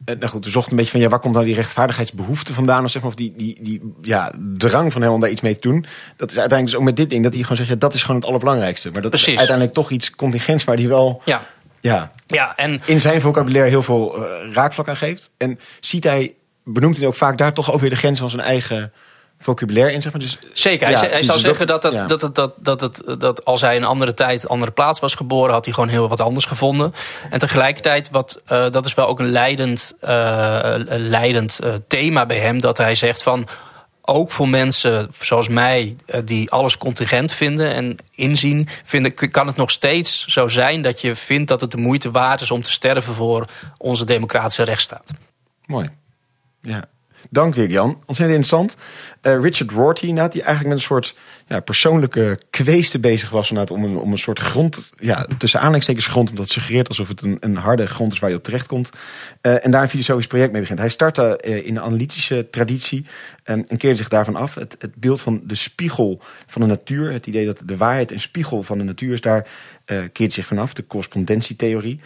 uh, 0.05 0.15
nou 0.15 0.31
goed, 0.31 0.45
we 0.45 0.51
zochten 0.51 0.71
een 0.71 0.77
beetje 0.77 0.91
van 0.91 1.01
ja, 1.01 1.07
waar 1.07 1.19
komt 1.19 1.33
nou 1.33 1.45
die 1.45 1.55
rechtvaardigheidsbehoefte 1.55 2.53
vandaan? 2.53 2.83
Of 2.83 2.91
zeg 2.91 3.01
maar, 3.01 3.11
of 3.11 3.17
die, 3.17 3.33
die, 3.37 3.57
die 3.61 3.93
ja, 4.01 4.31
drang 4.53 4.91
van 4.91 5.01
hem 5.01 5.11
om 5.11 5.19
daar 5.19 5.29
iets 5.29 5.41
mee 5.41 5.55
te 5.55 5.67
doen. 5.67 5.85
Dat 6.17 6.31
is 6.31 6.37
uiteindelijk 6.37 6.65
dus 6.65 6.75
ook 6.75 6.83
met 6.83 6.95
dit 6.95 7.09
ding, 7.09 7.23
dat 7.23 7.33
hij 7.33 7.41
gewoon 7.41 7.57
zegt, 7.57 7.69
ja, 7.69 7.75
dat 7.75 7.93
is 7.93 8.01
gewoon 8.01 8.15
het 8.15 8.25
allerbelangrijkste. 8.25 8.91
Maar 8.91 9.01
dat 9.01 9.11
Precies. 9.11 9.33
is 9.33 9.37
uiteindelijk 9.37 9.75
toch 9.75 9.91
iets 9.91 10.15
contingents 10.15 10.63
waar 10.63 10.75
hij 10.75 10.87
wel. 10.87 11.21
Ja. 11.25 11.47
Ja, 11.81 12.11
ja, 12.27 12.55
en... 12.55 12.81
in 12.85 13.01
zijn 13.01 13.21
vocabulaire 13.21 13.69
heel 13.69 13.83
veel 13.83 14.19
uh, 14.19 14.53
raakvlak 14.53 14.87
aan 14.87 14.95
geeft. 14.95 15.29
En 15.37 15.59
ziet 15.79 16.03
hij, 16.03 16.33
benoemt 16.63 16.97
hij 16.97 17.07
ook 17.07 17.15
vaak 17.15 17.37
daar 17.37 17.53
toch 17.53 17.71
ook 17.71 17.79
weer 17.79 17.89
de 17.89 17.95
grens 17.95 18.19
van 18.19 18.29
zijn 18.29 18.41
eigen 18.41 18.93
vocabulaire 19.39 19.93
in, 19.93 20.01
zeg 20.01 20.11
maar. 20.11 20.21
Dus, 20.21 20.37
Zeker, 20.53 20.87
hij, 20.87 21.09
hij 21.09 21.23
zou 21.23 21.39
zeggen 21.39 21.67
dat, 21.67 21.81
dat, 21.81 21.93
dat, 22.07 22.19
dat, 22.19 22.35
dat, 22.35 22.53
dat, 22.57 22.79
dat, 22.79 23.19
dat 23.19 23.45
als 23.45 23.61
hij 23.61 23.75
in 23.75 23.81
een 23.81 23.87
andere 23.87 24.13
tijd, 24.13 24.47
andere 24.47 24.71
plaats 24.71 24.99
was 24.99 25.15
geboren, 25.15 25.53
had 25.53 25.65
hij 25.65 25.73
gewoon 25.73 25.89
heel 25.89 26.07
wat 26.07 26.21
anders 26.21 26.45
gevonden. 26.45 26.93
En 27.29 27.39
tegelijkertijd, 27.39 28.09
wat, 28.09 28.41
uh, 28.51 28.69
dat 28.69 28.85
is 28.85 28.93
wel 28.93 29.07
ook 29.07 29.19
een 29.19 29.29
leidend, 29.29 29.93
uh, 30.01 30.09
leidend 30.87 31.59
uh, 31.63 31.73
thema 31.87 32.25
bij 32.25 32.39
hem, 32.39 32.61
dat 32.61 32.77
hij 32.77 32.95
zegt 32.95 33.23
van 33.23 33.47
ook 34.01 34.31
voor 34.31 34.49
mensen 34.49 35.09
zoals 35.21 35.47
mij, 35.47 35.95
die 36.25 36.51
alles 36.51 36.77
contingent 36.77 37.31
vinden 37.31 37.73
en 37.73 37.97
inzien, 38.11 38.67
vinden, 38.83 39.31
kan 39.31 39.47
het 39.47 39.55
nog 39.55 39.71
steeds 39.71 40.25
zo 40.25 40.47
zijn 40.47 40.81
dat 40.81 41.01
je 41.01 41.15
vindt 41.15 41.47
dat 41.47 41.61
het 41.61 41.71
de 41.71 41.77
moeite 41.77 42.11
waard 42.11 42.41
is 42.41 42.51
om 42.51 42.61
te 42.61 42.71
sterven 42.71 43.13
voor 43.13 43.47
onze 43.77 44.05
democratische 44.05 44.63
rechtsstaat. 44.63 45.11
Mooi. 45.65 45.89
Ja. 46.61 46.83
Dank 47.29 47.55
Dirk 47.55 47.71
Jan. 47.71 47.97
Ontzettend 48.05 48.37
interessant. 48.37 48.75
Uh, 49.21 49.39
Richard 49.41 49.71
Rorty, 49.71 50.05
inderdaad, 50.05 50.31
die 50.31 50.41
eigenlijk 50.41 50.73
met 50.73 50.83
een 50.83 50.95
soort 50.95 51.15
ja, 51.47 51.59
persoonlijke 51.59 52.39
kweeste 52.49 52.99
bezig 52.99 53.29
was. 53.29 53.51
Om 53.51 53.83
een, 53.83 53.97
om 53.97 54.11
een 54.11 54.17
soort 54.17 54.39
grond, 54.39 54.91
ja, 54.99 55.25
tussen 55.37 55.59
aanleidingstekens 55.59 56.07
grond, 56.07 56.29
omdat 56.29 56.43
het 56.43 56.53
suggereert 56.53 56.87
alsof 56.87 57.07
het 57.07 57.21
een, 57.21 57.37
een 57.39 57.55
harde 57.55 57.87
grond 57.87 58.13
is 58.13 58.19
waar 58.19 58.29
je 58.29 58.35
op 58.35 58.43
terecht 58.43 58.67
komt. 58.67 58.89
Uh, 59.41 59.65
en 59.65 59.71
daar 59.71 59.81
een 59.81 59.89
filosofisch 59.89 60.27
project 60.27 60.51
mee 60.51 60.61
begint. 60.61 60.79
Hij 60.79 60.89
startte 60.89 61.43
uh, 61.45 61.65
in 61.65 61.73
de 61.73 61.81
analytische 61.81 62.47
traditie 62.49 63.05
en, 63.43 63.67
en 63.67 63.77
keerde 63.77 63.97
zich 63.97 64.07
daarvan 64.07 64.35
af. 64.35 64.55
Het, 64.55 64.75
het 64.79 64.95
beeld 64.95 65.21
van 65.21 65.41
de 65.43 65.55
spiegel 65.55 66.21
van 66.47 66.61
de 66.61 66.67
natuur, 66.67 67.11
het 67.11 67.27
idee 67.27 67.45
dat 67.45 67.61
de 67.65 67.77
waarheid 67.77 68.11
een 68.11 68.19
spiegel 68.19 68.63
van 68.63 68.77
de 68.77 68.83
natuur 68.83 69.13
is, 69.13 69.21
daar 69.21 69.47
keert 70.11 70.33
zich 70.33 70.45
vanaf. 70.45 70.73
De 70.73 70.87
correspondentietheorie. 70.87 71.99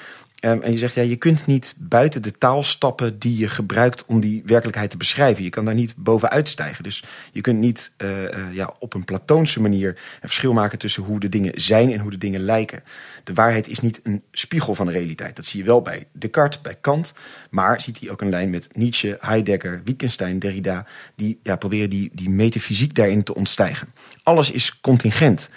Um, 0.46 0.62
en 0.62 0.72
je 0.72 0.78
zegt, 0.78 0.96
ja, 0.96 1.02
je 1.02 1.16
kunt 1.16 1.46
niet 1.46 1.76
buiten 1.78 2.22
de 2.22 2.32
taal 2.32 2.64
stappen 2.64 3.20
die 3.20 3.38
je 3.38 3.50
gebruikt 3.50 4.06
om 4.06 4.20
die 4.20 4.44
werkelijkheid 4.46 4.90
te 4.90 4.98
beschrijven. 4.98 5.44
Je 5.44 5.50
kan 5.50 5.66
daar 5.66 5.74
niet 5.74 5.94
bovenuit 5.98 6.50
stijgen. 6.50 6.84
Dus 6.84 7.04
je 7.32 7.42
kunt 7.42 7.60
niet 7.60 7.92
uh, 7.98 8.22
uh, 8.22 8.28
ja, 8.52 8.74
op 8.80 8.94
een 8.94 9.06
platoonse 9.06 9.62
manier 9.62 9.90
een 9.90 10.30
verschil 10.30 10.54
maken 10.54 10.78
tussen 10.78 11.04
hoe 11.04 11.20
de 11.20 11.30
dingen 11.30 11.52
zijn 11.56 11.92
en 11.92 12.00
hoe 12.00 12.12
de 12.12 12.18
dingen 12.18 12.42
lijken. 12.42 12.84
De 13.24 13.34
waarheid 13.34 13.68
is 13.68 13.80
niet 13.80 14.00
een 14.04 14.24
spiegel 14.32 14.76
van 14.76 14.86
de 14.86 14.92
realiteit. 14.92 15.36
Dat 15.36 15.46
zie 15.46 15.60
je 15.60 15.66
wel 15.66 15.82
bij 15.82 16.08
Descartes, 16.12 16.62
bij 16.62 16.78
Kant. 16.82 17.14
Maar 17.50 17.82
ziet 17.82 18.00
hij 18.00 18.10
ook 18.10 18.22
een 18.22 18.30
lijn 18.30 18.50
met 18.50 18.68
Nietzsche, 18.72 19.18
Heidegger, 19.20 19.82
Wittgenstein, 19.84 20.40
Derrida. 20.40 20.86
Die 21.16 21.40
ja, 21.44 21.56
proberen 21.56 21.90
die, 21.90 22.12
die 22.14 22.30
metafysiek 22.30 22.96
daarin 22.96 23.24
te 23.24 23.36
ontstijgen. 23.36 23.94
Alles 24.24 24.52
is 24.52 24.80
contingent. 24.80 25.50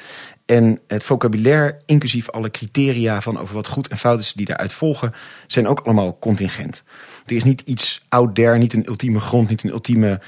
En 0.46 0.80
het 0.86 1.04
vocabulaire, 1.04 1.80
inclusief 1.86 2.30
alle 2.30 2.50
criteria 2.50 3.20
van 3.20 3.38
over 3.38 3.54
wat 3.54 3.66
goed 3.66 3.88
en 3.88 3.98
fout 3.98 4.20
is 4.20 4.32
die 4.32 4.46
daaruit 4.46 4.72
volgen, 4.72 5.14
zijn 5.46 5.66
ook 5.66 5.80
allemaal 5.80 6.18
contingent. 6.18 6.82
Er 7.26 7.36
is 7.36 7.44
niet 7.44 7.60
iets 7.60 8.02
out 8.08 8.34
there, 8.34 8.58
niet 8.58 8.72
een 8.72 8.86
ultieme 8.88 9.20
grond, 9.20 9.48
niet 9.48 9.64
een 9.64 9.70
ultieme 9.70 10.20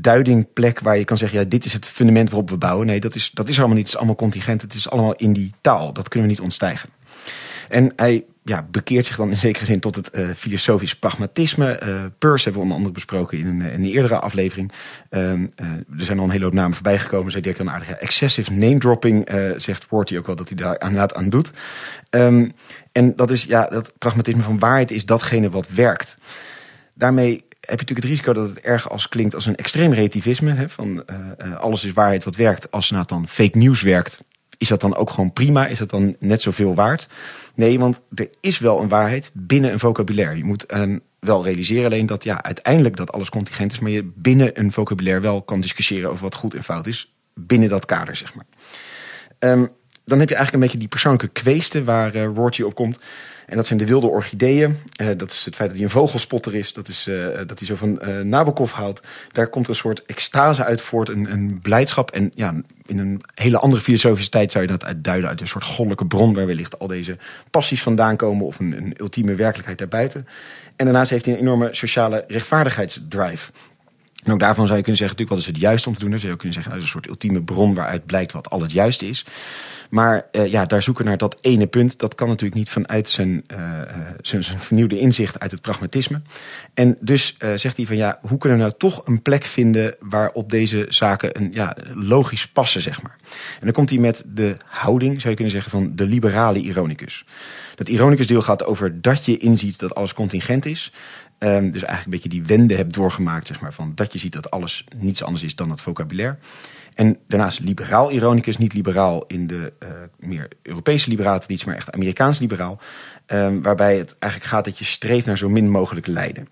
duidingplek 0.00 0.80
waar 0.80 0.98
je 0.98 1.04
kan 1.04 1.18
zeggen, 1.18 1.38
ja, 1.38 1.44
dit 1.44 1.64
is 1.64 1.72
het 1.72 1.86
fundament 1.86 2.30
waarop 2.30 2.50
we 2.50 2.58
bouwen. 2.58 2.86
Nee, 2.86 3.00
dat 3.00 3.14
is, 3.14 3.30
dat 3.30 3.48
is 3.48 3.58
allemaal 3.58 3.76
niet. 3.76 3.86
Is 3.86 3.96
allemaal 3.96 4.14
contingent. 4.14 4.62
Het 4.62 4.74
is 4.74 4.90
allemaal 4.90 5.14
in 5.14 5.32
die 5.32 5.52
taal. 5.60 5.92
Dat 5.92 6.08
kunnen 6.08 6.28
we 6.28 6.34
niet 6.34 6.44
ontstijgen. 6.44 6.88
En 7.68 7.92
hij 7.96 8.24
ja, 8.42 8.66
bekeert 8.70 9.06
zich 9.06 9.16
dan 9.16 9.30
in 9.30 9.36
zekere 9.36 9.64
zin 9.64 9.80
tot 9.80 9.96
het 9.96 10.10
uh, 10.12 10.30
filosofisch 10.36 10.94
pragmatisme. 10.94 11.80
Uh, 11.82 12.04
Peirce 12.18 12.44
hebben 12.44 12.52
we 12.52 12.60
onder 12.60 12.76
andere 12.76 12.94
besproken 12.94 13.38
in 13.38 13.46
een, 13.46 13.60
in 13.60 13.84
een 13.84 13.90
eerdere 13.90 14.18
aflevering. 14.18 14.72
Uh, 15.10 15.30
er 15.30 15.48
zijn 15.96 16.18
al 16.18 16.24
een 16.24 16.30
hele 16.30 16.44
hoop 16.44 16.52
namen 16.52 16.74
voorbij 16.74 16.98
gekomen. 16.98 17.30
Zei 17.30 17.42
Dirk 17.42 17.58
een 17.58 17.70
aardige 17.70 17.94
excessive 17.94 18.52
name 18.52 18.78
dropping, 18.78 19.28
zegt 19.56 19.86
Worty 19.88 20.16
ook 20.16 20.26
wel 20.26 20.36
dat 20.36 20.48
hij 20.48 20.56
daar 20.56 20.80
inderdaad 20.80 21.14
aan 21.14 21.30
doet. 21.30 21.52
Um, 22.10 22.52
en 22.92 23.16
dat 23.16 23.30
is 23.30 23.44
ja, 23.44 23.66
dat 23.66 23.92
pragmatisme 23.98 24.42
van 24.42 24.58
waarheid 24.58 24.90
is 24.90 25.06
datgene 25.06 25.50
wat 25.50 25.68
werkt. 25.68 26.18
Daarmee 26.94 27.43
heb 27.66 27.80
je 27.80 27.84
natuurlijk 27.86 27.98
het 27.98 28.04
risico 28.04 28.32
dat 28.32 28.48
het 28.48 28.60
erg 28.60 28.90
als 28.90 29.08
klinkt 29.08 29.34
als 29.34 29.46
een 29.46 29.56
extreem 29.56 29.92
relativisme. 29.92 30.52
Hè, 30.52 30.68
van 30.68 31.04
alles 31.58 31.84
is 31.84 31.92
waarheid 31.92 32.24
wat 32.24 32.36
werkt. 32.36 32.70
Als 32.70 32.90
het 32.90 33.08
dan 33.08 33.28
fake 33.28 33.58
news 33.58 33.82
werkt, 33.82 34.24
is 34.58 34.68
dat 34.68 34.80
dan 34.80 34.96
ook 34.96 35.10
gewoon 35.10 35.32
prima? 35.32 35.66
Is 35.66 35.78
dat 35.78 35.90
dan 35.90 36.16
net 36.18 36.42
zoveel 36.42 36.74
waard? 36.74 37.08
Nee, 37.54 37.78
want 37.78 38.02
er 38.14 38.28
is 38.40 38.58
wel 38.58 38.80
een 38.80 38.88
waarheid 38.88 39.30
binnen 39.32 39.72
een 39.72 39.78
vocabulaire. 39.78 40.36
Je 40.36 40.44
moet 40.44 40.74
um, 40.74 41.00
wel 41.18 41.44
realiseren 41.44 41.84
alleen 41.84 42.06
dat 42.06 42.24
ja, 42.24 42.42
uiteindelijk 42.42 42.96
dat 42.96 43.12
alles 43.12 43.30
contingent 43.30 43.72
is, 43.72 43.78
maar 43.78 43.90
je 43.90 44.12
binnen 44.14 44.58
een 44.58 44.72
vocabulaire 44.72 45.20
wel 45.20 45.42
kan 45.42 45.60
discussiëren 45.60 46.10
over 46.10 46.22
wat 46.22 46.34
goed 46.34 46.54
en 46.54 46.64
fout 46.64 46.86
is. 46.86 47.14
Binnen 47.34 47.68
dat 47.68 47.86
kader, 47.86 48.16
zeg 48.16 48.34
maar. 48.34 48.46
Um, 49.38 49.70
dan 50.04 50.18
heb 50.18 50.28
je 50.28 50.34
eigenlijk 50.34 50.54
een 50.54 50.60
beetje 50.60 50.78
die 50.78 50.88
persoonlijke 50.88 51.28
kweesten 51.28 51.84
waar 51.84 52.16
uh, 52.16 52.66
op 52.66 52.74
komt. 52.74 53.00
En 53.46 53.56
dat 53.56 53.66
zijn 53.66 53.78
de 53.78 53.86
wilde 53.86 54.06
orchideeën. 54.06 54.78
Uh, 55.00 55.08
dat 55.16 55.30
is 55.30 55.44
het 55.44 55.56
feit 55.56 55.68
dat 55.68 55.78
hij 55.78 55.86
een 55.86 55.92
vogelspotter 55.92 56.54
is. 56.54 56.72
Dat 56.72 56.88
is 56.88 57.06
uh, 57.06 57.26
dat 57.46 57.58
hij 57.58 57.66
zo 57.66 57.76
van 57.76 57.98
uh, 58.02 58.20
Nabokov 58.20 58.72
houdt. 58.72 59.00
Daar 59.32 59.48
komt 59.48 59.68
een 59.68 59.74
soort 59.74 60.04
extase 60.04 60.64
uit 60.64 60.82
voort. 60.82 61.08
Een, 61.08 61.32
een 61.32 61.58
blijdschap. 61.62 62.10
En 62.10 62.32
ja, 62.34 62.54
in 62.86 62.98
een 62.98 63.20
hele 63.34 63.58
andere 63.58 63.82
filosofische 63.82 64.30
tijd 64.30 64.52
zou 64.52 64.64
je 64.64 64.70
dat 64.70 64.84
uitduiden 64.84 65.28
uit 65.28 65.40
een 65.40 65.46
soort 65.46 65.64
goddelijke 65.64 66.06
bron. 66.06 66.34
Waar 66.34 66.46
wellicht 66.46 66.78
al 66.78 66.86
deze 66.86 67.16
passies 67.50 67.82
vandaan 67.82 68.16
komen. 68.16 68.46
Of 68.46 68.58
een, 68.58 68.76
een 68.76 68.94
ultieme 69.00 69.34
werkelijkheid 69.34 69.78
daarbuiten. 69.78 70.26
En 70.76 70.84
daarnaast 70.84 71.10
heeft 71.10 71.24
hij 71.24 71.34
een 71.34 71.40
enorme 71.40 71.68
sociale 71.72 72.24
rechtvaardigheidsdrive. 72.28 73.50
En 74.24 74.32
ook 74.32 74.40
daarvan 74.40 74.66
zou 74.66 74.78
je 74.78 74.84
kunnen 74.84 75.00
zeggen, 75.00 75.16
natuurlijk, 75.16 75.30
wat 75.30 75.38
is 75.38 75.46
het 75.46 75.70
juist 75.70 75.86
om 75.86 75.94
te 75.94 76.00
doen? 76.00 76.10
Dan 76.10 76.18
zou 76.18 76.32
je 76.32 76.38
kunnen 76.38 76.54
zeggen, 76.54 76.72
nou, 76.72 76.84
is 76.84 76.92
een 76.92 77.00
soort 77.00 77.14
ultieme 77.14 77.42
bron 77.42 77.74
waaruit 77.74 78.06
blijkt 78.06 78.32
wat 78.32 78.50
al 78.50 78.62
het 78.62 78.72
juiste 78.72 79.08
is. 79.08 79.24
Maar 79.90 80.26
uh, 80.32 80.46
ja, 80.46 80.66
daar 80.66 80.82
zoeken 80.82 81.04
naar 81.04 81.16
dat 81.16 81.36
ene 81.40 81.66
punt, 81.66 81.98
dat 81.98 82.14
kan 82.14 82.28
natuurlijk 82.28 82.54
niet 82.54 82.70
vanuit 82.70 83.08
zijn, 83.08 83.44
uh, 83.56 83.80
zijn, 84.20 84.44
zijn 84.44 84.58
vernieuwde 84.58 84.98
inzicht 84.98 85.40
uit 85.40 85.50
het 85.50 85.60
pragmatisme. 85.60 86.22
En 86.74 86.96
dus 87.00 87.36
zegt 87.54 87.76
hij 87.76 87.86
van 87.86 87.96
ja, 87.96 88.18
hoe 88.22 88.38
kunnen 88.38 88.58
we 88.58 88.64
nou 88.64 88.76
toch 88.78 89.02
een 89.04 89.22
plek 89.22 89.44
vinden 89.44 89.94
waarop 90.00 90.50
deze 90.50 90.86
zaken 90.88 91.40
een, 91.40 91.50
ja, 91.52 91.76
logisch 91.94 92.48
passen, 92.48 92.80
zeg 92.80 93.02
maar. 93.02 93.16
En 93.54 93.60
dan 93.60 93.72
komt 93.72 93.90
hij 93.90 93.98
met 93.98 94.22
de 94.26 94.56
houding, 94.66 95.14
zou 95.14 95.28
je 95.28 95.34
kunnen 95.34 95.52
zeggen, 95.52 95.70
van 95.70 95.92
de 95.94 96.06
liberale 96.06 96.58
ironicus. 96.58 97.24
Dat 97.74 97.88
ironicus 97.88 98.26
deel 98.26 98.42
gaat 98.42 98.64
over 98.64 99.00
dat 99.00 99.24
je 99.24 99.36
inziet 99.36 99.78
dat 99.78 99.94
alles 99.94 100.14
contingent 100.14 100.66
is. 100.66 100.92
Um, 101.38 101.70
dus 101.70 101.82
eigenlijk 101.82 102.04
een 102.04 102.10
beetje 102.10 102.28
die 102.28 102.44
wende 102.44 102.74
hebt 102.74 102.94
doorgemaakt, 102.94 103.46
zeg 103.46 103.60
maar, 103.60 103.72
van 103.72 103.92
dat 103.94 104.12
je 104.12 104.18
ziet 104.18 104.32
dat 104.32 104.50
alles 104.50 104.84
niets 104.98 105.22
anders 105.22 105.42
is 105.42 105.54
dan 105.54 105.70
het 105.70 105.80
vocabulaire. 105.80 106.36
En 106.94 107.18
daarnaast 107.28 107.60
liberaal 107.60 108.10
ironicus, 108.10 108.58
niet 108.58 108.72
liberaal 108.72 109.26
in 109.26 109.46
de 109.46 109.72
uh, 109.82 109.88
meer 110.18 110.48
Europese 110.62 111.08
liberale 111.08 111.38
traditie, 111.38 111.66
maar 111.66 111.76
echt 111.76 111.92
Amerikaans 111.92 112.38
liberaal. 112.38 112.80
Um, 113.26 113.62
waarbij 113.62 113.96
het 113.96 114.16
eigenlijk 114.18 114.52
gaat 114.52 114.64
dat 114.64 114.78
je 114.78 114.84
streeft 114.84 115.26
naar 115.26 115.38
zo 115.38 115.48
min 115.48 115.70
mogelijk 115.70 116.06
lijden. 116.06 116.48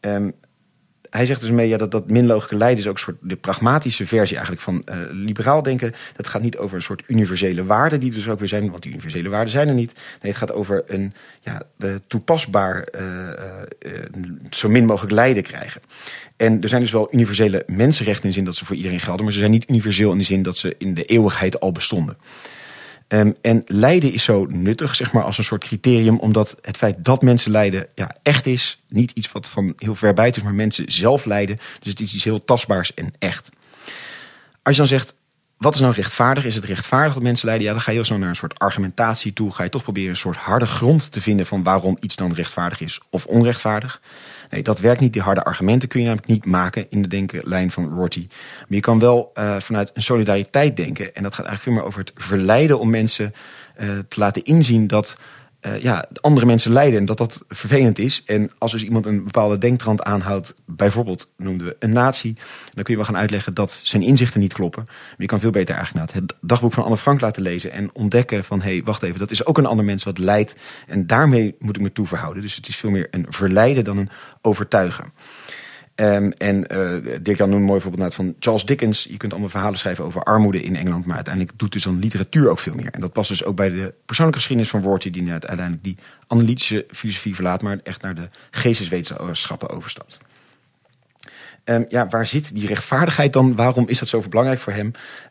Um, 0.00 0.32
hij 1.10 1.26
zegt 1.26 1.40
dus 1.40 1.50
mee 1.50 1.68
ja, 1.68 1.76
dat 1.76 1.90
dat 1.90 2.10
min 2.10 2.26
logische 2.26 2.56
lijden 2.56 2.78
is 2.78 2.86
ook 2.86 2.94
een 2.94 3.00
soort 3.00 3.16
de 3.20 3.36
pragmatische 3.36 4.06
versie 4.06 4.36
eigenlijk 4.36 4.64
van 4.64 4.82
uh, 4.84 4.96
liberaal 5.10 5.62
denken. 5.62 5.94
Dat 6.16 6.26
gaat 6.26 6.42
niet 6.42 6.56
over 6.56 6.76
een 6.76 6.82
soort 6.82 7.02
universele 7.06 7.64
waarden 7.64 8.00
die 8.00 8.10
dus 8.10 8.28
ook 8.28 8.38
weer 8.38 8.48
zijn, 8.48 8.70
want 8.70 8.82
die 8.82 8.92
universele 8.92 9.28
waarden 9.28 9.50
zijn 9.50 9.68
er 9.68 9.74
niet. 9.74 9.94
Nee, 9.94 10.32
het 10.32 10.36
gaat 10.36 10.52
over 10.52 10.82
een 10.86 11.12
ja, 11.40 11.62
toepasbaar 12.06 12.88
uh, 12.94 13.02
uh, 13.92 13.92
zo 14.50 14.68
min 14.68 14.84
mogelijk 14.84 15.14
lijden 15.14 15.42
krijgen. 15.42 15.80
En 16.36 16.62
er 16.62 16.68
zijn 16.68 16.80
dus 16.80 16.90
wel 16.90 17.14
universele 17.14 17.62
mensenrechten 17.66 18.22
in 18.24 18.28
de 18.28 18.34
zin 18.34 18.44
dat 18.44 18.54
ze 18.54 18.64
voor 18.64 18.76
iedereen 18.76 19.00
gelden, 19.00 19.24
maar 19.24 19.32
ze 19.32 19.38
zijn 19.38 19.50
niet 19.50 19.68
universeel 19.68 20.12
in 20.12 20.18
de 20.18 20.24
zin 20.24 20.42
dat 20.42 20.56
ze 20.56 20.74
in 20.78 20.94
de 20.94 21.04
eeuwigheid 21.04 21.60
al 21.60 21.72
bestonden. 21.72 22.16
Um, 23.08 23.34
en 23.42 23.62
lijden 23.66 24.12
is 24.12 24.24
zo 24.24 24.44
nuttig, 24.44 24.96
zeg 24.96 25.12
maar, 25.12 25.22
als 25.22 25.38
een 25.38 25.44
soort 25.44 25.64
criterium, 25.64 26.18
omdat 26.18 26.56
het 26.60 26.76
feit 26.76 27.04
dat 27.04 27.22
mensen 27.22 27.50
lijden 27.50 27.86
ja, 27.94 28.16
echt 28.22 28.46
is. 28.46 28.82
Niet 28.88 29.10
iets 29.10 29.32
wat 29.32 29.48
van 29.48 29.72
heel 29.76 29.94
ver 29.94 30.14
buiten 30.14 30.40
is, 30.40 30.46
maar 30.46 30.56
mensen 30.56 30.92
zelf 30.92 31.24
lijden. 31.24 31.56
Dus 31.80 31.90
het 31.90 32.00
is 32.00 32.14
iets 32.14 32.24
heel 32.24 32.44
tastbaars 32.44 32.94
en 32.94 33.12
echt. 33.18 33.50
Als 34.62 34.74
je 34.74 34.80
dan 34.80 34.86
zegt, 34.86 35.14
wat 35.58 35.74
is 35.74 35.80
nou 35.80 35.94
rechtvaardig? 35.94 36.44
Is 36.44 36.54
het 36.54 36.64
rechtvaardig 36.64 37.14
dat 37.14 37.22
mensen 37.22 37.46
lijden? 37.46 37.66
Ja, 37.66 37.72
dan 37.72 37.80
ga 37.80 37.90
je 37.90 37.96
heel 37.96 38.06
snel 38.06 38.18
naar 38.18 38.28
een 38.28 38.36
soort 38.36 38.58
argumentatie 38.58 39.32
toe. 39.32 39.52
Ga 39.52 39.62
je 39.62 39.68
toch 39.68 39.82
proberen 39.82 40.10
een 40.10 40.16
soort 40.16 40.36
harde 40.36 40.66
grond 40.66 41.12
te 41.12 41.20
vinden 41.20 41.46
van 41.46 41.62
waarom 41.62 41.96
iets 42.00 42.16
dan 42.16 42.32
rechtvaardig 42.32 42.80
is 42.80 43.00
of 43.10 43.26
onrechtvaardig. 43.26 44.00
Nee, 44.50 44.62
dat 44.62 44.80
werkt 44.80 45.00
niet. 45.00 45.12
Die 45.12 45.22
harde 45.22 45.44
argumenten 45.44 45.88
kun 45.88 46.00
je 46.00 46.06
namelijk 46.06 46.28
niet 46.28 46.46
maken 46.46 46.86
in 46.90 47.02
de 47.02 47.08
denkenlijn 47.08 47.70
van 47.70 47.94
Rorty. 47.94 48.26
Maar 48.28 48.66
je 48.68 48.80
kan 48.80 48.98
wel 48.98 49.30
uh, 49.34 49.56
vanuit 49.58 49.90
een 49.94 50.02
solidariteit 50.02 50.76
denken. 50.76 51.14
En 51.14 51.22
dat 51.22 51.34
gaat 51.34 51.46
eigenlijk 51.46 51.62
veel 51.62 51.72
meer 51.72 51.84
over 51.84 52.00
het 52.00 52.12
verleiden 52.14 52.78
om 52.78 52.90
mensen 52.90 53.34
uh, 53.80 53.88
te 54.08 54.20
laten 54.20 54.44
inzien 54.44 54.86
dat 54.86 55.18
uh, 55.66 55.82
ja, 55.82 56.04
andere 56.20 56.46
mensen 56.46 56.72
lijden 56.72 56.98
en 56.98 57.04
dat 57.04 57.18
dat 57.18 57.44
vervelend 57.48 57.98
is. 57.98 58.22
En 58.24 58.50
als 58.58 58.72
dus 58.72 58.82
iemand 58.82 59.06
een 59.06 59.24
bepaalde 59.24 59.58
denktrand 59.58 60.02
aanhoudt, 60.02 60.54
bijvoorbeeld 60.64 61.30
noemden 61.36 61.66
we 61.66 61.76
een 61.78 61.92
nazi, 61.92 62.34
dan 62.74 62.84
kun 62.84 62.92
je 62.92 62.96
wel 62.96 63.04
gaan 63.04 63.16
uitleggen 63.16 63.54
dat 63.54 63.80
zijn 63.82 64.02
inzichten 64.02 64.40
niet 64.40 64.52
kloppen. 64.52 64.82
Maar 64.86 65.14
je 65.16 65.26
kan 65.26 65.40
veel 65.40 65.50
beter 65.50 65.74
eigenlijk 65.74 66.12
het 66.12 66.34
dagboek 66.40 66.72
van 66.72 66.84
Anne 66.84 66.96
Frank 66.96 67.20
laten 67.20 67.42
lezen 67.42 67.72
en 67.72 67.90
ontdekken 67.92 68.44
van 68.44 68.62
hé, 68.62 68.70
hey, 68.70 68.82
wacht 68.84 69.02
even, 69.02 69.18
dat 69.18 69.30
is 69.30 69.44
ook 69.44 69.58
een 69.58 69.66
ander 69.66 69.84
mens 69.84 70.04
wat 70.04 70.18
lijdt. 70.18 70.56
En 70.86 71.06
daarmee 71.06 71.54
moet 71.58 71.76
ik 71.76 71.82
me 71.82 71.92
toe 71.92 72.06
verhouden. 72.06 72.42
Dus 72.42 72.56
het 72.56 72.68
is 72.68 72.76
veel 72.76 72.90
meer 72.90 73.08
een 73.10 73.26
verleiden 73.28 73.84
dan 73.84 73.96
een 73.96 74.10
overtuigen. 74.40 75.12
Um, 76.00 76.30
en 76.32 76.56
uh, 76.72 77.16
Dirk 77.22 77.38
Jan 77.38 77.48
noemt 77.48 77.60
een 77.60 77.66
mooi 77.66 77.80
voorbeeld 77.80 78.14
van 78.14 78.34
Charles 78.38 78.64
Dickens. 78.64 79.06
Je 79.10 79.16
kunt 79.16 79.32
allemaal 79.32 79.50
verhalen 79.50 79.78
schrijven 79.78 80.04
over 80.04 80.22
armoede 80.22 80.62
in 80.62 80.76
Engeland, 80.76 81.06
maar 81.06 81.14
uiteindelijk 81.14 81.58
doet 81.58 81.72
dus 81.72 81.82
dan 81.82 81.98
literatuur 81.98 82.48
ook 82.50 82.58
veel 82.58 82.74
meer. 82.74 82.90
En 82.90 83.00
dat 83.00 83.12
past 83.12 83.28
dus 83.28 83.44
ook 83.44 83.56
bij 83.56 83.70
de 83.70 83.94
persoonlijke 84.04 84.40
geschiedenis 84.40 84.72
van 84.72 84.82
Worty, 84.82 85.10
die 85.10 85.22
net 85.22 85.46
uiteindelijk 85.46 85.84
die 85.84 85.96
analytische 86.26 86.86
filosofie 86.90 87.34
verlaat, 87.34 87.62
maar 87.62 87.78
echt 87.82 88.02
naar 88.02 88.14
de 88.14 88.28
geesteswetenschappen 88.50 89.70
overstapt. 89.70 90.20
Ehm, 91.66 91.84
ja, 91.88 92.08
waar 92.08 92.26
zit 92.26 92.54
die 92.54 92.66
rechtvaardigheid 92.66 93.32
dan? 93.32 93.56
Waarom 93.56 93.88
is 93.88 93.98
dat 93.98 94.08
zo 94.08 94.22
belangrijk 94.28 94.60
voor 94.60 94.72
hem? 94.72 94.86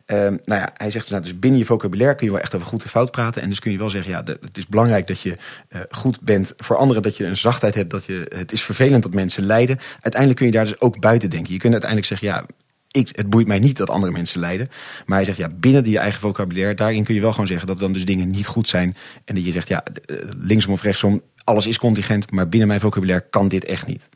Um, 0.06 0.40
nou 0.44 0.60
ja, 0.60 0.70
hij 0.76 0.90
zegt 0.90 1.10
nou, 1.10 1.22
dus 1.22 1.38
binnen 1.38 1.58
je 1.58 1.66
vocabulaire 1.66 2.16
kun 2.16 2.26
je 2.26 2.32
wel 2.32 2.42
echt 2.42 2.54
over 2.54 2.66
goed 2.66 2.82
en 2.82 2.88
fout 2.88 3.10
praten. 3.10 3.42
En 3.42 3.48
dus 3.48 3.60
kun 3.60 3.72
je 3.72 3.78
wel 3.78 3.90
zeggen, 3.90 4.10
ja, 4.10 4.22
het 4.24 4.56
is 4.56 4.66
belangrijk 4.66 5.06
dat 5.06 5.20
je 5.20 5.36
uh, 5.68 5.80
goed 5.90 6.20
bent 6.20 6.54
voor 6.56 6.76
anderen, 6.76 7.02
dat 7.02 7.16
je 7.16 7.24
een 7.24 7.36
zachtheid 7.36 7.74
hebt, 7.74 7.90
dat 7.90 8.04
je, 8.04 8.32
het 8.34 8.52
is 8.52 8.62
vervelend 8.62 9.02
dat 9.02 9.14
mensen 9.14 9.46
lijden. 9.46 9.78
Uiteindelijk 9.92 10.36
kun 10.36 10.46
je 10.46 10.52
daar 10.52 10.64
dus 10.64 10.80
ook 10.80 11.00
buiten 11.00 11.30
denken. 11.30 11.52
Je 11.52 11.58
kunt 11.58 11.72
uiteindelijk 11.72 12.10
zeggen, 12.10 12.28
ja, 12.28 12.46
ik, 12.90 13.08
het 13.12 13.30
boeit 13.30 13.46
mij 13.46 13.58
niet 13.58 13.76
dat 13.76 13.90
andere 13.90 14.12
mensen 14.12 14.40
lijden. 14.40 14.68
Maar 15.06 15.16
hij 15.16 15.26
zegt, 15.26 15.38
ja, 15.38 15.48
binnen 15.56 15.84
die 15.84 15.98
eigen 15.98 16.20
vocabulaire, 16.20 16.74
daarin 16.74 17.04
kun 17.04 17.14
je 17.14 17.20
wel 17.20 17.32
gewoon 17.32 17.46
zeggen 17.46 17.66
dat 17.66 17.78
dan 17.78 17.92
dus 17.92 18.04
dingen 18.04 18.30
niet 18.30 18.46
goed 18.46 18.68
zijn. 18.68 18.96
En 19.24 19.34
dat 19.34 19.44
je 19.44 19.52
zegt, 19.52 19.68
ja, 19.68 19.82
eh, 19.84 20.16
linksom 20.38 20.72
of 20.72 20.82
rechtsom, 20.82 21.22
alles 21.44 21.66
is 21.66 21.78
contingent, 21.78 22.30
maar 22.30 22.48
binnen 22.48 22.68
mijn 22.68 22.80
vocabulaire 22.80 23.26
kan 23.30 23.48
dit 23.48 23.64
echt 23.64 23.86
niet. 23.86 24.08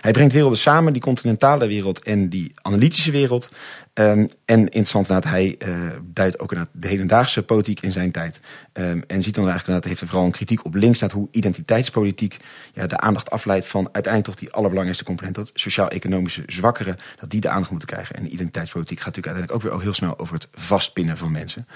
Hij 0.00 0.10
brengt 0.10 0.32
werelden 0.32 0.58
samen, 0.58 0.92
die 0.92 1.02
continentale 1.02 1.66
wereld 1.66 2.02
en 2.02 2.28
die 2.28 2.52
analytische 2.62 3.10
wereld. 3.10 3.52
Um, 3.94 4.28
en 4.44 4.60
interessant 4.60 5.06
dat 5.06 5.24
hij 5.24 5.56
uh, 5.58 5.74
duidt 6.02 6.38
ook 6.38 6.54
naar 6.54 6.66
de 6.72 6.88
hedendaagse 6.88 7.42
politiek 7.42 7.80
in 7.80 7.92
zijn 7.92 8.12
tijd. 8.12 8.40
Um, 8.72 9.02
en 9.06 9.22
ziet 9.22 9.34
dan 9.34 9.48
eigenlijk 9.48 9.80
dat 9.80 9.88
heeft 9.88 10.00
er 10.00 10.06
vooral 10.06 10.26
een 10.26 10.32
kritiek 10.32 10.64
op 10.64 10.74
links 10.74 11.00
naar 11.00 11.10
hoe 11.10 11.28
identiteitspolitiek 11.30 12.36
ja, 12.74 12.86
de 12.86 12.98
aandacht 12.98 13.30
afleidt 13.30 13.66
van 13.66 13.88
uiteindelijk 13.92 14.24
toch 14.24 14.34
die 14.34 14.52
allerbelangrijkste 14.52 15.04
component, 15.04 15.34
dat 15.34 15.50
sociaal-economische 15.54 16.42
zwakkeren, 16.46 16.96
dat 17.20 17.30
die 17.30 17.40
de 17.40 17.48
aandacht 17.48 17.70
moeten 17.70 17.88
krijgen. 17.88 18.16
En 18.16 18.22
de 18.22 18.30
identiteitspolitiek 18.30 19.00
gaat 19.00 19.16
natuurlijk 19.16 19.36
uiteindelijk 19.36 19.74
ook 19.74 19.80
weer 19.80 19.86
heel 19.86 19.98
snel 19.98 20.18
over 20.18 20.34
het 20.34 20.48
vastpinnen 20.52 21.16
van 21.16 21.32
mensen. 21.32 21.66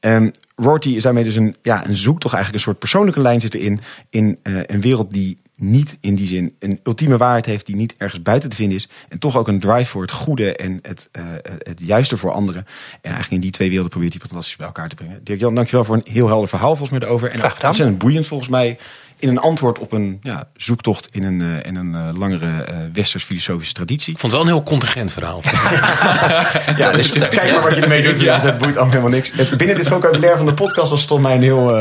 Um, 0.00 0.30
Rorty 0.56 0.88
is 0.88 1.02
daarmee 1.02 1.24
dus 1.24 1.36
een, 1.36 1.56
ja, 1.62 1.86
een 1.86 1.96
zoek 1.96 2.20
toch 2.20 2.32
eigenlijk 2.32 2.64
een 2.64 2.70
soort 2.70 2.78
persoonlijke 2.78 3.20
lijn 3.20 3.40
zitten 3.40 3.60
in, 3.60 3.80
in 4.10 4.38
uh, 4.42 4.60
een 4.66 4.80
wereld 4.80 5.10
die 5.10 5.38
niet 5.70 5.98
in 6.00 6.14
die 6.14 6.26
zin 6.26 6.56
een 6.58 6.80
ultieme 6.82 7.16
waarheid 7.16 7.46
heeft 7.46 7.66
die 7.66 7.76
niet 7.76 7.94
ergens 7.96 8.22
buiten 8.22 8.50
te 8.50 8.56
vinden 8.56 8.76
is. 8.76 8.88
En 9.08 9.18
toch 9.18 9.36
ook 9.36 9.48
een 9.48 9.60
drive 9.60 9.90
voor 9.90 10.02
het 10.02 10.10
goede 10.10 10.56
en 10.56 10.78
het, 10.82 11.08
uh, 11.12 11.24
het 11.42 11.80
juiste 11.82 12.16
voor 12.16 12.32
anderen. 12.32 12.66
En 12.90 13.10
eigenlijk 13.10 13.32
in 13.32 13.40
die 13.40 13.50
twee 13.50 13.68
werelden 13.68 13.92
probeert 13.92 14.12
hij 14.12 14.22
fantastisch 14.26 14.56
bij 14.56 14.66
elkaar 14.66 14.88
te 14.88 14.94
brengen. 14.94 15.20
Dirk-Jan, 15.24 15.54
dankjewel 15.54 15.84
voor 15.84 15.94
een 15.94 16.12
heel 16.12 16.26
helder 16.26 16.48
verhaal 16.48 16.76
volgens 16.76 16.98
mij 16.98 17.08
erover. 17.08 17.30
En 17.30 17.42
ontzettend 17.42 17.98
boeiend 17.98 18.26
volgens 18.26 18.48
mij 18.48 18.78
in 19.18 19.28
een 19.28 19.38
antwoord 19.38 19.78
op 19.78 19.92
een 19.92 20.18
ja, 20.22 20.48
zoektocht 20.56 21.08
in 21.12 21.24
een, 21.24 21.40
uh, 21.40 21.66
in 21.66 21.76
een 21.76 21.92
uh, 21.92 22.18
langere 22.18 22.46
uh, 22.46 22.76
westers 22.92 23.24
filosofische 23.24 23.72
traditie. 23.72 24.12
Ik 24.12 24.18
vond 24.18 24.32
het 24.32 24.42
wel 24.42 24.50
een 24.50 24.56
heel 24.56 24.66
contingent 24.66 25.12
verhaal. 25.12 25.40
ja, 26.76 26.92
dus 26.92 27.12
kijk 27.12 27.52
maar 27.52 27.62
wat 27.62 27.74
je 27.74 27.80
ermee 27.80 28.02
doet. 28.02 28.20
Ja. 28.20 28.40
Het 28.40 28.58
boeit 28.58 28.76
allemaal 28.76 28.90
helemaal 28.90 29.10
niks. 29.10 29.30
Binnen 29.56 29.76
dit 29.76 29.88
vocabulaire 29.88 30.36
van 30.36 30.46
de 30.46 30.54
podcast 30.54 30.90
was 30.90 30.98
het 30.98 31.08
toch 31.08 31.20
mij 31.20 31.34
een 31.34 31.42
heel 31.42 31.72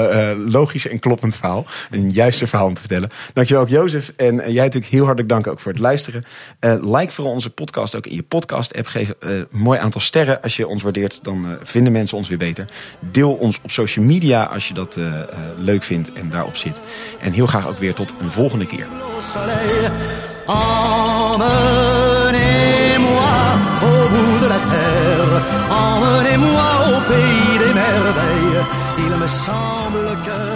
logisch 0.47 0.87
en 0.87 0.99
kloppend 0.99 1.37
verhaal. 1.37 1.65
Een 1.91 2.11
juiste 2.11 2.47
verhaal 2.47 2.67
om 2.67 2.73
te 2.73 2.79
vertellen. 2.79 3.09
Dankjewel 3.33 3.63
ook 3.63 3.69
Jozef. 3.69 4.09
En 4.09 4.35
jij 4.35 4.63
natuurlijk 4.63 4.91
heel 4.91 5.03
hartelijk 5.03 5.29
dank 5.29 5.47
ook 5.47 5.59
voor 5.59 5.71
het 5.71 5.81
luisteren. 5.81 6.23
like 6.81 7.11
vooral 7.11 7.33
onze 7.33 7.49
podcast 7.49 7.95
ook 7.95 8.07
in 8.07 8.15
je 8.15 8.23
podcast 8.23 8.75
app. 8.75 8.87
Geef 8.87 9.13
een 9.19 9.47
mooi 9.49 9.79
aantal 9.79 10.01
sterren 10.01 10.41
als 10.41 10.55
je 10.55 10.67
ons 10.67 10.83
waardeert. 10.83 11.23
Dan 11.23 11.57
vinden 11.63 11.93
mensen 11.93 12.17
ons 12.17 12.29
weer 12.29 12.37
beter. 12.37 12.65
Deel 12.99 13.33
ons 13.33 13.59
op 13.63 13.71
social 13.71 14.05
media 14.05 14.43
als 14.43 14.67
je 14.67 14.73
dat 14.73 14.97
leuk 15.57 15.83
vindt 15.83 16.13
en 16.13 16.29
daarop 16.29 16.55
zit. 16.55 16.81
En 17.21 17.32
heel 17.33 17.47
graag 17.47 17.67
ook 17.67 17.79
weer 17.79 17.93
tot 17.93 18.13
een 18.21 18.31
volgende 18.31 18.65
keer. 18.65 18.87
Emmenez-moi 20.47 21.51
au 23.81 24.09
bout 24.09 24.39
de 24.41 24.47
la 24.47 24.59
terre, 24.71 25.41
emmenez-moi 25.69 26.69
au 26.87 27.01
pays 27.07 27.57
des 27.57 27.73
merveilles. 27.73 28.65
Il 28.97 29.17
me 29.17 29.27
semble 29.27 30.17
que 30.25 30.52